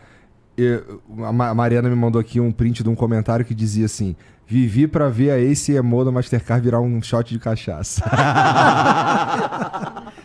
[0.56, 4.86] eu- a Mariana me mandou aqui um print de um comentário que dizia assim: Vivi
[4.86, 8.02] pra ver a Ace Emo da Mastercard virar um shot de cachaça.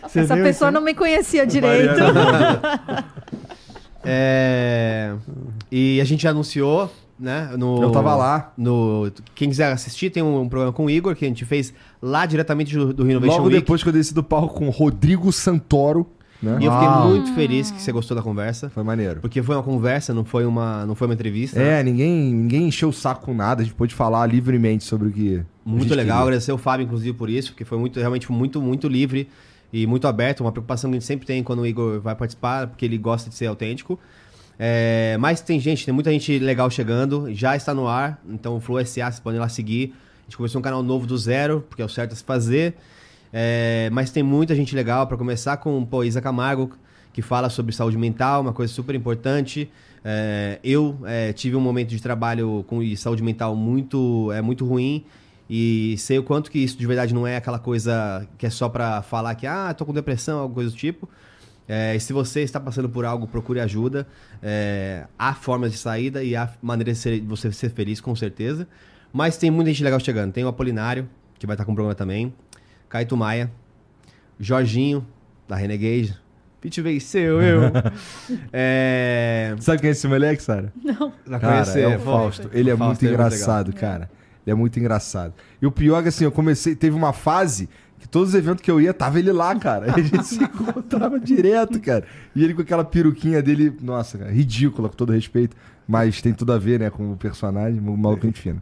[0.07, 0.71] Você Essa pessoa isso?
[0.71, 1.99] não me conhecia direito.
[4.01, 5.13] É,
[5.69, 6.89] e a gente já anunciou,
[7.19, 7.51] né?
[7.57, 8.53] No, Eu tava lá.
[8.57, 12.25] No, quem quiser assistir, tem um, programa com o Igor que a gente fez lá
[12.25, 13.59] diretamente do, do Renovation Logo Week.
[13.59, 16.07] depois que eu desci do palco com o Rodrigo Santoro,
[16.41, 16.57] né?
[16.61, 18.69] E eu fiquei Ah, muito feliz que você gostou da conversa.
[18.69, 19.19] Foi maneiro.
[19.19, 21.59] Porque foi uma conversa, não foi uma, não foi uma entrevista.
[21.59, 25.11] É, ninguém, ninguém encheu o saco com nada, a gente pôde falar livremente sobre o
[25.11, 25.37] que.
[25.39, 26.21] a Muito gente legal, queria.
[26.23, 29.27] agradecer o Fábio, inclusive, por isso, porque foi muito, realmente muito, muito livre
[29.73, 30.41] e muito aberto.
[30.41, 33.29] Uma preocupação que a gente sempre tem quando o Igor vai participar, porque ele gosta
[33.29, 33.99] de ser autêntico.
[34.57, 38.59] É, mas tem gente, tem muita gente legal chegando, já está no ar, então o
[38.59, 39.93] Flow SA, vocês podem ir lá seguir.
[40.21, 42.75] A gente começou um canal novo do zero, porque é o certo a se fazer.
[43.31, 46.71] É, mas tem muita gente legal, para começar com pô, Isa Camargo,
[47.13, 49.69] que fala sobre saúde mental, uma coisa super importante.
[50.03, 55.03] É, eu é, tive um momento de trabalho com saúde mental muito, é, muito ruim
[55.49, 58.69] e sei o quanto que isso de verdade não é aquela coisa que é só
[58.69, 61.09] pra falar que, ah, tô com depressão, alguma coisa do tipo.
[61.67, 64.07] É, e se você está passando por algo, procure ajuda.
[64.41, 68.15] É, há formas de saída e há maneiras de ser- de você ser feliz, com
[68.15, 68.67] certeza.
[69.13, 70.31] Mas tem muita gente legal chegando.
[70.31, 71.07] Tem o Apolinário,
[71.37, 72.33] que vai estar com o programa também.
[72.89, 73.51] Caito Maia.
[74.39, 75.05] Jorginho,
[75.47, 76.17] da Renegade.
[76.59, 77.61] Pete venceu, eu.
[78.51, 79.55] é...
[79.59, 80.73] Sabe quem é esse moleque, Sara?
[80.83, 81.99] Já Cara, conheceu, é o.
[81.99, 82.49] Fausto.
[82.51, 84.09] Ele é Fausto muito é muito engraçado, cara.
[84.45, 85.33] Ele é muito engraçado.
[85.61, 88.61] E o pior é que assim, eu comecei, teve uma fase que todos os eventos
[88.61, 89.87] que eu ia, tava ele lá, cara.
[89.87, 92.05] E a gente se encontrava direto, cara.
[92.35, 95.55] E ele com aquela peruquinha dele, nossa, cara, ridícula, com todo respeito.
[95.87, 98.61] Mas tem tudo a ver, né, com o personagem, o maluco gente fino.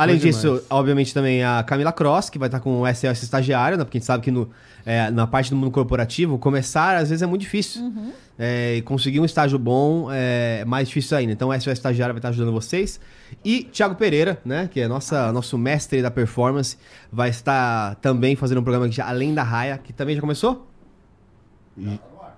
[0.00, 0.66] Além Bom disso, demais.
[0.70, 3.84] obviamente também a Camila Cross, que vai estar com o SOS estagiário, né?
[3.84, 4.48] Porque a gente sabe que no,
[4.86, 7.92] é, na parte do mundo corporativo, começar às vezes é muito difícil.
[8.38, 11.34] É, e conseguir um estágio bom é mais difícil ainda.
[11.34, 12.98] Então o SOS estagiário vai estar ajudando vocês.
[13.44, 14.70] E Thiago Pereira, né?
[14.72, 16.78] Que é nossa, nosso mestre da performance,
[17.12, 20.66] vai estar também fazendo um programa aqui, além da Raia, que também já começou?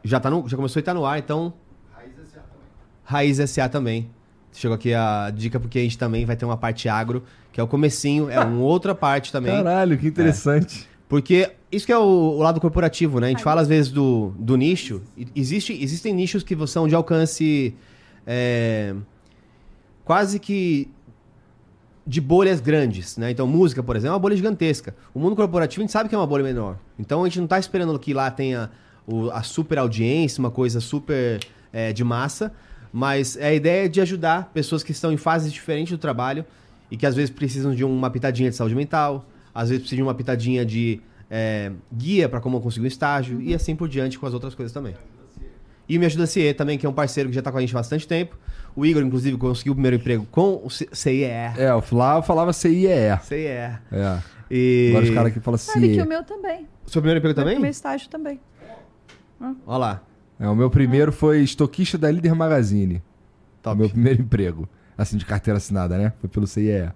[0.03, 1.55] Já, tá no, já começou e tá no ar, então.
[3.05, 4.11] Raiz SA também.
[4.53, 7.23] Chegou aqui a dica porque a gente também vai ter uma parte agro,
[7.53, 9.55] que é o comecinho, é uma outra parte também.
[9.57, 10.87] Caralho, que interessante.
[11.09, 13.27] Porque isso que é o, o lado corporativo, né?
[13.29, 15.03] A gente fala às vezes do, do nicho.
[15.35, 17.74] Existe, existem nichos que são de alcance
[18.27, 18.95] é,
[20.05, 20.89] quase que
[22.07, 23.31] de bolhas grandes, né?
[23.31, 24.95] Então, música, por exemplo, é uma bolha gigantesca.
[25.15, 26.77] O mundo corporativo a gente sabe que é uma bolha menor.
[26.99, 28.70] Então, a gente não tá esperando que lá tenha
[29.07, 31.39] o- a super audiência, uma coisa super
[31.73, 32.53] é, de massa,
[32.93, 36.44] mas é a ideia de ajudar pessoas que estão em fases diferentes do trabalho
[36.90, 39.24] e que às vezes precisam de uma pitadinha de saúde mental,
[39.55, 41.01] às vezes precisam de uma pitadinha de
[41.31, 44.73] é, guia para como conseguir um estágio e assim por diante com as outras coisas
[44.73, 44.94] também.
[45.89, 47.60] E o Me Ajuda CIE também, que é um parceiro que já tá com a
[47.60, 48.36] gente há bastante tempo.
[48.74, 51.24] O Igor, inclusive, conseguiu o primeiro emprego com o CIE.
[51.24, 52.86] É, eu lá eu falava CIE.
[53.23, 53.47] CIE.
[53.47, 53.78] É.
[54.51, 54.89] E...
[54.90, 56.02] Agora os caras aqui falam Sabe que CIE.
[56.02, 56.69] o meu também.
[56.86, 57.70] Seu primeiro emprego O meu também?
[57.70, 58.40] estágio também.
[59.66, 60.02] Olha lá.
[60.43, 63.01] É, o meu primeiro foi estoquista da Líder Magazine.
[63.62, 63.77] Top.
[63.77, 64.69] O meu primeiro emprego.
[64.98, 66.12] Assim, de carteira assinada, né?
[66.20, 66.90] Foi pelo CIE.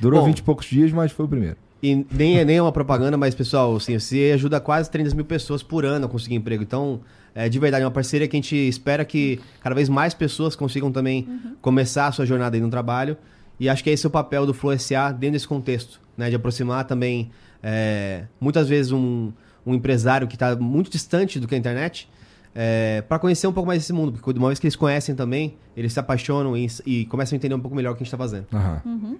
[0.00, 0.26] Durou Bom.
[0.28, 1.56] 20 e poucos dias, mas foi o primeiro.
[1.82, 5.62] E nem é, nem uma propaganda, mas, pessoal, assim, você ajuda quase 30 mil pessoas
[5.62, 6.62] por ano a conseguir emprego.
[6.62, 7.02] Então,
[7.34, 10.56] é de verdade, é uma parceria que a gente espera que cada vez mais pessoas
[10.56, 11.28] consigam também
[11.60, 13.14] começar a sua jornada aí no trabalho.
[13.60, 16.30] E acho que esse é o papel do Flow SA dentro desse contexto, né?
[16.30, 17.30] De aproximar também,
[17.62, 19.32] é, muitas vezes, um,
[19.66, 22.08] um empresário que está muito distante do que é a internet,
[23.08, 24.12] para conhecer um pouco mais desse mundo.
[24.12, 27.54] Porque uma vez que eles conhecem também, eles se apaixonam e, e começam a entender
[27.54, 28.46] um pouco melhor o que a gente está fazendo.
[28.52, 29.18] Aham.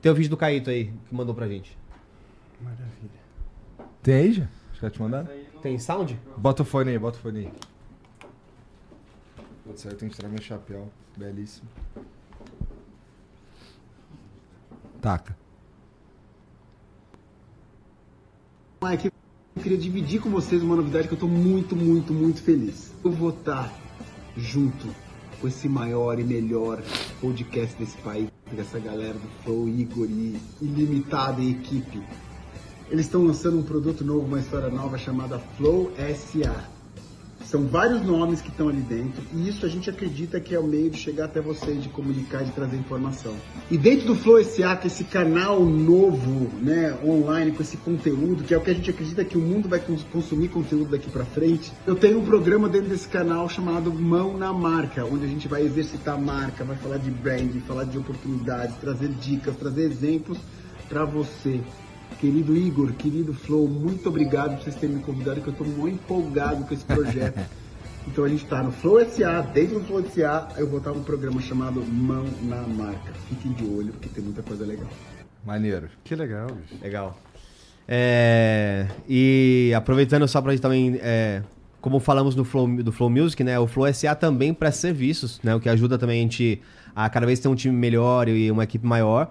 [0.00, 1.76] Tem o vídeo do Caíto aí, que mandou pra gente.
[4.02, 4.48] Tem aí já?
[4.72, 5.28] Os caras te mandaram?
[5.60, 6.18] Tem sound?
[6.36, 7.52] Bota o fone aí, bota o fone aí.
[9.64, 10.88] Putz, eu tenho que tirar meu chapéu.
[11.16, 11.68] Belíssimo.
[15.00, 15.36] Taca.
[18.82, 19.10] Mike,
[19.58, 22.92] eu queria dividir com vocês uma novidade que eu estou muito, muito, muito feliz.
[23.04, 23.76] Eu vou estar
[24.36, 24.86] junto
[25.40, 26.80] com esse maior e melhor
[27.20, 32.00] podcast desse país, dessa galera do Flow, Igor e Ilimitada e equipe.
[32.88, 36.77] Eles estão lançando um produto novo, uma história nova chamada Flow SA.
[37.50, 40.66] São vários nomes que estão ali dentro e isso a gente acredita que é o
[40.66, 43.34] meio de chegar até vocês, de comunicar, de trazer informação.
[43.70, 48.52] E dentro do Flow SA, é esse canal novo, né, online, com esse conteúdo, que
[48.52, 51.24] é o que a gente acredita que o mundo vai cons- consumir conteúdo daqui pra
[51.24, 55.48] frente, eu tenho um programa dentro desse canal chamado Mão na Marca, onde a gente
[55.48, 60.36] vai exercitar a marca, vai falar de branding, falar de oportunidades, trazer dicas, trazer exemplos
[60.86, 61.60] para você.
[62.20, 65.94] Querido Igor, querido Flow, muito obrigado por vocês terem me convidado, que eu estou muito
[65.94, 67.38] empolgado com esse projeto.
[68.10, 71.02] Então a gente está no Flow SA, dentro do Flow SA, eu vou estar num
[71.02, 73.12] programa chamado Mão na Marca.
[73.28, 74.88] Fiquem de olho, porque tem muita coisa legal.
[75.44, 75.90] Maneiro.
[76.04, 76.82] Que legal, bicho.
[76.82, 77.18] Legal.
[77.86, 81.42] É, e aproveitando só pra gente também, é,
[81.82, 83.58] como falamos no Flow, do Flow Music, né?
[83.58, 85.54] O Flow SA também presta serviços, né?
[85.54, 86.62] O que ajuda também a gente
[86.96, 89.30] a cada vez ter um time melhor e uma equipe maior.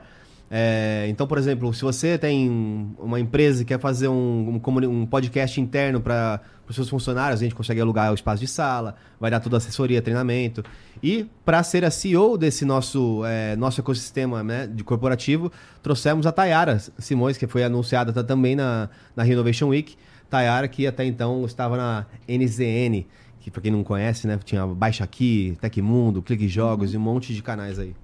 [0.50, 5.06] É, então, por exemplo, se você tem uma empresa que quer fazer um, um um
[5.06, 9.30] podcast interno para os seus funcionários, a gente consegue alugar o espaço de sala, vai
[9.30, 10.64] dar toda a assessoria, treinamento.
[11.04, 15.52] E para ser a CEO desse nosso, é, nosso ecossistema né, de corporativo,
[15.84, 19.96] trouxemos a Tayara Simões, que foi anunciada tá também na, na Renovation Week.
[20.30, 23.06] Tayara, que até então estava na NZN,
[23.40, 27.34] que para quem não conhece, né, tinha Baixa Aqui, Tecmundo, Clique Jogos e um monte
[27.34, 27.96] de canais aí.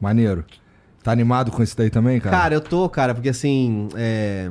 [0.00, 0.44] Maneiro.
[1.02, 2.36] Tá animado com isso daí também, cara?
[2.36, 4.50] Cara, eu tô, cara, porque assim, é...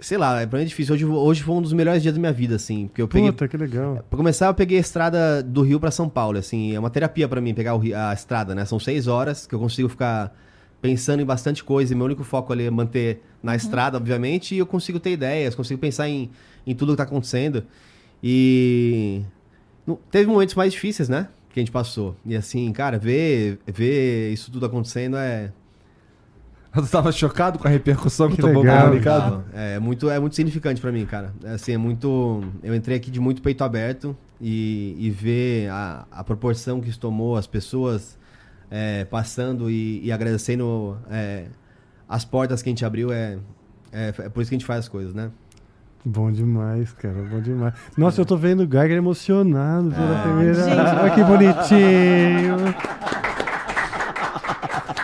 [0.00, 0.94] sei lá, é pra mim é difícil.
[0.94, 3.30] Hoje, hoje foi um dos melhores dias da minha vida, assim, porque eu peguei...
[3.30, 4.02] Puta, que legal.
[4.08, 7.28] Pra começar, eu peguei a estrada do Rio pra São Paulo, assim, é uma terapia
[7.28, 8.64] pra mim pegar o Rio- a estrada, né?
[8.64, 10.34] São seis horas que eu consigo ficar
[10.80, 14.58] pensando em bastante coisa e meu único foco ali é manter na estrada, obviamente, e
[14.58, 16.30] eu consigo ter ideias, consigo pensar em,
[16.66, 17.64] em tudo que tá acontecendo.
[18.22, 19.22] E
[19.86, 21.28] não- teve momentos mais difíceis, né?
[21.52, 22.16] Que a gente passou.
[22.24, 25.52] E assim, cara, ver, ver isso tudo acontecendo é,
[26.74, 29.44] Tu tava chocado com a repercussão que, Que tomou o legal, comunicado?
[29.52, 31.32] é muito, é muito significante pra mim, cara.
[31.42, 32.42] É, Assim, é muito.
[32.62, 37.00] Eu entrei aqui de muito peito aberto e, e ver a, a proporção que isso
[37.00, 38.16] tomou, as pessoas
[38.70, 41.46] é, passando e, e agradecendo é,
[42.08, 43.38] as portas que a gente abriu, é,
[43.92, 45.30] é, é por isso que a gente faz as coisas, né?
[46.04, 47.74] Bom demais, cara, bom demais.
[47.96, 50.54] Nossa, eu tô vendo o Geiger emocionado pela primeira.
[50.54, 50.78] gente.
[50.78, 52.56] Olha que bonitinho.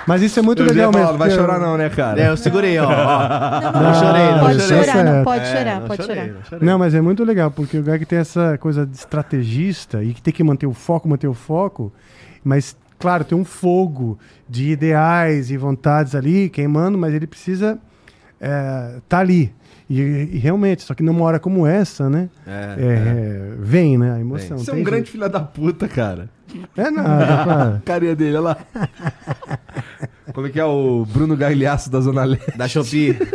[0.07, 1.11] Mas isso é muito Eu legal mesmo.
[1.13, 2.21] Não vai chorar não, né, cara?
[2.21, 2.85] É, eu segurei, ó.
[2.85, 2.89] ó.
[3.73, 4.85] Não, Não chorei, não pode chorei.
[4.85, 6.61] chorar, não pode É, chorar, não pode chorei, chorar.
[6.61, 6.73] não.
[6.73, 10.23] Não, mas é muito legal, porque o Geiger tem essa coisa de estrategista e que
[10.23, 11.93] tem que manter o foco, manter o foco,
[12.45, 14.19] mas, claro, tem um fogo
[14.49, 17.79] de ideais e vontades ali queimando, mas ele precisa
[18.41, 19.53] estar tá ali.
[19.89, 22.29] E, e realmente, só que numa hora como essa, né?
[22.47, 24.15] É, é, Vem, né?
[24.15, 24.59] A emoção.
[24.59, 25.13] Você é um grande jeito.
[25.13, 26.29] filho da puta, cara.
[26.77, 27.83] É nada, cara.
[27.85, 28.57] Carinha dele, olha lá.
[30.33, 32.59] Como é que é o Bruno Gagliasso da Zona Leste?
[32.59, 33.17] Da Shopee.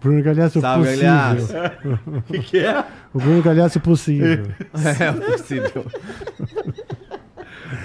[0.00, 1.08] Bruno Galhaço Salve, possível.
[1.10, 1.50] aliás.
[2.06, 2.84] O que, que é?
[3.12, 4.46] O Bruno Galhaço possível.
[5.00, 5.86] É possível.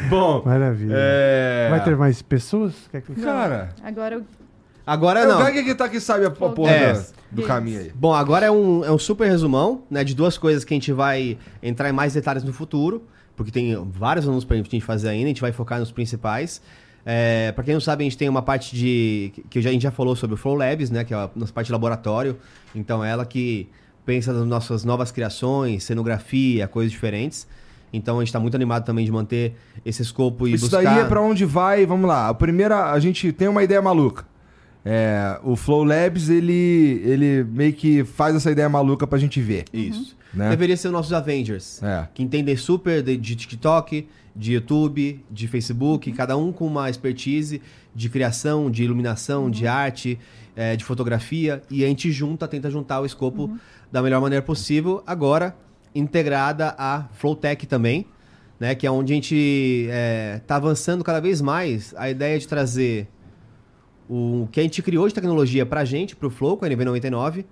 [0.09, 0.93] Bom, Maravilha.
[0.95, 1.67] é...
[1.69, 2.73] Vai ter mais pessoas?
[2.91, 3.15] Quer que...
[3.15, 4.23] Cara, Agora eu
[4.85, 5.39] Agora é não.
[5.39, 6.93] o Gag que tá que sabe a po- porra É.
[6.93, 7.91] da- do caminho aí.
[7.95, 10.91] Bom, agora é um, é um super resumão, né, de duas coisas que a gente
[10.91, 13.03] vai entrar em mais detalhes no futuro,
[13.35, 16.61] porque tem vários anúncios pra gente fazer ainda, a gente vai focar nos principais.
[17.05, 19.31] É, para quem não sabe, a gente tem uma parte de.
[19.49, 21.03] que já- a gente já falou sobre o Flow Labs, né?
[21.03, 22.37] Que é a nossa parte de laboratório.
[22.75, 23.67] Então, ela que
[24.05, 27.47] pensa nas nossas novas criações, cenografia, coisas diferentes.
[27.93, 29.55] Então, a gente tá muito animado também de manter
[29.85, 30.83] esse escopo e Isso buscar...
[30.83, 32.29] daí é pra onde vai, vamos lá.
[32.29, 34.25] A primeira, a gente tem uma ideia maluca.
[34.83, 39.65] É, o Flow Labs, ele, ele meio que faz essa ideia maluca pra gente ver.
[39.71, 40.17] Isso.
[40.33, 40.49] Né?
[40.49, 41.81] Deveria ser os nossos Avengers.
[41.83, 42.07] É.
[42.13, 47.61] que entendem super de, de TikTok, de YouTube, de Facebook, cada um com uma expertise
[47.93, 50.17] de criação, de iluminação, de arte,
[50.55, 53.57] eh, de fotografia, e a gente junta, tenta juntar o escopo
[53.91, 55.55] da melhor maneira possível, agora
[55.93, 58.05] integrada a Flowtech também,
[58.57, 59.89] né, que é onde a gente
[60.37, 63.07] está avançando cada vez mais a ideia de trazer
[64.13, 66.69] o que a gente criou de tecnologia para a gente, para o Flow, com a
[66.69, 67.45] NV99,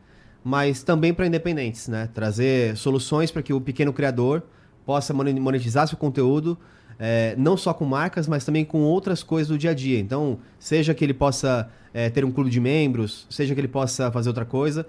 [0.44, 2.10] mas também para independentes, né?
[2.14, 4.44] Trazer soluções para que o pequeno criador
[4.86, 6.58] possa mone- monetizar seu conteúdo,
[7.00, 9.98] eh, não só com marcas, mas também com outras coisas do dia a dia.
[10.00, 14.12] Então, seja que ele possa eh, ter um clube de membros, seja que ele possa
[14.12, 14.86] fazer outra coisa.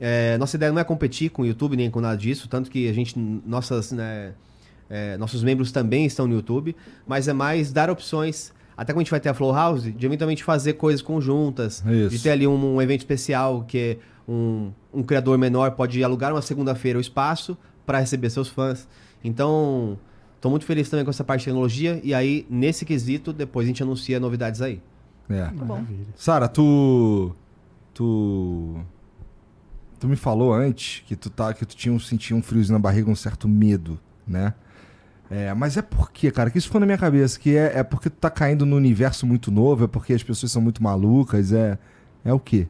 [0.00, 2.88] Eh, nossa ideia não é competir com o YouTube nem com nada disso, tanto que
[2.88, 3.16] a gente,
[3.46, 4.32] nossas, né,
[4.90, 6.74] eh, nossos membros também estão no YouTube,
[7.06, 8.52] mas é mais dar opções.
[8.76, 12.10] Até quando a gente vai ter a Flow House, de eventualmente fazer coisas conjuntas, Isso.
[12.10, 13.98] de ter ali um, um evento especial que
[14.28, 17.56] um, um criador menor pode alugar uma segunda-feira o espaço
[17.86, 18.88] para receber seus fãs.
[19.22, 19.98] Então,
[20.36, 22.00] estou muito feliz também com essa parte de tecnologia.
[22.02, 24.82] E aí, nesse quesito, depois a gente anuncia novidades aí.
[25.28, 25.44] É.
[25.44, 25.84] Tá bom.
[26.16, 27.34] Sara, tu.
[27.92, 28.80] Tu.
[30.00, 32.78] tu me falou antes que tu, tá, que tu tinha um, sentia um friozinho na
[32.78, 34.54] barriga, um certo medo, né?
[35.30, 36.50] É, mas é por quê, cara?
[36.50, 37.38] Que isso ficou na minha cabeça.
[37.40, 40.52] Que é, é porque tu tá caindo num universo muito novo, é porque as pessoas
[40.52, 41.78] são muito malucas, é...
[42.24, 42.66] É o quê?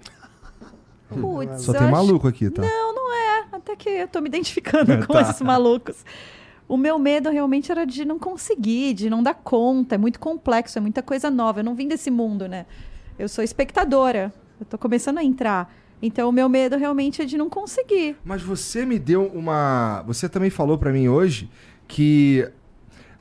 [1.08, 2.62] Putz, Só tem acho- maluco aqui, tá?
[2.62, 3.44] Não, não é.
[3.52, 5.20] Até que eu tô me identificando com Tá.
[5.22, 6.04] esses malucos.
[6.66, 9.94] O meu medo realmente era de não conseguir, de não dar conta.
[9.94, 11.60] É muito complexo, é muita coisa nova.
[11.60, 12.66] Eu não vim desse mundo, né?
[13.18, 14.32] Eu sou espectadora.
[14.58, 15.72] Eu tô começando a entrar.
[16.02, 18.16] Então, o meu medo realmente é de não conseguir.
[18.24, 20.02] Mas você me deu uma.
[20.06, 21.48] Você também falou pra mim hoje
[21.86, 22.48] que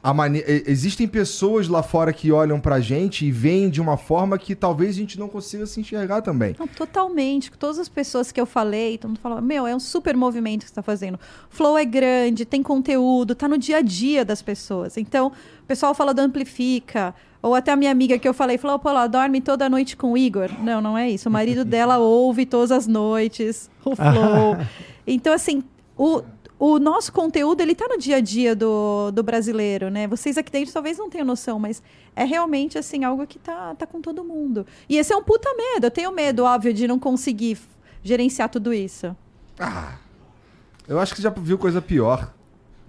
[0.04, 0.44] a mane...
[0.46, 4.92] existem pessoas lá fora que olham pra gente e veem de uma forma que talvez
[4.96, 6.54] a gente não consiga se enxergar também.
[6.60, 7.50] Não, totalmente.
[7.52, 10.66] Todas as pessoas que eu falei, todo mundo falava, meu, é um super movimento que
[10.66, 11.18] você está fazendo.
[11.50, 14.98] Flow é grande, tem conteúdo, tá no dia a dia das pessoas.
[14.98, 17.16] Então, o pessoal fala do Amplifica.
[17.42, 20.14] Ou até a minha amiga que eu falei, falou, pô, ela dorme toda noite com
[20.14, 20.50] o Igor.
[20.62, 21.30] Não, não é isso.
[21.30, 24.58] O marido dela ouve todas as noites o Flow.
[25.08, 25.64] então, assim,
[25.98, 26.22] o,
[26.66, 30.08] o nosso conteúdo, ele tá no dia a dia do, do brasileiro, né?
[30.08, 31.84] Vocês aqui dentro talvez não tenham noção, mas
[32.16, 34.66] é realmente, assim, algo que tá, tá com todo mundo.
[34.88, 35.88] E esse é um puta medo.
[35.88, 37.60] Eu tenho medo, óbvio, de não conseguir
[38.02, 39.14] gerenciar tudo isso.
[39.60, 39.96] Ah,
[40.88, 42.34] eu acho que você já viu coisa pior.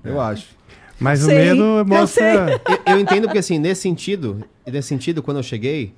[0.04, 0.56] Eu acho.
[1.00, 2.62] Mas o Sei, medo eu mostra.
[2.86, 5.92] Eu, eu entendo porque, assim, nesse sentido, e nesse sentido, quando eu cheguei,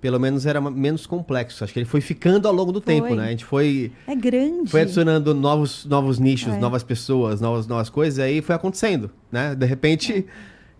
[0.00, 1.64] pelo menos era menos complexo.
[1.64, 2.94] Acho que ele foi ficando ao longo do Foi.
[2.94, 3.26] tempo, né?
[3.26, 4.70] A gente foi, É grande.
[4.70, 6.58] foi adicionando novos, novos nichos, É.
[6.58, 9.54] novas pessoas, novas, novas coisas, e aí foi acontecendo, né?
[9.54, 10.24] De repente,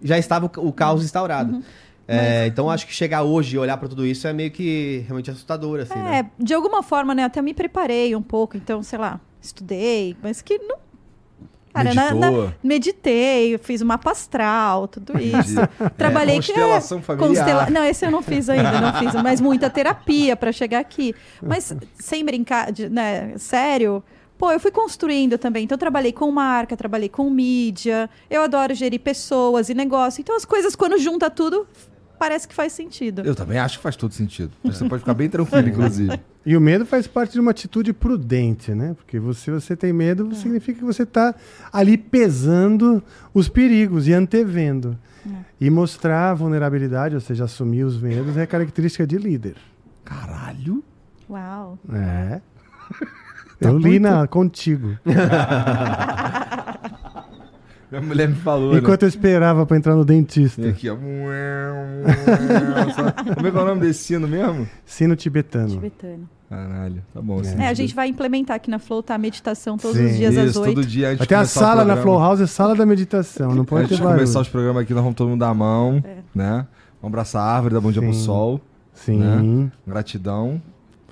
[0.02, 1.54] já estava o, caos instaurado.
[1.54, 1.62] Uhum.
[2.06, 5.30] É, Então, acho que chegar hoje e olhar para tudo isso é meio que realmente
[5.30, 6.20] assustador, assim, né?
[6.38, 7.24] É, de alguma forma, né?
[7.24, 10.76] Até me preparei um pouco, então, sei lá, estudei, mas que não.
[11.84, 15.55] Cara, na- na- meditei, fiz o mapa astral, tudo isso.
[15.96, 17.70] Trabalhei com Constelação familiar.
[17.70, 21.14] Não, esse eu não fiz ainda, não fiz, mas muita terapia para chegar aqui.
[21.42, 23.32] Mas sem brincar, né?
[23.36, 24.02] Sério.
[24.36, 25.64] Pô, eu fui construindo também.
[25.64, 28.09] Então, eu trabalhei com marca, trabalhei com mídia.
[28.30, 30.20] Eu adoro gerir pessoas e negócio.
[30.20, 31.66] Então, as coisas, quando junta tudo,
[32.18, 33.22] parece que faz sentido.
[33.24, 34.50] Eu também acho que faz todo sentido.
[34.64, 36.20] Você pode ficar bem tranquilo, inclusive.
[36.44, 38.94] E o medo faz parte de uma atitude prudente, né?
[38.94, 41.34] Porque você, você tem medo, significa que você está
[41.72, 44.98] ali pesando os perigos e antevendo.
[45.60, 49.56] E mostrar a vulnerabilidade, ou seja, assumir os medos, é característica de líder.
[50.04, 50.82] Caralho.
[51.28, 51.78] Uau.
[51.92, 52.40] É.
[53.60, 54.96] Eu li na, contigo.
[57.90, 58.81] Minha mulher me falou, né?
[58.81, 60.60] Enquanto eu esperava para entrar no dentista.
[60.60, 60.97] E aqui, ó.
[63.35, 64.69] Como é que é o nome desse sino mesmo?
[64.85, 65.69] Sino tibetano.
[65.70, 66.28] Tibetano.
[66.48, 67.40] Caralho, tá bom.
[67.40, 67.60] assim.
[67.60, 69.15] É, a gente vai implementar aqui na Flow, tá?
[69.15, 70.06] A meditação todos Sim.
[70.06, 70.74] os dias às Isso, oito.
[70.77, 71.97] todo dia Vai de ter a começar sala na.
[71.98, 73.55] Flow House, é sala da meditação.
[73.55, 74.40] Não pode ter de começar barulho.
[74.40, 76.16] os programas aqui, nós vamos todo mundo dar a mão, É.
[76.35, 76.66] né?
[77.02, 78.60] Vamos abraçar a árvore, dar bom dia pro sol.
[78.94, 79.19] Sim.
[79.19, 79.70] né?
[79.86, 80.60] Gratidão.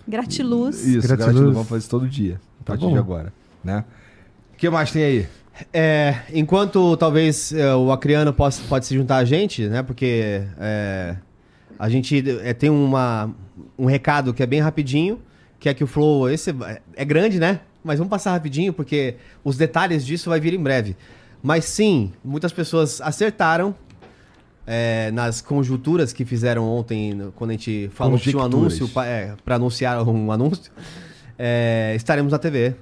[0.08, 0.86] Gratiluz.
[0.86, 1.32] Isso, Gratiluz.
[1.34, 1.52] gratidão.
[1.52, 2.40] Vamos fazer isso todo dia.
[2.60, 2.92] A Tá partir bom.
[2.92, 3.32] de agora,
[3.62, 3.84] né?
[4.54, 5.26] O que mais tem aí?
[5.72, 9.82] É, enquanto talvez é, o acriano possa, pode se juntar a gente, né?
[9.82, 11.16] Porque é,
[11.78, 13.30] a gente é, tem uma,
[13.78, 15.20] um recado que é bem rapidinho,
[15.58, 17.60] que é que o Flow esse é- é grande, né?
[17.82, 19.14] Mas vamos passar rapidinho, porque
[19.44, 20.96] os detalhes disso vai vir em breve.
[21.42, 23.74] Mas sim, muitas pessoas acertaram
[24.66, 28.88] é, nas conjunturas que fizeram ontem, quando a gente falou que tinha um anúncio
[29.44, 30.72] para anunciar um anúncio.
[31.38, 32.74] É, estaremos na TV.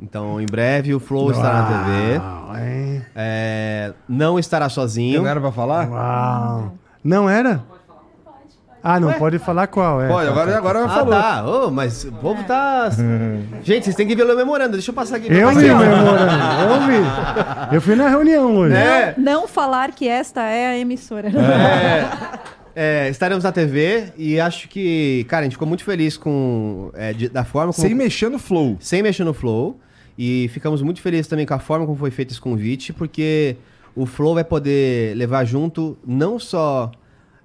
[0.00, 2.14] Então, em breve, o Flow estará na TV.
[2.62, 3.02] Hein?
[3.14, 5.22] É, não estará sozinho.
[5.22, 5.88] Não era pra falar?
[5.88, 6.74] Uau.
[7.02, 7.62] Não era?
[8.88, 10.06] Ah, não pode falar qual é.
[10.06, 11.10] Pode, agora, agora Ah, falou.
[11.12, 11.44] tá.
[11.44, 12.88] Ô, mas o povo tá.
[13.64, 14.72] Gente, vocês têm que ver o meu memorando.
[14.74, 15.26] Deixa eu passar aqui.
[15.32, 15.76] Eu vi, ó.
[15.78, 16.32] memorando.
[16.62, 17.74] Eu vi.
[17.74, 18.76] Eu fui na reunião hoje.
[18.76, 21.30] É, Não falar que esta é a emissora.
[22.76, 27.12] é, estaremos na TV e acho que, cara, a gente ficou muito feliz com é,
[27.12, 28.76] de- da forma como Sem mexer no flow.
[28.78, 29.80] sem mexer no Flow.
[30.18, 33.56] E ficamos muito felizes também com a forma como foi feito esse convite, porque
[33.94, 36.90] o Flow vai poder levar junto não só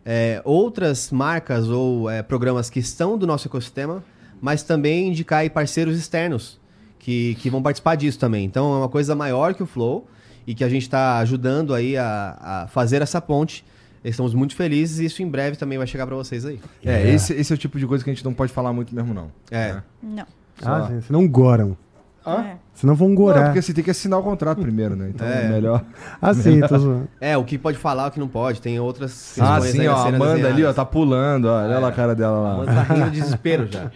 [0.05, 4.03] é, outras marcas ou é, programas que estão do nosso ecossistema,
[4.41, 6.59] mas também indicar aí parceiros externos
[6.97, 8.45] que, que vão participar disso também.
[8.45, 10.07] Então é uma coisa maior que o Flow
[10.45, 13.65] e que a gente está ajudando aí a, a fazer essa ponte.
[14.03, 16.59] Estamos muito felizes e isso em breve também vai chegar para vocês aí.
[16.83, 18.95] É, esse, esse é o tipo de coisa que a gente não pode falar muito
[18.95, 19.31] mesmo, não.
[19.51, 19.73] É.
[19.73, 19.83] Né?
[20.01, 20.25] Não.
[20.63, 21.77] Ah, sim, senão goram.
[22.25, 22.41] Hã?
[22.41, 22.55] É.
[22.73, 23.45] Senão vão Não, gorar.
[23.45, 25.09] porque você tem que assinar o contrato primeiro, né?
[25.13, 25.49] Então é, É.
[25.49, 25.83] melhor.
[26.21, 27.07] Ah, sim, tô zoando.
[27.19, 28.61] É, o que pode falar, o que não pode.
[28.61, 29.95] Tem outras Ah, sim, ó.
[29.95, 31.63] A Amanda ali, ó, tá pulando, ó.
[31.63, 32.53] Olha lá a cara dela lá.
[32.53, 33.89] Amanda tá rindo de desespero já.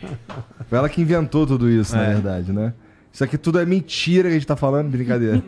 [0.67, 2.13] Foi ela que inventou tudo isso, na É.
[2.13, 2.73] verdade, né?
[3.13, 5.41] Isso aqui tudo é mentira que a gente tá falando, brincadeira.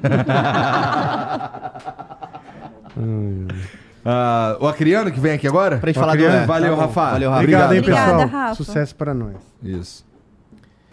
[4.06, 5.78] Ah, o Acriano que vem aqui agora?
[5.78, 6.18] Pra gente Ó, falar do...
[6.20, 6.82] criança, é, valeu, tá.
[6.84, 7.02] Rafa.
[7.12, 7.42] Valeu, Rafa.
[7.42, 8.28] Obrigado, hein, Obrigada, pessoal.
[8.30, 8.56] Rafa.
[8.56, 9.36] Sucesso para nós.
[9.62, 10.06] Isso.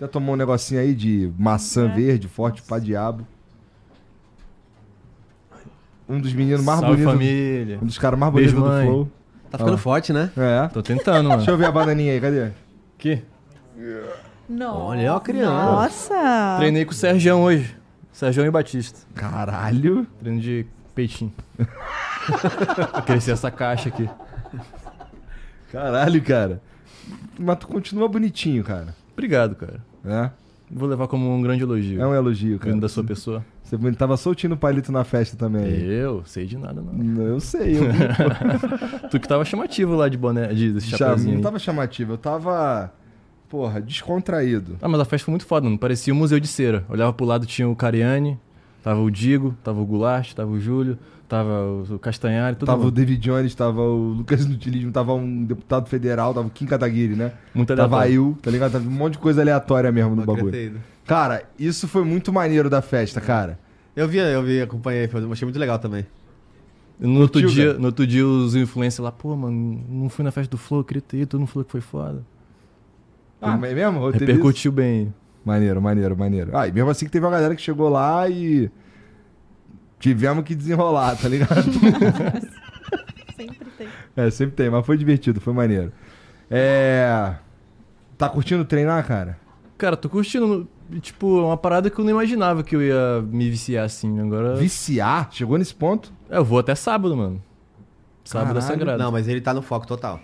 [0.05, 1.95] Até tomou um negocinho aí de maçã É.
[1.95, 3.27] verde, forte pra diabo.
[6.07, 7.13] Um dos meninos mais Salve, bonitos.
[7.15, 7.79] família.
[7.81, 8.61] Um dos caras mais bonitos do.
[8.61, 9.11] Flow.
[9.51, 9.79] Tá ficando Ó.
[9.79, 10.31] forte, né?
[10.37, 10.69] É.
[10.69, 11.37] Tô tentando, mano.
[11.39, 12.51] Deixa eu ver a bananinha aí, cadê?
[12.99, 13.23] Aqui.
[14.47, 14.79] Nossa.
[14.79, 15.51] Olha, ó a criança.
[15.73, 16.57] Nossa.
[16.59, 17.75] Treinei com o Sergião hoje.
[18.13, 19.01] Sergião e Batista.
[19.15, 20.07] Caralho.
[20.21, 21.33] Treino de peitinho.
[23.07, 24.07] Crescer essa caixa aqui.
[25.73, 26.61] Caralho, cara.
[27.39, 28.95] Mas tu continua bonitinho, cara.
[29.15, 29.81] Obrigado, cara.
[30.05, 30.31] É.
[30.71, 32.01] Vou levar como um grande elogio.
[32.01, 32.73] É um elogio, cara.
[32.73, 33.45] Vindo da sua pessoa.
[33.63, 35.65] Você tava soltinho o palito na festa também.
[35.65, 37.23] Eu, sei de nada, não.
[37.23, 37.83] Eu sei, eu.
[39.11, 42.19] Tu que tava chamativo lá de boné, de, desse Já, chapeuzinho não tava chamativo, eu
[42.19, 42.93] tava.
[43.49, 44.77] Porra, descontraído.
[44.83, 45.79] Ah, mas a festa foi muito foda, mano.
[45.79, 46.85] Parecia um museu de cera.
[46.89, 48.39] Olhava pro lado, tinha o Cariani,
[48.83, 50.99] tava o Digo, tava o Goulart, tava o Júlio,
[51.35, 52.95] tava o, o Castanhari, todo tava o mundo.
[52.95, 57.33] David Jones, tava o Lucas Nutilismo, tava um deputado federal, tava o Kim Kataguiri, né?
[57.55, 58.15] Muito Tava aleatório.
[58.15, 58.73] eu, tá ligado?
[58.73, 60.81] Tava um monte de coisa aleatória mesmo no bagulho.
[61.05, 63.59] Cara, isso foi muito maneiro da festa, cara.
[63.97, 66.07] Eu vi, eu vi, acompanhei, foi- achei muito legal também.
[66.99, 67.79] No outro, Curtiu, dia, cara?
[67.79, 71.03] no outro dia, os influencers lá, pô, mano, não fui na festa do Flow, queria
[71.03, 72.23] ter ido, todo mundo falou que foi foda.
[73.43, 74.09] Ah, mas é mesmo?
[74.11, 75.13] Repercutiu bem.
[75.45, 76.57] Maneiro, maneiro, maneiro.
[76.57, 78.71] Ah, e mesmo assim que teve uma galera que chegou lá e.
[80.05, 81.63] Tivemos que desenrolar, tá ligado?
[83.35, 83.89] Sempre tem.
[84.15, 85.91] é, sempre tem, mas foi divertido, foi maneiro.
[86.51, 87.35] É.
[88.19, 89.39] Tá curtindo treinar, cara?
[89.79, 90.69] Cara, tô curtindo,
[91.01, 94.21] tipo, uma parada que eu não imaginava que eu ia me viciar assim.
[94.21, 94.55] Agora.
[94.57, 95.31] Viciar?
[95.33, 96.13] Chegou nesse ponto?
[96.29, 97.43] É, eu vou até sábado, mano.
[98.25, 98.67] Sábado é Caralho.
[98.79, 99.03] sagrado.
[99.03, 100.21] Não, mas ele tá no foco total.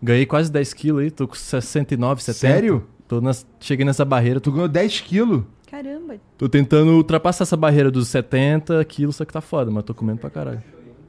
[0.00, 2.38] Ganhei quase 10 quilos aí, tô com 69, 70.
[2.54, 2.86] Sério?
[3.08, 5.42] Tô nas- Cheguei nessa barreira, Tu tô, ganhou 10 quilos?
[5.74, 6.14] Caramba.
[6.38, 10.18] tô tentando ultrapassar essa barreira dos 70 quilos, só que tá foda, mas tô comendo
[10.20, 10.62] pra caralho.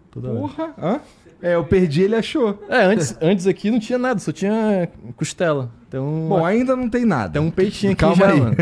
[0.09, 0.39] Toda hora.
[0.39, 0.73] Porra!
[0.81, 0.99] Hã?
[1.41, 2.63] É, eu perdi, ele achou.
[2.67, 5.69] É, antes, antes aqui não tinha nada, só tinha costela.
[5.89, 7.33] Tem um, Bom, ainda não tem nada.
[7.33, 8.39] tem um peitinho aqui Calma já, aí.
[8.39, 8.55] mano.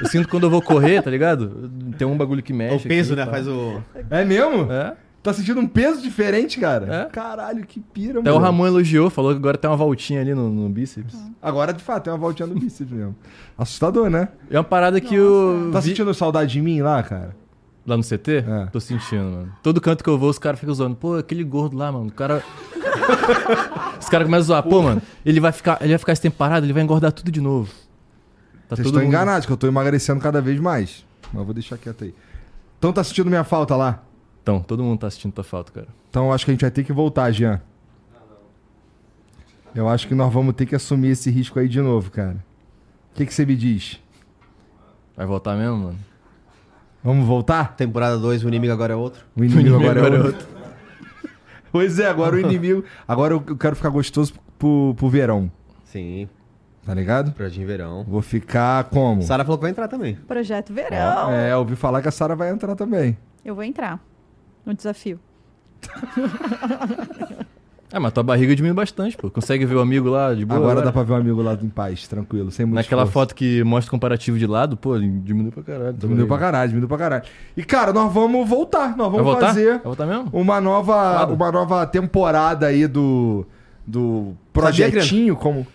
[0.00, 1.70] Eu sinto quando eu vou correr, tá ligado?
[1.96, 2.86] Tem um bagulho que mexe.
[2.86, 3.26] o peso, aqui, né?
[3.26, 3.32] pá.
[3.32, 3.80] Faz o.
[4.10, 4.72] É mesmo?
[4.72, 4.96] É.
[5.28, 6.94] Tá sentindo um peso diferente, cara?
[6.94, 7.04] É.
[7.06, 8.46] Caralho, que pira, Até o mano.
[8.46, 11.14] Ramon elogiou, falou que agora tem uma voltinha ali no, no bíceps.
[11.42, 13.14] Agora, de fato, tem uma voltinha no bíceps mesmo.
[13.58, 14.28] Assustador, né?
[14.50, 15.70] É uma parada que eu.
[15.72, 17.36] Tá vi- sentindo saudade de mim lá, cara?
[17.86, 18.44] Lá no CT?
[18.46, 18.66] É.
[18.72, 19.52] Tô sentindo, mano.
[19.62, 20.94] Todo canto que eu vou, os caras ficam zoando.
[20.96, 22.06] Pô, aquele gordo lá, mano.
[22.08, 22.42] O cara.
[24.00, 24.62] os caras começam a zoar.
[24.62, 27.30] Pô, mano, ele vai ficar, ele vai ficar esse tempo parado, ele vai engordar tudo
[27.30, 27.70] de novo.
[28.68, 31.04] Tá Vocês todo estão mundo- enganados, que eu tô emagrecendo cada vez mais.
[31.32, 32.14] Mas eu vou deixar quieto aí.
[32.78, 34.02] Então tá sentindo minha falta lá?
[34.48, 35.88] Então, todo mundo tá assistindo tua falta, cara.
[36.08, 37.60] Então eu acho que a gente vai ter que voltar, Jean.
[39.74, 42.42] Eu acho que nós vamos ter que assumir esse risco aí de novo, cara.
[43.12, 44.00] O que, que você me diz?
[45.14, 45.98] Vai voltar mesmo, mano?
[47.04, 47.76] Vamos voltar?
[47.76, 49.22] Temporada 2, o inimigo agora é outro.
[49.36, 50.48] O inimigo, inimigo agora, é agora é outro.
[51.70, 52.82] pois é, agora o inimigo.
[53.06, 55.52] Agora eu eu quero ficar gostoso pro, pro verão,
[55.84, 56.26] Sim,
[56.86, 57.32] tá ligado?
[57.32, 58.02] projetinho verão.
[58.08, 59.20] Vou ficar como?
[59.20, 60.14] Sara falou que vai entrar também.
[60.14, 61.30] Projeto Verão.
[61.32, 63.14] É, eu ouvi falar que a Sara vai entrar também.
[63.44, 64.07] Eu vou entrar
[64.72, 65.18] no desafio.
[67.92, 69.30] Ah, mas tua barriga diminui bastante, pô.
[69.30, 70.58] Consegue ver o amigo lá de boa?
[70.60, 73.12] agora dá pra ver um amigo lá em paz, tranquilo, sem muito Naquela esforço.
[73.28, 75.92] foto que mostra o comparativo de lado, pô, diminui pra caralho.
[75.94, 76.52] Diminuiu pra barriga.
[76.52, 77.22] caralho, diminuiu pra caralho.
[77.56, 78.96] E, cara, nós vamos voltar.
[78.96, 79.48] Nós vamos voltar?
[79.48, 80.28] fazer Vai voltar mesmo?
[80.32, 81.32] uma nova, Foda.
[81.32, 83.46] uma nova temporada aí do,
[83.86, 85.66] do projetinho, como...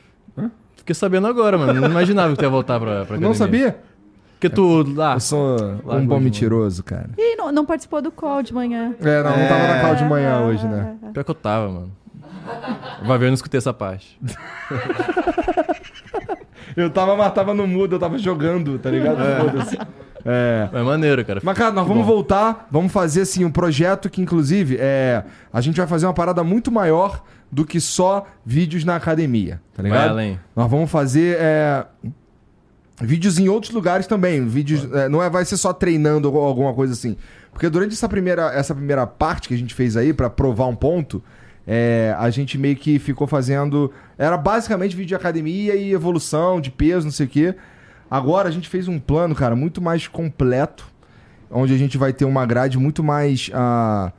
[0.75, 1.79] Fiquei sabendo agora, mano.
[1.79, 3.27] Não imaginava que tu ia voltar pra, pra academia.
[3.29, 3.77] Não sabia?
[4.43, 5.13] Porque tu lá.
[5.15, 6.19] Eu sou um bom mão.
[6.19, 7.09] mentiroso, cara.
[7.17, 8.93] Ih, não, não participou do call de manhã.
[8.99, 10.39] É, não, não tava na call de manhã É.
[10.43, 10.95] hoje, né?
[11.13, 11.91] Pior que eu tava, mano.
[13.05, 14.19] Vai ver, eu não escutei essa parte.
[16.75, 19.21] Eu tava, mas tava no mudo, eu tava jogando, tá ligado?
[20.25, 20.69] É.
[20.71, 21.39] Mas é maneiro, cara.
[21.43, 25.23] Mas, cara, nós vamos voltar, vamos fazer, assim, um projeto que, inclusive, é...
[25.51, 27.21] A gente vai fazer uma parada muito maior
[27.51, 30.09] do que só vídeos na academia, tá Vai ligado?
[30.11, 30.39] além.
[30.55, 31.85] Nós vamos fazer é,
[33.01, 34.45] vídeos em outros lugares também.
[34.45, 37.17] Vídeos, é, não é, vai ser só treinando ou alguma coisa assim.
[37.51, 40.75] Porque durante essa primeira, essa primeira parte que a gente fez aí, pra provar um
[40.75, 41.23] ponto,
[41.65, 43.91] é, a gente meio que ficou fazendo.
[44.17, 47.55] Era basicamente vídeo de academia e evolução, de peso, não sei o quê.
[48.09, 50.85] Agora a gente fez um plano, cara, muito mais completo,
[51.49, 54.11] onde a gente vai ter uma grade muito mais ah,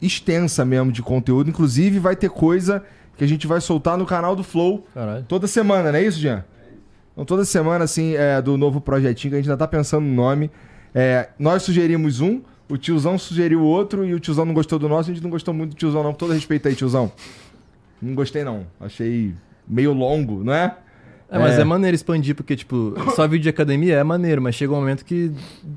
[0.00, 1.48] extensa mesmo de conteúdo.
[1.50, 2.82] Inclusive, vai ter coisa
[3.16, 5.24] que a gente vai soltar no canal do Flow Caralho.
[5.28, 6.44] Toda semana, não é isso, Jean?
[7.18, 10.14] Então, toda semana, assim, é, do novo projetinho, que a gente ainda tá pensando no
[10.14, 10.52] nome.
[10.94, 15.10] É, nós sugerimos um, o tiozão sugeriu outro, e o tiozão não gostou do nosso,
[15.10, 16.12] a gente não gostou muito do tiozão, não.
[16.12, 17.10] Com todo respeito aí, tiozão.
[18.00, 18.66] Não gostei, não.
[18.80, 19.34] Achei
[19.66, 20.76] meio longo, não é?
[21.28, 21.62] É, mas É.
[21.62, 21.64] é.
[21.64, 25.32] maneiro expandir, porque, tipo, só vídeo de academia é maneiro, mas chega um momento que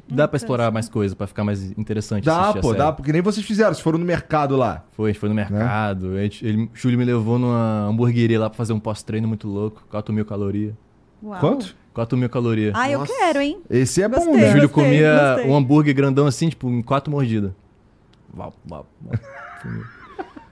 [0.08, 2.24] dá pra explorar mais coisa, pra ficar mais interessante.
[2.24, 4.86] Dá, pô, dá, porque nem vocês fizeram, se foram no mercado lá.
[4.92, 6.16] Foi, a gente foi no mercado.
[6.20, 9.84] gente- ele, o Júlio me levou numa hamburgueria lá pra fazer um pós-treino muito louco,
[9.90, 10.74] 4 mil calorias.
[11.24, 11.40] Uau.
[11.40, 11.76] Quanto?
[11.94, 12.74] 4 mil calorias.
[12.76, 13.62] Ah, eu quero, hein?
[13.70, 14.34] Esse é bom, Gostei.
[14.34, 14.52] o né?
[14.52, 15.52] Júlio gostei, comia gostei.
[15.52, 17.52] um hambúrguer grandão assim, tipo, em 4 mordidas.
[18.34, 18.88] Vau, vau.
[19.62, 19.84] Comia.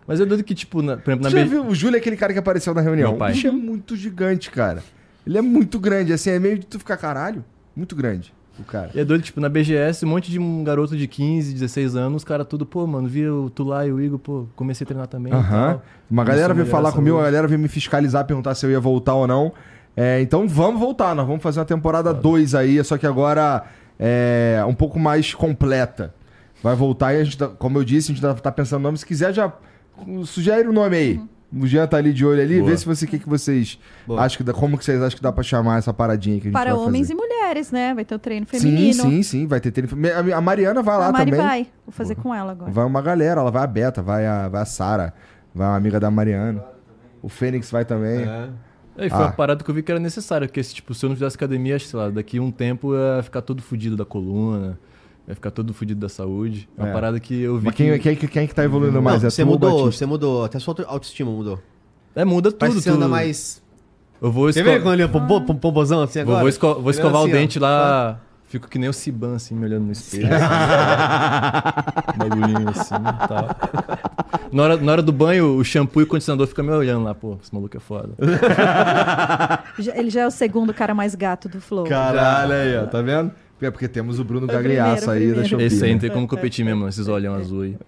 [0.05, 1.49] Mas é doido que, tipo, na, por exemplo, na Você já B...
[1.49, 1.65] viu?
[1.67, 3.11] O Júlio é aquele cara que apareceu na reunião.
[3.11, 3.31] Meu pai.
[3.31, 4.83] O bicho é muito gigante, cara.
[5.25, 7.45] Ele é muito grande, assim, é meio de tu ficar caralho.
[7.75, 8.89] Muito grande, o cara.
[8.95, 12.17] E é doido, tipo, na BGS, um monte de um garoto de 15, 16 anos,
[12.17, 14.87] os caras tudo, pô, mano, vi o tu lá e o Igor, pô, comecei a
[14.87, 15.31] treinar também.
[15.31, 15.47] Aham.
[15.49, 15.67] tal.
[16.09, 17.31] Uma Começou galera veio falar comigo, a saúde.
[17.31, 19.53] galera veio me fiscalizar, perguntar se eu ia voltar ou não.
[19.95, 23.63] É, então vamos voltar, nós vamos fazer uma temporada 2 aí, só que agora
[23.99, 26.13] é um pouco mais completa.
[26.63, 28.83] Vai voltar e a gente, tá- como eu disse, a gente tá- tá pensando no
[28.85, 28.97] nome.
[28.97, 29.51] Se quiser, já
[30.25, 31.21] sugere o nome aí.
[31.51, 32.69] O Jean tá ali de olho ali, Boa.
[32.69, 34.21] vê se você o que, que vocês Boa.
[34.23, 36.51] acham que dá, como que vocês acham que dá pra chamar essa paradinha que a
[36.51, 37.13] gente Para homens fazer.
[37.13, 37.91] e mulheres, né?
[37.95, 39.01] Vai ter o treino Sim, feminino.
[39.03, 39.89] sim, sim, vai ter treino.
[40.33, 41.45] A a Mariana vai lá a Mari também.
[41.45, 41.67] vai.
[41.87, 42.69] Vou fazer com ela agora.
[42.71, 45.11] Vai uma galera, ela vai a Beta, vai a, vai a Sara,
[45.53, 46.63] vai uma amiga da Mariana.
[47.19, 48.25] O Fênix vai também.
[48.99, 49.21] Aí foi Ah.
[49.27, 51.35] uma parada que eu vi que era necessária, porque se, tipo, se eu não fizesse
[51.35, 54.77] academia, sei lá, daqui um tempo eu ia ficar todo fudido da coluna,
[55.27, 56.67] ia ficar todo fudido da saúde.
[56.77, 56.93] É uma É.
[56.93, 58.15] parada que eu vi Mas quem, que...
[58.15, 59.21] quem, quem que tá evoluindo mais?
[59.21, 59.91] Não, é você mudou, Batista?
[59.99, 60.43] você mudou.
[60.43, 61.59] Até sua auto- autoestima mudou.
[62.15, 63.61] É, muda Parece tudo, que você anda mais...
[64.21, 64.63] Eu vou, Quer esco...
[64.65, 66.39] ver quando ele é pombo- pom- pombozão assim vou, agora?
[66.41, 67.37] vou, esco- vou escovar assim, o ó.
[67.39, 68.19] dente lá,
[68.49, 70.27] fico que nem o Siban, assim, me olhando no espelho.
[72.17, 73.47] Bagulhinho assim e tal.
[74.51, 77.13] Na hora, na hora do banho, o shampoo e o condicionador ficam me olhando lá,
[77.15, 78.09] pô, esse maluco é foda.
[79.79, 81.85] Já- Ele já é o segundo cara mais gato do Flow.
[81.85, 83.31] Caralho aí, ó, tá vendo?
[83.61, 85.47] É porque temos o Bruno Gagliasso aí da primeiro.
[85.49, 85.65] Shopee.
[85.65, 86.01] Esse aí não né?
[86.01, 87.77] tem como competir mesmo, esses olhão azul aí.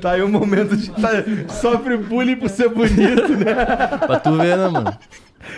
[0.00, 0.90] Tá aí o momento de.
[0.90, 1.10] Tá,
[1.48, 3.54] sofre bullying por ser bonito, né?
[4.06, 4.96] Pra tu ver, né, mano?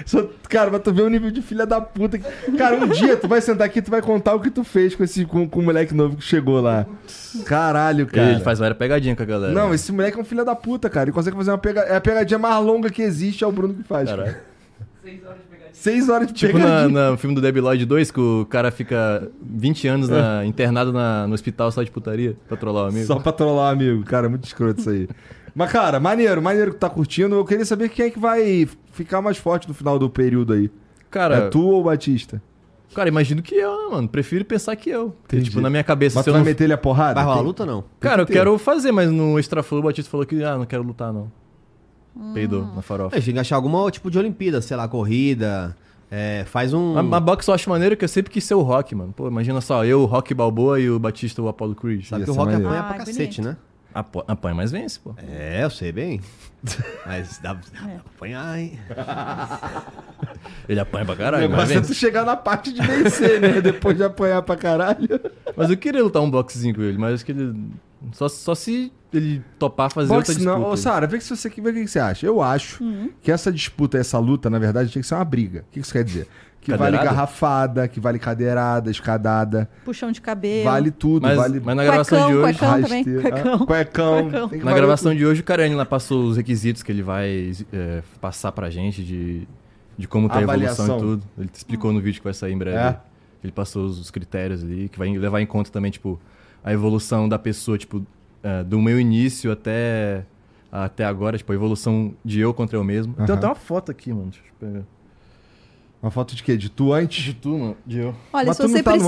[0.06, 2.16] Só- cara, pra tu ver o nível de filha da puta.
[2.18, 4.62] que- Cara, um dia tu vai sentar aqui e tu vai contar o que tu
[4.64, 6.86] fez com, esse, com, com o moleque novo que chegou lá.
[7.44, 8.30] Caralho, cara.
[8.32, 9.52] Ele faz várias pegadinhas com a galera.
[9.52, 11.04] Não, esse moleque é um filho da puta, cara.
[11.06, 11.92] Ele consegue fazer uma pegadinha.
[11.94, 14.08] É a pegadinha mais longa que existe, é o Bruno que faz.
[14.08, 14.40] cara.
[15.02, 15.42] Caralho.
[15.72, 16.88] Seis horas de Tipo pegadinha.
[16.88, 20.92] na, no filme do Debbie Lloyd 2, que o cara fica 20 anos na- internado
[20.92, 23.06] na- no hospital só de putaria pra trollar o amigo.
[23.06, 24.04] Só pra trollar o amigo.
[24.04, 25.08] Cara, muito escroto isso aí.
[25.54, 27.34] Mas, cara, maneiro, maneiro que tá curtindo.
[27.34, 30.70] Eu queria saber quem é que vai ficar mais forte no final do período aí.
[31.10, 32.40] Cara, É tu ou o Batista?
[32.94, 34.08] cara, imagino que eu, né, mano?
[34.08, 35.10] Prefiro pensar que eu.
[35.22, 35.50] Porque, Entendi.
[35.50, 36.46] tipo, na minha cabeça, Mas se tu eu vai não...
[36.46, 37.14] meter ele a porrada?
[37.14, 37.84] Vai rolar Tem- luta ou não?
[38.00, 40.82] Cara, eu quero fazer, mas no Extra Flow o Batista falou que, ah, não quero
[40.82, 41.30] lutar, não.
[42.34, 43.16] Peidou na farofa.
[43.16, 45.74] A gente tem que achar alguma tipo de Olimpíada, sei lá, corrida.
[46.10, 46.96] é, faz um.
[47.12, 49.12] A, a boxe eu acho maneiro que eu sempre quis ser o Rock, mano.
[49.12, 52.04] Pô, imagina só, eu, o Rock Balboa e o Batista, o Apollo Creed.
[52.04, 52.66] Sabe Ia que o rock maneiro.
[52.68, 53.06] apanha Ah, pra bonito.
[53.16, 53.56] cacete, né?
[53.94, 55.14] Apo- Apanha, mas vence, pô.
[55.18, 56.18] É, eu sei bem.
[57.04, 57.60] Mas dá, dá
[57.90, 57.94] É.
[57.96, 58.78] pra apanhar, hein?
[60.68, 63.60] Ele apanha pra O caralho, mas negócio é tu chegar na parte de vencer, né?
[63.60, 65.08] Depois de apanhar pra caralho.
[65.56, 67.54] Mas eu queria lutar um boxezinho com ele, mas acho que ele...
[68.12, 70.58] Só, só se ele topar fazer outra Boxe disputa.
[70.58, 70.70] não.
[70.70, 72.26] Ô, Sara, vê que se você vê o que você acha.
[72.26, 72.82] Eu acho
[73.22, 75.60] que essa disputa, essa luta, na verdade, tinha que ser uma briga.
[75.68, 76.26] O que isso quer dizer?
[76.60, 77.10] Que vale Cadeirada?
[77.10, 79.68] garrafada, que vale cadeirada, escadada.
[79.84, 80.64] Puxão de cabelo.
[80.64, 81.22] Vale tudo.
[81.22, 82.58] mas, vale mas na gravação de hoje...
[82.58, 82.82] cuecão.
[82.82, 83.22] também, rasteira.
[83.22, 83.54] cuecão.
[83.54, 84.22] Ah, Cuecão.
[84.30, 84.48] Cuecão.
[84.58, 85.18] Na valer gravação tudo.
[85.18, 89.02] de hoje, o Carani lá passou os requisitos que ele vai é, passar pra gente
[89.02, 89.48] de,
[89.98, 90.96] de como tá a evolução Avaliação.
[90.98, 91.24] e tudo.
[91.36, 92.76] Ele te explicou no vídeo que vai sair em breve.
[92.78, 92.96] É?
[93.42, 96.20] Ele passou os, os critérios ali, que vai levar em conta também, tipo,
[96.64, 98.04] a evolução da pessoa, tipo,
[98.42, 100.24] é, do meu início até,
[100.70, 103.14] até agora, tipo, a evolução de eu contra eu mesmo.
[103.14, 103.34] Tem Aham.
[103.34, 104.30] até uma foto aqui, mano.
[104.30, 104.84] Deixa eu pegar.
[106.02, 106.56] Uma foto de quê?
[106.56, 107.22] De tu antes?
[107.22, 107.76] De tu, mano.
[107.86, 108.14] De eu.
[108.32, 109.04] Olha, Mas se você tá no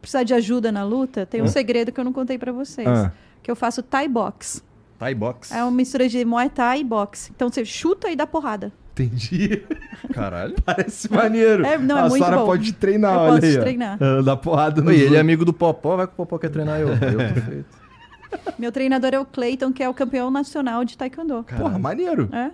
[0.00, 2.88] precisar, de ajuda na luta, tem um segredo que eu não contei pra vocês.
[2.88, 3.12] Ah.
[3.42, 4.64] Que eu faço Thai box.
[4.98, 5.52] Thai box.
[5.52, 7.30] É uma mistura de Muay Thai e boxe.
[7.36, 8.72] Então você chuta e dá porrada.
[8.98, 9.62] Entendi.
[10.14, 10.54] Caralho.
[10.64, 11.66] Parece maneiro.
[11.66, 12.46] É, não, é a muito Sara bom.
[12.46, 13.60] pode treinar, Eu olha posso aí.
[13.60, 13.98] treinar.
[14.24, 16.80] Dá porrada no Oi, ele é amigo do Popó, vai que o Popó quer treinar
[16.80, 16.88] eu.
[16.88, 17.86] Eu tô feito.
[18.58, 21.44] Meu treinador é o Clayton, que é o campeão nacional de Taekwondo.
[21.44, 22.28] Porra, maneiro.
[22.32, 22.50] É?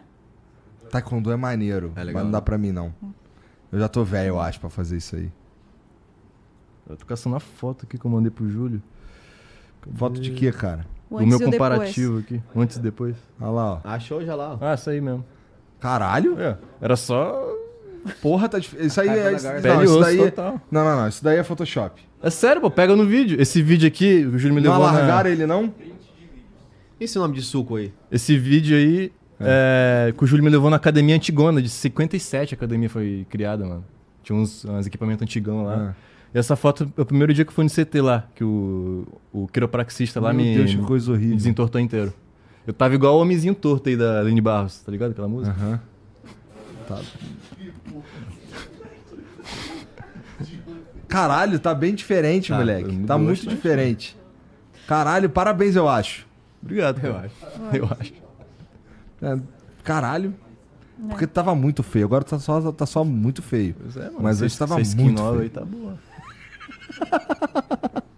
[0.91, 1.93] Taekwondo é maneiro.
[1.97, 2.45] É legal, mas não dá né?
[2.45, 2.93] pra mim, não.
[3.71, 5.31] Eu já tô velho, eu acho, pra fazer isso aí.
[6.89, 8.83] Eu tô caçando a foto aqui que eu mandei pro Júlio.
[9.95, 10.85] Foto de quê, cara?
[11.09, 11.71] O O antes meu e o depois.
[11.71, 12.43] comparativo aqui.
[12.55, 13.17] Antes e depois.
[13.41, 13.81] Olha lá, ó.
[13.85, 14.59] Achou já lá, ó.
[14.61, 15.25] Ah, isso aí mesmo.
[15.83, 16.41] Caralho?
[16.41, 17.53] É, era só
[18.21, 18.87] Porra, tá difícil.
[18.87, 19.15] Isso aí é.
[19.15, 20.19] não, e isso osso daí.
[20.19, 20.61] total.
[20.71, 21.09] Não, não, não.
[21.09, 22.03] Isso daí é Photoshop.
[22.23, 23.41] É sério, pô, pega no vídeo.
[23.41, 25.31] Esse vídeo aqui, o Júlio me Não levou alargaram na...
[25.31, 25.73] ele, não?
[27.01, 27.93] E esse nome de suco aí?
[28.11, 32.57] Esse vídeo aí, é, que o Júlio me levou na academia antigona, de 57 a
[32.57, 33.85] academia foi criada, mano.
[34.23, 35.91] Tinha uns, uns equipamentos antigão lá.
[35.91, 35.95] Ah.
[36.35, 39.07] E essa foto é o primeiro dia que eu fui no CT lá, que o,
[39.33, 41.37] o quiropraxista lá Meu me, Deus, que coisa me horrível.
[41.37, 42.15] desentortou inteiro.
[42.67, 45.55] Eu tava igual o homenzinho torto aí da Aline Barros, tá ligado aquela música?
[45.59, 45.81] Aham.
[46.89, 47.01] Tá.
[51.09, 52.91] Caralho, tá bem diferente, Tá, moleque.
[52.91, 53.55] mudou Tá muito bastante.
[53.57, 54.17] diferente.
[54.87, 56.27] Caralho, parabéns, eu acho.
[56.63, 57.35] Obrigado, eu acho.
[57.73, 58.13] Eu acho.
[59.21, 59.39] É,
[59.85, 60.35] caralho.
[61.09, 62.05] Porque tava muito feio.
[62.07, 63.75] Agora tá só, tá só muito feio.
[63.81, 64.19] Pois é, mano.
[64.21, 65.43] Mas antes tava muito nova feio.
[65.43, 65.99] aí tá boa.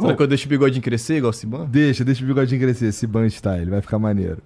[0.00, 1.66] Será que eu deixo o bigodinho crescer igual o Siban?
[1.66, 4.38] Deixa, deixa o bigodinho crescer, esse ban style, vai ficar maneiro.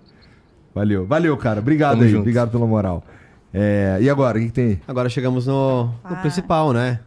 [0.75, 1.61] Valeu, valeu, cara.
[1.61, 2.21] Obrigado Tamo aí, junto.
[2.21, 3.05] obrigado pela moral.
[3.53, 4.81] É, e agora, o que, que tem?
[4.89, 6.17] Agora chegamos no, no Ah.
[6.17, 7.01] principal, né?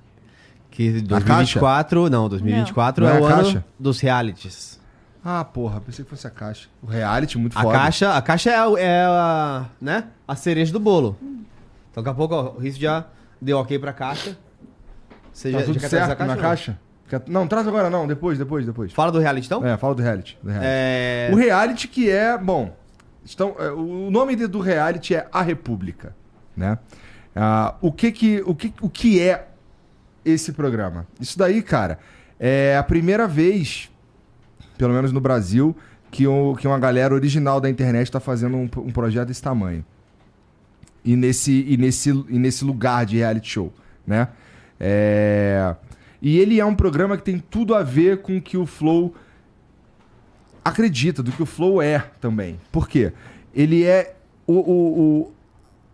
[0.70, 3.12] Que A 2024, não, 2024 Não.
[3.12, 3.66] é Não é o ano caixa?
[3.80, 4.80] dos realities.
[5.24, 6.68] Ah, porra, pensei que fosse a caixa.
[6.84, 7.78] O reality, muito A foda.
[7.80, 10.04] caixa, a caixa é, a- é a, né?
[10.28, 11.18] a cereja do bolo.
[11.92, 13.06] Então daqui a pouco ó, o Riz já
[13.42, 14.38] deu ok pra caixa.
[15.34, 16.42] Você Tá já, tudo já certo a na não?
[16.42, 16.78] caixa?
[17.28, 18.92] Não, traz agora não, depois, depois, depois.
[18.92, 19.66] Fala do reality então?
[19.66, 20.38] É, fala do reality.
[20.42, 20.68] do reality.
[20.68, 21.30] É...
[21.32, 22.76] O reality que é, bom,
[23.24, 26.16] estão, é, o nome do reality é A República,
[26.58, 26.80] né?
[27.36, 29.50] Ah, o que que, o que o que é
[30.24, 31.06] esse programa?
[31.20, 32.00] Isso daí, cara,
[32.40, 33.92] é a primeira vez,
[34.78, 35.76] pelo menos no Brasil,
[36.10, 39.86] que, o, que uma galera original da internet está fazendo um, um projeto desse tamanho.
[41.04, 43.74] E nesse, e, nesse, e nesse lugar de reality show,
[44.08, 44.30] né?
[44.80, 45.76] É,
[46.28, 49.14] E ele é um programa que tem tudo a ver com o que o Flow
[50.64, 52.60] acredita, do que o Flow é também.
[52.72, 53.14] Por quê?
[53.54, 54.16] Ele é.
[54.48, 55.32] O, o, o-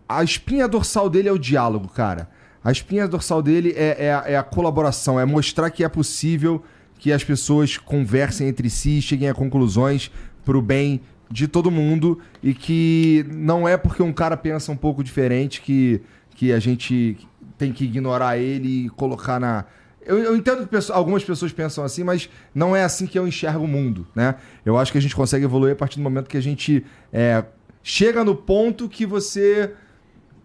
[0.07, 2.29] a espinha dorsal dele é o diálogo, cara.
[2.63, 6.63] A espinha dorsal dele é, é, a- é a colaboração, é mostrar que é possível
[6.97, 10.11] que as pessoas conversem entre si cheguem a conclusões
[10.45, 15.03] pro bem de todo mundo e que não é porque um cara pensa um pouco
[15.03, 16.01] diferente que,
[16.35, 17.17] que a gente
[17.57, 19.65] tem que ignorar ele e colocar na.
[20.11, 23.63] Eu, eu entendo que algumas pessoas pensam assim, mas não é assim que eu enxergo
[23.63, 24.35] o mundo, né?
[24.65, 27.45] Eu acho que a gente consegue evoluir a partir do momento que a gente é,
[27.81, 29.73] chega no ponto que você.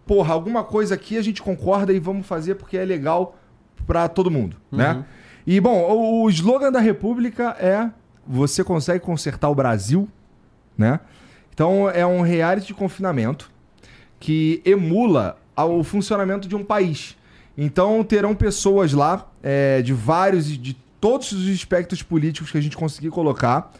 [0.05, 3.37] Porra, alguma coisa aqui a gente concorda e vamos fazer porque é legal
[3.85, 5.03] pra todo mundo, né?
[5.45, 7.89] E, bom, o, o slogan da República é
[8.25, 10.07] Você consegue consertar o Brasil,
[10.77, 11.01] né?
[11.53, 13.51] Então, é um reality de confinamento
[14.17, 17.16] que emula o funcionamento de um país.
[17.57, 22.77] Então terão pessoas lá é, de vários, de todos os espectros políticos que a gente
[22.77, 23.71] conseguir colocar.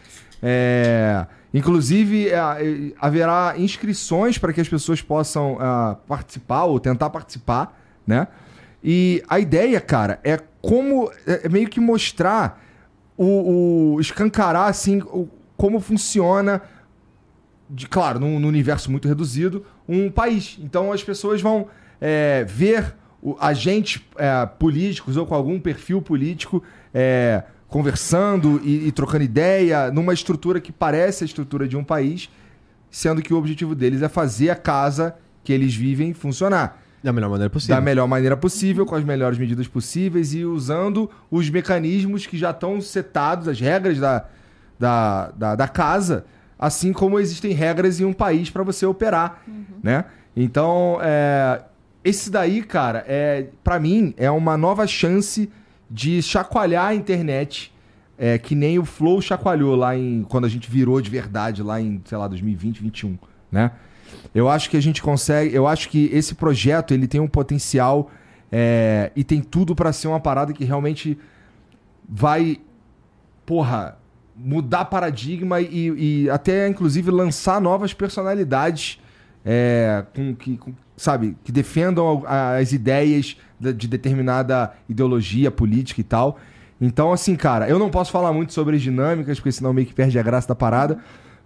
[0.41, 7.09] É, inclusive, é, é, haverá inscrições para que as pessoas possam ah, participar ou tentar
[7.09, 8.27] participar, né?
[8.83, 12.63] E a ideia, cara, é como é é meio que mostrar
[13.17, 16.61] o, o escancarar assim o- como funciona
[17.69, 20.57] de claro, num, num universo muito reduzido, um país.
[20.61, 21.67] Então as pessoas vão
[21.99, 22.95] é, ver
[23.39, 26.63] agentes é, políticos ou com algum perfil político
[26.93, 32.29] é, conversando e, e trocando ideia numa estrutura que parece a estrutura de um país,
[32.89, 37.29] sendo que o objetivo deles é fazer a casa que eles vivem funcionar Da melhor
[37.29, 37.75] maneira possível.
[37.75, 42.51] da melhor maneira possível, com as melhores medidas possíveis e usando os mecanismos que já
[42.51, 44.25] estão setados, as regras da,
[44.79, 46.25] da, da, da casa,
[46.57, 49.43] assim como existem regras em um país para você operar,
[49.83, 50.05] né?
[50.35, 51.61] Então, é,
[52.07, 55.49] esse daí, cara, é para mim é uma nova chance
[55.89, 57.73] de chacoalhar a internet,
[58.17, 61.81] é, que nem o Flow chacoalhou lá em quando a gente virou de verdade lá
[61.81, 63.17] em, sei lá, 2020, 2021,
[63.51, 63.71] né?
[64.33, 65.53] Eu acho que a gente consegue.
[65.53, 68.09] Eu acho que esse projeto ele tem um potencial
[68.49, 71.17] é, e tem tudo pra ser uma parada que realmente
[72.07, 72.57] vai,
[73.45, 73.97] porra,
[74.33, 78.97] mudar paradigma e, e até inclusive lançar novas personalidades
[79.49, 86.37] é, com que, com- sabe, que defendam as ideias de determinada ideologia política e tal.
[86.81, 89.93] Então, assim, cara, eu não posso falar muito sobre as dinâmicas, porque senão meio que
[89.93, 90.99] perde a graça da parada.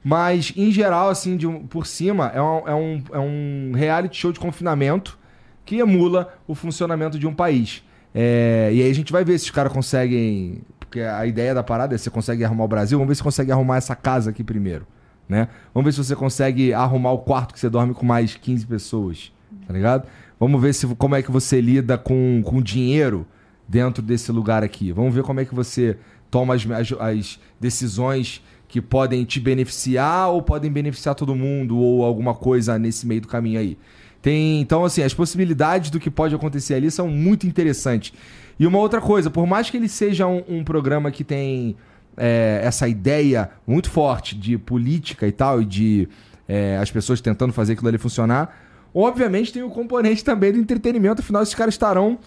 [0.03, 4.32] Mas, em geral, assim, de por cima, é um, é, um, é um reality show
[4.32, 5.18] de confinamento
[5.64, 7.84] que emula o funcionamento de um país.
[8.15, 10.64] É, e aí a gente vai ver se os caras conseguem.
[10.80, 13.52] Porque a ideia da parada é se consegue arrumar o Brasil, vamos ver se consegue
[13.52, 14.86] arrumar essa casa aqui primeiro.
[15.31, 15.47] Né?
[15.73, 19.31] Vamos ver se você consegue arrumar o quarto que você dorme com mais 15 pessoas.
[19.65, 20.05] Tá ligado?
[20.37, 23.25] Vamos ver se, como é que você lida com, com dinheiro
[23.65, 24.91] dentro desse lugar aqui.
[24.91, 25.95] Vamos ver como é que você
[26.29, 32.03] toma as, as, as decisões que podem te beneficiar ou podem beneficiar todo mundo ou
[32.03, 33.77] alguma coisa nesse meio do caminho aí.
[34.21, 38.11] Tem, então, assim, as possibilidades do que pode acontecer ali são muito interessantes.
[38.59, 41.77] E uma outra coisa, por mais que ele seja um, um programa que tem
[42.17, 46.07] é, essa ideia muito forte de política e tal, e de
[46.47, 48.55] é, as pessoas tentando fazer aquilo ali funcionar,
[48.93, 52.19] obviamente tem o componente também do entretenimento, afinal, esses caras estarão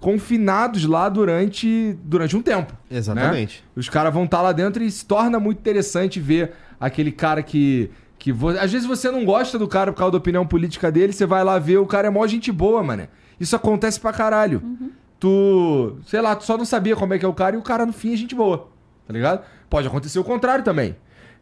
[0.00, 2.72] confinados lá durante, durante um tempo.
[2.90, 3.64] Exatamente.
[3.76, 7.90] Os caras vão estar lá dentro e se torna muito interessante ver aquele cara que.
[8.18, 11.12] que vo- Às vezes você não gosta do cara por causa da opinião política dele,
[11.12, 13.06] você vai lá ver, o cara é mó gente boa, mano.
[13.38, 14.60] Isso acontece pra caralho.
[15.20, 15.96] Tu.
[16.06, 17.86] Sei lá, tu só não sabia como é que é o cara e o cara
[17.86, 18.71] no fim é gente boa.
[19.06, 19.42] Tá ligado?
[19.68, 20.96] Pode acontecer o contrário também.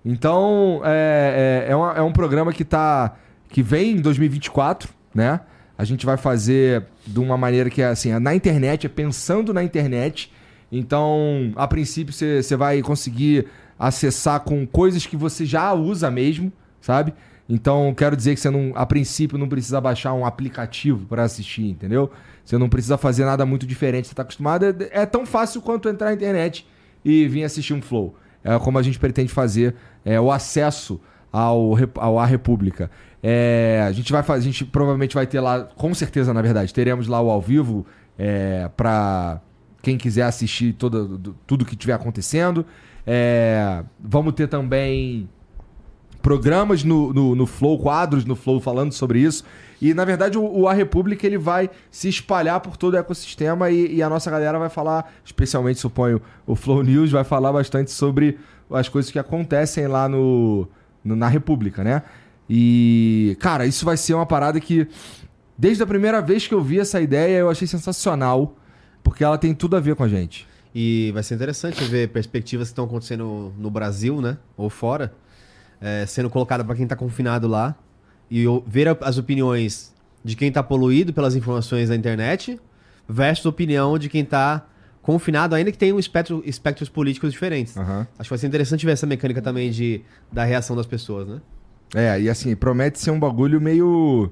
[0.05, 3.15] Então, é, é, é, uma- é um programa que tá.
[3.49, 5.41] que vem em 2024, né?
[5.77, 9.53] A gente vai fazer de uma maneira que é assim, é na internet, é pensando
[9.53, 10.33] na internet.
[10.71, 13.47] Então, a princípio, você vai conseguir
[13.79, 17.13] acessar com coisas que você já usa mesmo, sabe?
[17.49, 21.65] Então, quero dizer que você não, a princípio, não precisa baixar um aplicativo para assistir,
[21.69, 22.09] entendeu?
[22.45, 24.07] Você não precisa fazer nada muito diferente.
[24.07, 24.65] Você tá acostumado.
[24.65, 26.65] É, é tão fácil quanto entrar na internet
[27.05, 28.15] e vir assistir um Flow.
[28.43, 29.75] É como a gente pretende fazer
[30.05, 31.01] é, o acesso
[31.33, 32.91] ao, ao A República.
[33.23, 36.73] É, a gente vai fazer, a gente provavelmente vai ter lá, com certeza, na verdade,
[36.73, 37.85] teremos lá o ao vivo
[38.19, 39.41] é, para
[39.83, 42.65] quem quiser assistir todo, do- tudo que estiver acontecendo.
[43.07, 45.29] É, vamos ter também
[46.23, 49.45] programas no, no, no Flow, quadros no Flow falando sobre isso.
[49.81, 53.71] E, na verdade, o, o A República ele vai se espalhar por todo o ecossistema
[53.71, 57.91] e, e a nossa galera vai falar, especialmente, suponho, o Flow News vai falar bastante
[57.91, 58.39] sobre
[58.71, 60.69] as coisas que acontecem lá no,
[61.05, 62.03] no- na República, né?
[62.49, 64.87] E, cara, isso vai ser uma parada que,
[65.57, 68.57] desde a primeira vez que eu vi essa ideia, eu achei sensacional,
[69.03, 70.47] porque ela tem tudo a ver com a gente.
[70.75, 74.37] E vai ser interessante ver perspectivas que estão acontecendo no Brasil, né?
[74.57, 75.13] Ou fora,
[75.81, 77.75] é, sendo colocada para quem tá confinado lá.
[78.31, 79.93] E ver as opiniões
[80.25, 82.61] de quem tá poluído pelas informações da internet
[83.09, 84.67] versus a opinião de quem tá
[85.03, 87.77] confinado, ainda que tenha um espectro, espectros políticos diferentes.
[87.77, 88.07] Aham.
[88.19, 91.41] Acho que vai ser interessante ver essa mecânica também de, da reação das pessoas, né?
[91.95, 94.31] É, e assim, promete ser um bagulho meio.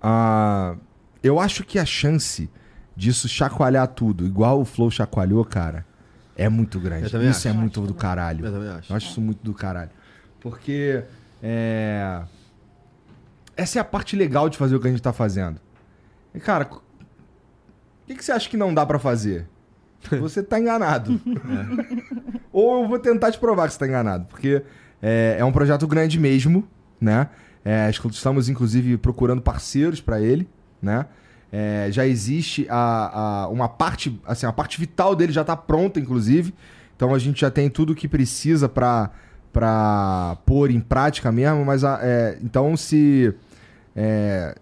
[0.00, 0.76] Ah,
[1.22, 2.48] eu acho que a chance
[2.96, 5.84] disso chacoalhar tudo, igual o Flow chacoalhou, cara,
[6.36, 7.06] é muito grande.
[7.06, 7.48] Isso acho.
[7.48, 8.46] é muito do caralho.
[8.46, 8.92] Eu também acho.
[8.92, 9.90] Eu acho isso muito do caralho.
[10.40, 11.02] Porque.
[11.42, 12.22] É...
[13.56, 15.60] Essa é a parte legal de fazer o que a gente tá fazendo.
[16.34, 16.80] E, cara, o
[18.06, 19.46] que, que você acha que não dá pra fazer?
[20.20, 21.20] Você tá enganado.
[22.52, 24.26] Ou eu vou tentar te provar que você tá enganado.
[24.28, 24.62] Porque
[25.00, 26.66] é, é um projeto grande mesmo,
[27.00, 27.28] né?
[27.64, 30.48] É, estamos, inclusive, procurando parceiros pra ele,
[30.82, 31.06] né?
[31.52, 36.00] É, já existe a, a- uma parte, assim, a parte vital dele já tá pronta,
[36.00, 36.52] inclusive.
[36.96, 39.10] Então a gente já tem tudo o que precisa pra
[39.52, 43.34] para pôr em prática mesmo, mas a- é, então se
[43.94, 44.54] é,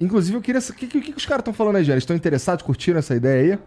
[0.00, 1.98] inclusive eu queria o que, que, que os caras estão falando aí, gente?
[1.98, 3.58] Estão interessados, curtiram essa ideia aí?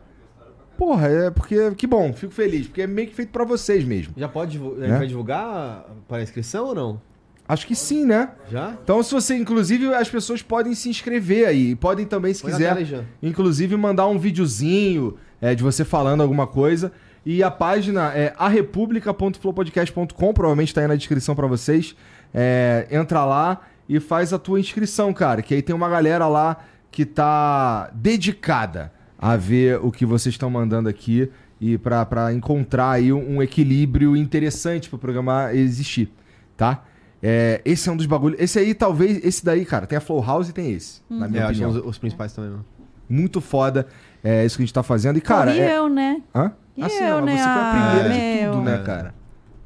[0.77, 4.13] Porra, é porque que bom, fico feliz, porque é meio que feito pra vocês mesmo.
[4.17, 4.97] Já pode divulgar, Né?
[4.97, 7.01] vai divulgar para inscrição ou não?
[7.47, 8.29] Acho que sim, né?
[8.49, 8.77] Já?
[8.81, 11.75] Então, se você, inclusive, as pessoas podem se inscrever aí.
[11.75, 16.93] Podem também, se Põe quiser, inclusive, mandar um videozinho é, de você falando alguma coisa.
[17.26, 21.95] E a página é arepublica.flowpodcast.com, provavelmente tá aí na descrição pra vocês.
[22.34, 25.41] É, entra lá e faz a tua inscrição, cara.
[25.41, 26.57] Que aí tem uma galera lá
[26.89, 31.30] que tá dedicada a ver o que vocês estão mandando aqui
[31.60, 36.11] e pra, pra encontrar aí um, equilíbrio interessante pro programa existir,
[36.57, 36.84] tá?
[37.22, 38.39] É, esse é um dos bagulhos.
[38.39, 41.43] Esse aí, talvez, esse daí, cara, tem a Flow House e tem esse, na minha
[41.43, 41.69] É, que opinião.
[41.69, 42.65] os, os principais também, não.
[43.07, 43.85] Muito foda
[44.23, 45.18] é isso que a gente tá fazendo.
[45.18, 45.53] E, cara.
[45.53, 45.77] e é...
[45.77, 46.22] eu, né?
[46.34, 46.52] Hã?
[46.76, 47.38] E Assim, eu, não, né?
[47.38, 48.52] você foi a Ah, primeira de meu.
[48.53, 48.84] tudo, né, É.
[48.84, 49.14] cara?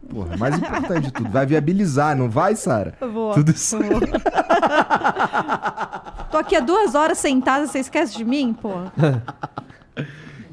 [0.10, 1.30] Porra, mais importante de tudo.
[1.30, 2.94] Vai viabilizar, não vai, Sara?
[3.02, 3.34] Vou.
[3.34, 3.78] Tudo isso.
[3.80, 4.02] vou.
[6.32, 8.72] Tô aqui há duas horas sentada, você esquece de mim, pô?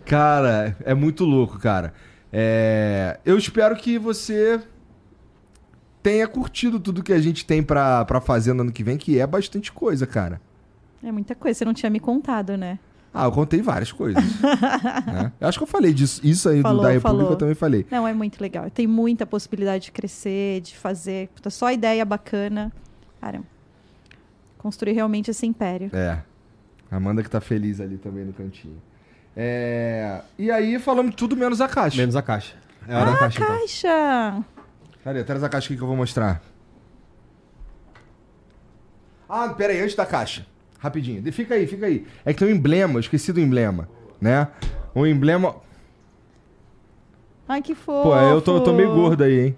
[0.05, 1.93] Cara, é muito louco, cara.
[2.33, 4.61] É, Eu espero que você
[6.03, 9.19] tenha curtido tudo que a gente tem pra, pra fazer no ano que vem, que
[9.21, 10.41] é bastante coisa, cara.
[11.03, 12.79] É muita coisa, você não tinha me contado, né?
[13.15, 14.23] Ah, eu contei várias coisas.
[15.07, 15.33] né?
[15.39, 16.21] Eu acho que eu falei disso.
[16.25, 17.31] Isso aí do- Falou, da República falou.
[17.33, 17.87] eu também falei.
[17.91, 18.71] Não, é muito legal.
[18.71, 21.29] Tem muita possibilidade de crescer, de fazer.
[21.29, 22.73] Puta, só ideia bacana.
[23.21, 23.43] Cara,
[24.57, 25.91] construir realmente esse império.
[25.93, 26.19] É.
[26.91, 28.81] Amanda que tá feliz ali também no cantinho.
[29.37, 30.21] É...
[30.39, 31.97] E aí falamos tudo menos a caixa.
[31.97, 32.55] Menos a caixa.
[32.89, 33.59] É a hora da caixa, então.
[33.59, 34.45] Caixa!
[35.05, 35.25] Cadê?
[35.25, 36.43] Traz a caixa aqui que eu vou mostrar.
[39.29, 40.47] Ah, pera aí, antes da caixa.
[40.83, 41.23] Rapidinho.
[41.23, 42.05] De- Fica aí, fica aí.
[42.25, 43.89] É que tem um emblema, eu esqueci do emblema,
[44.21, 44.49] né?
[44.95, 45.55] Um emblema...
[47.49, 48.09] Ai, que fofo!
[48.11, 49.57] Pô, eu tô, eu tô meio gordo aí, hein?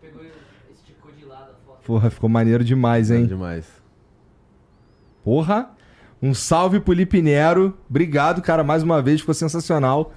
[0.00, 0.30] Pegou e
[0.74, 1.82] esticou de lado a foto.
[1.84, 3.26] Porra, ficou maneiro demais, hein?
[3.26, 3.66] Demais.
[5.24, 5.70] Porra!
[6.22, 7.76] Um salve pro Lipinero.
[7.90, 9.20] Obrigado, cara, mais uma vez.
[9.20, 10.12] Ficou sensacional.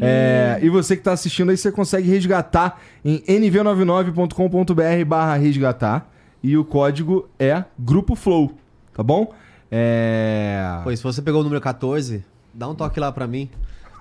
[0.00, 6.10] É, e você que tá assistindo aí, você consegue resgatar em nv99.com.br barra resgatar.
[6.44, 8.52] E o código é Grupo Flow,
[8.92, 9.32] tá bom?
[9.70, 10.78] É...
[10.84, 12.22] Pois, se você pegou o número 14,
[12.52, 13.48] dá um toque lá pra mim,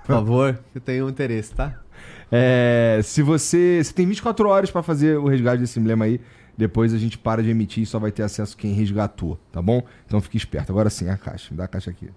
[0.01, 0.59] por favor.
[0.75, 1.79] Eu tenho um interesse, tá?
[2.29, 3.81] é, se você...
[3.81, 6.19] Você tem 24 horas pra fazer o resgate desse emblema aí.
[6.57, 9.81] Depois a gente para de emitir e só vai ter acesso quem resgatou, tá bom?
[10.05, 10.69] Então fique esperto.
[10.69, 11.47] Agora sim, a caixa.
[11.49, 12.09] Me dá a caixa aqui.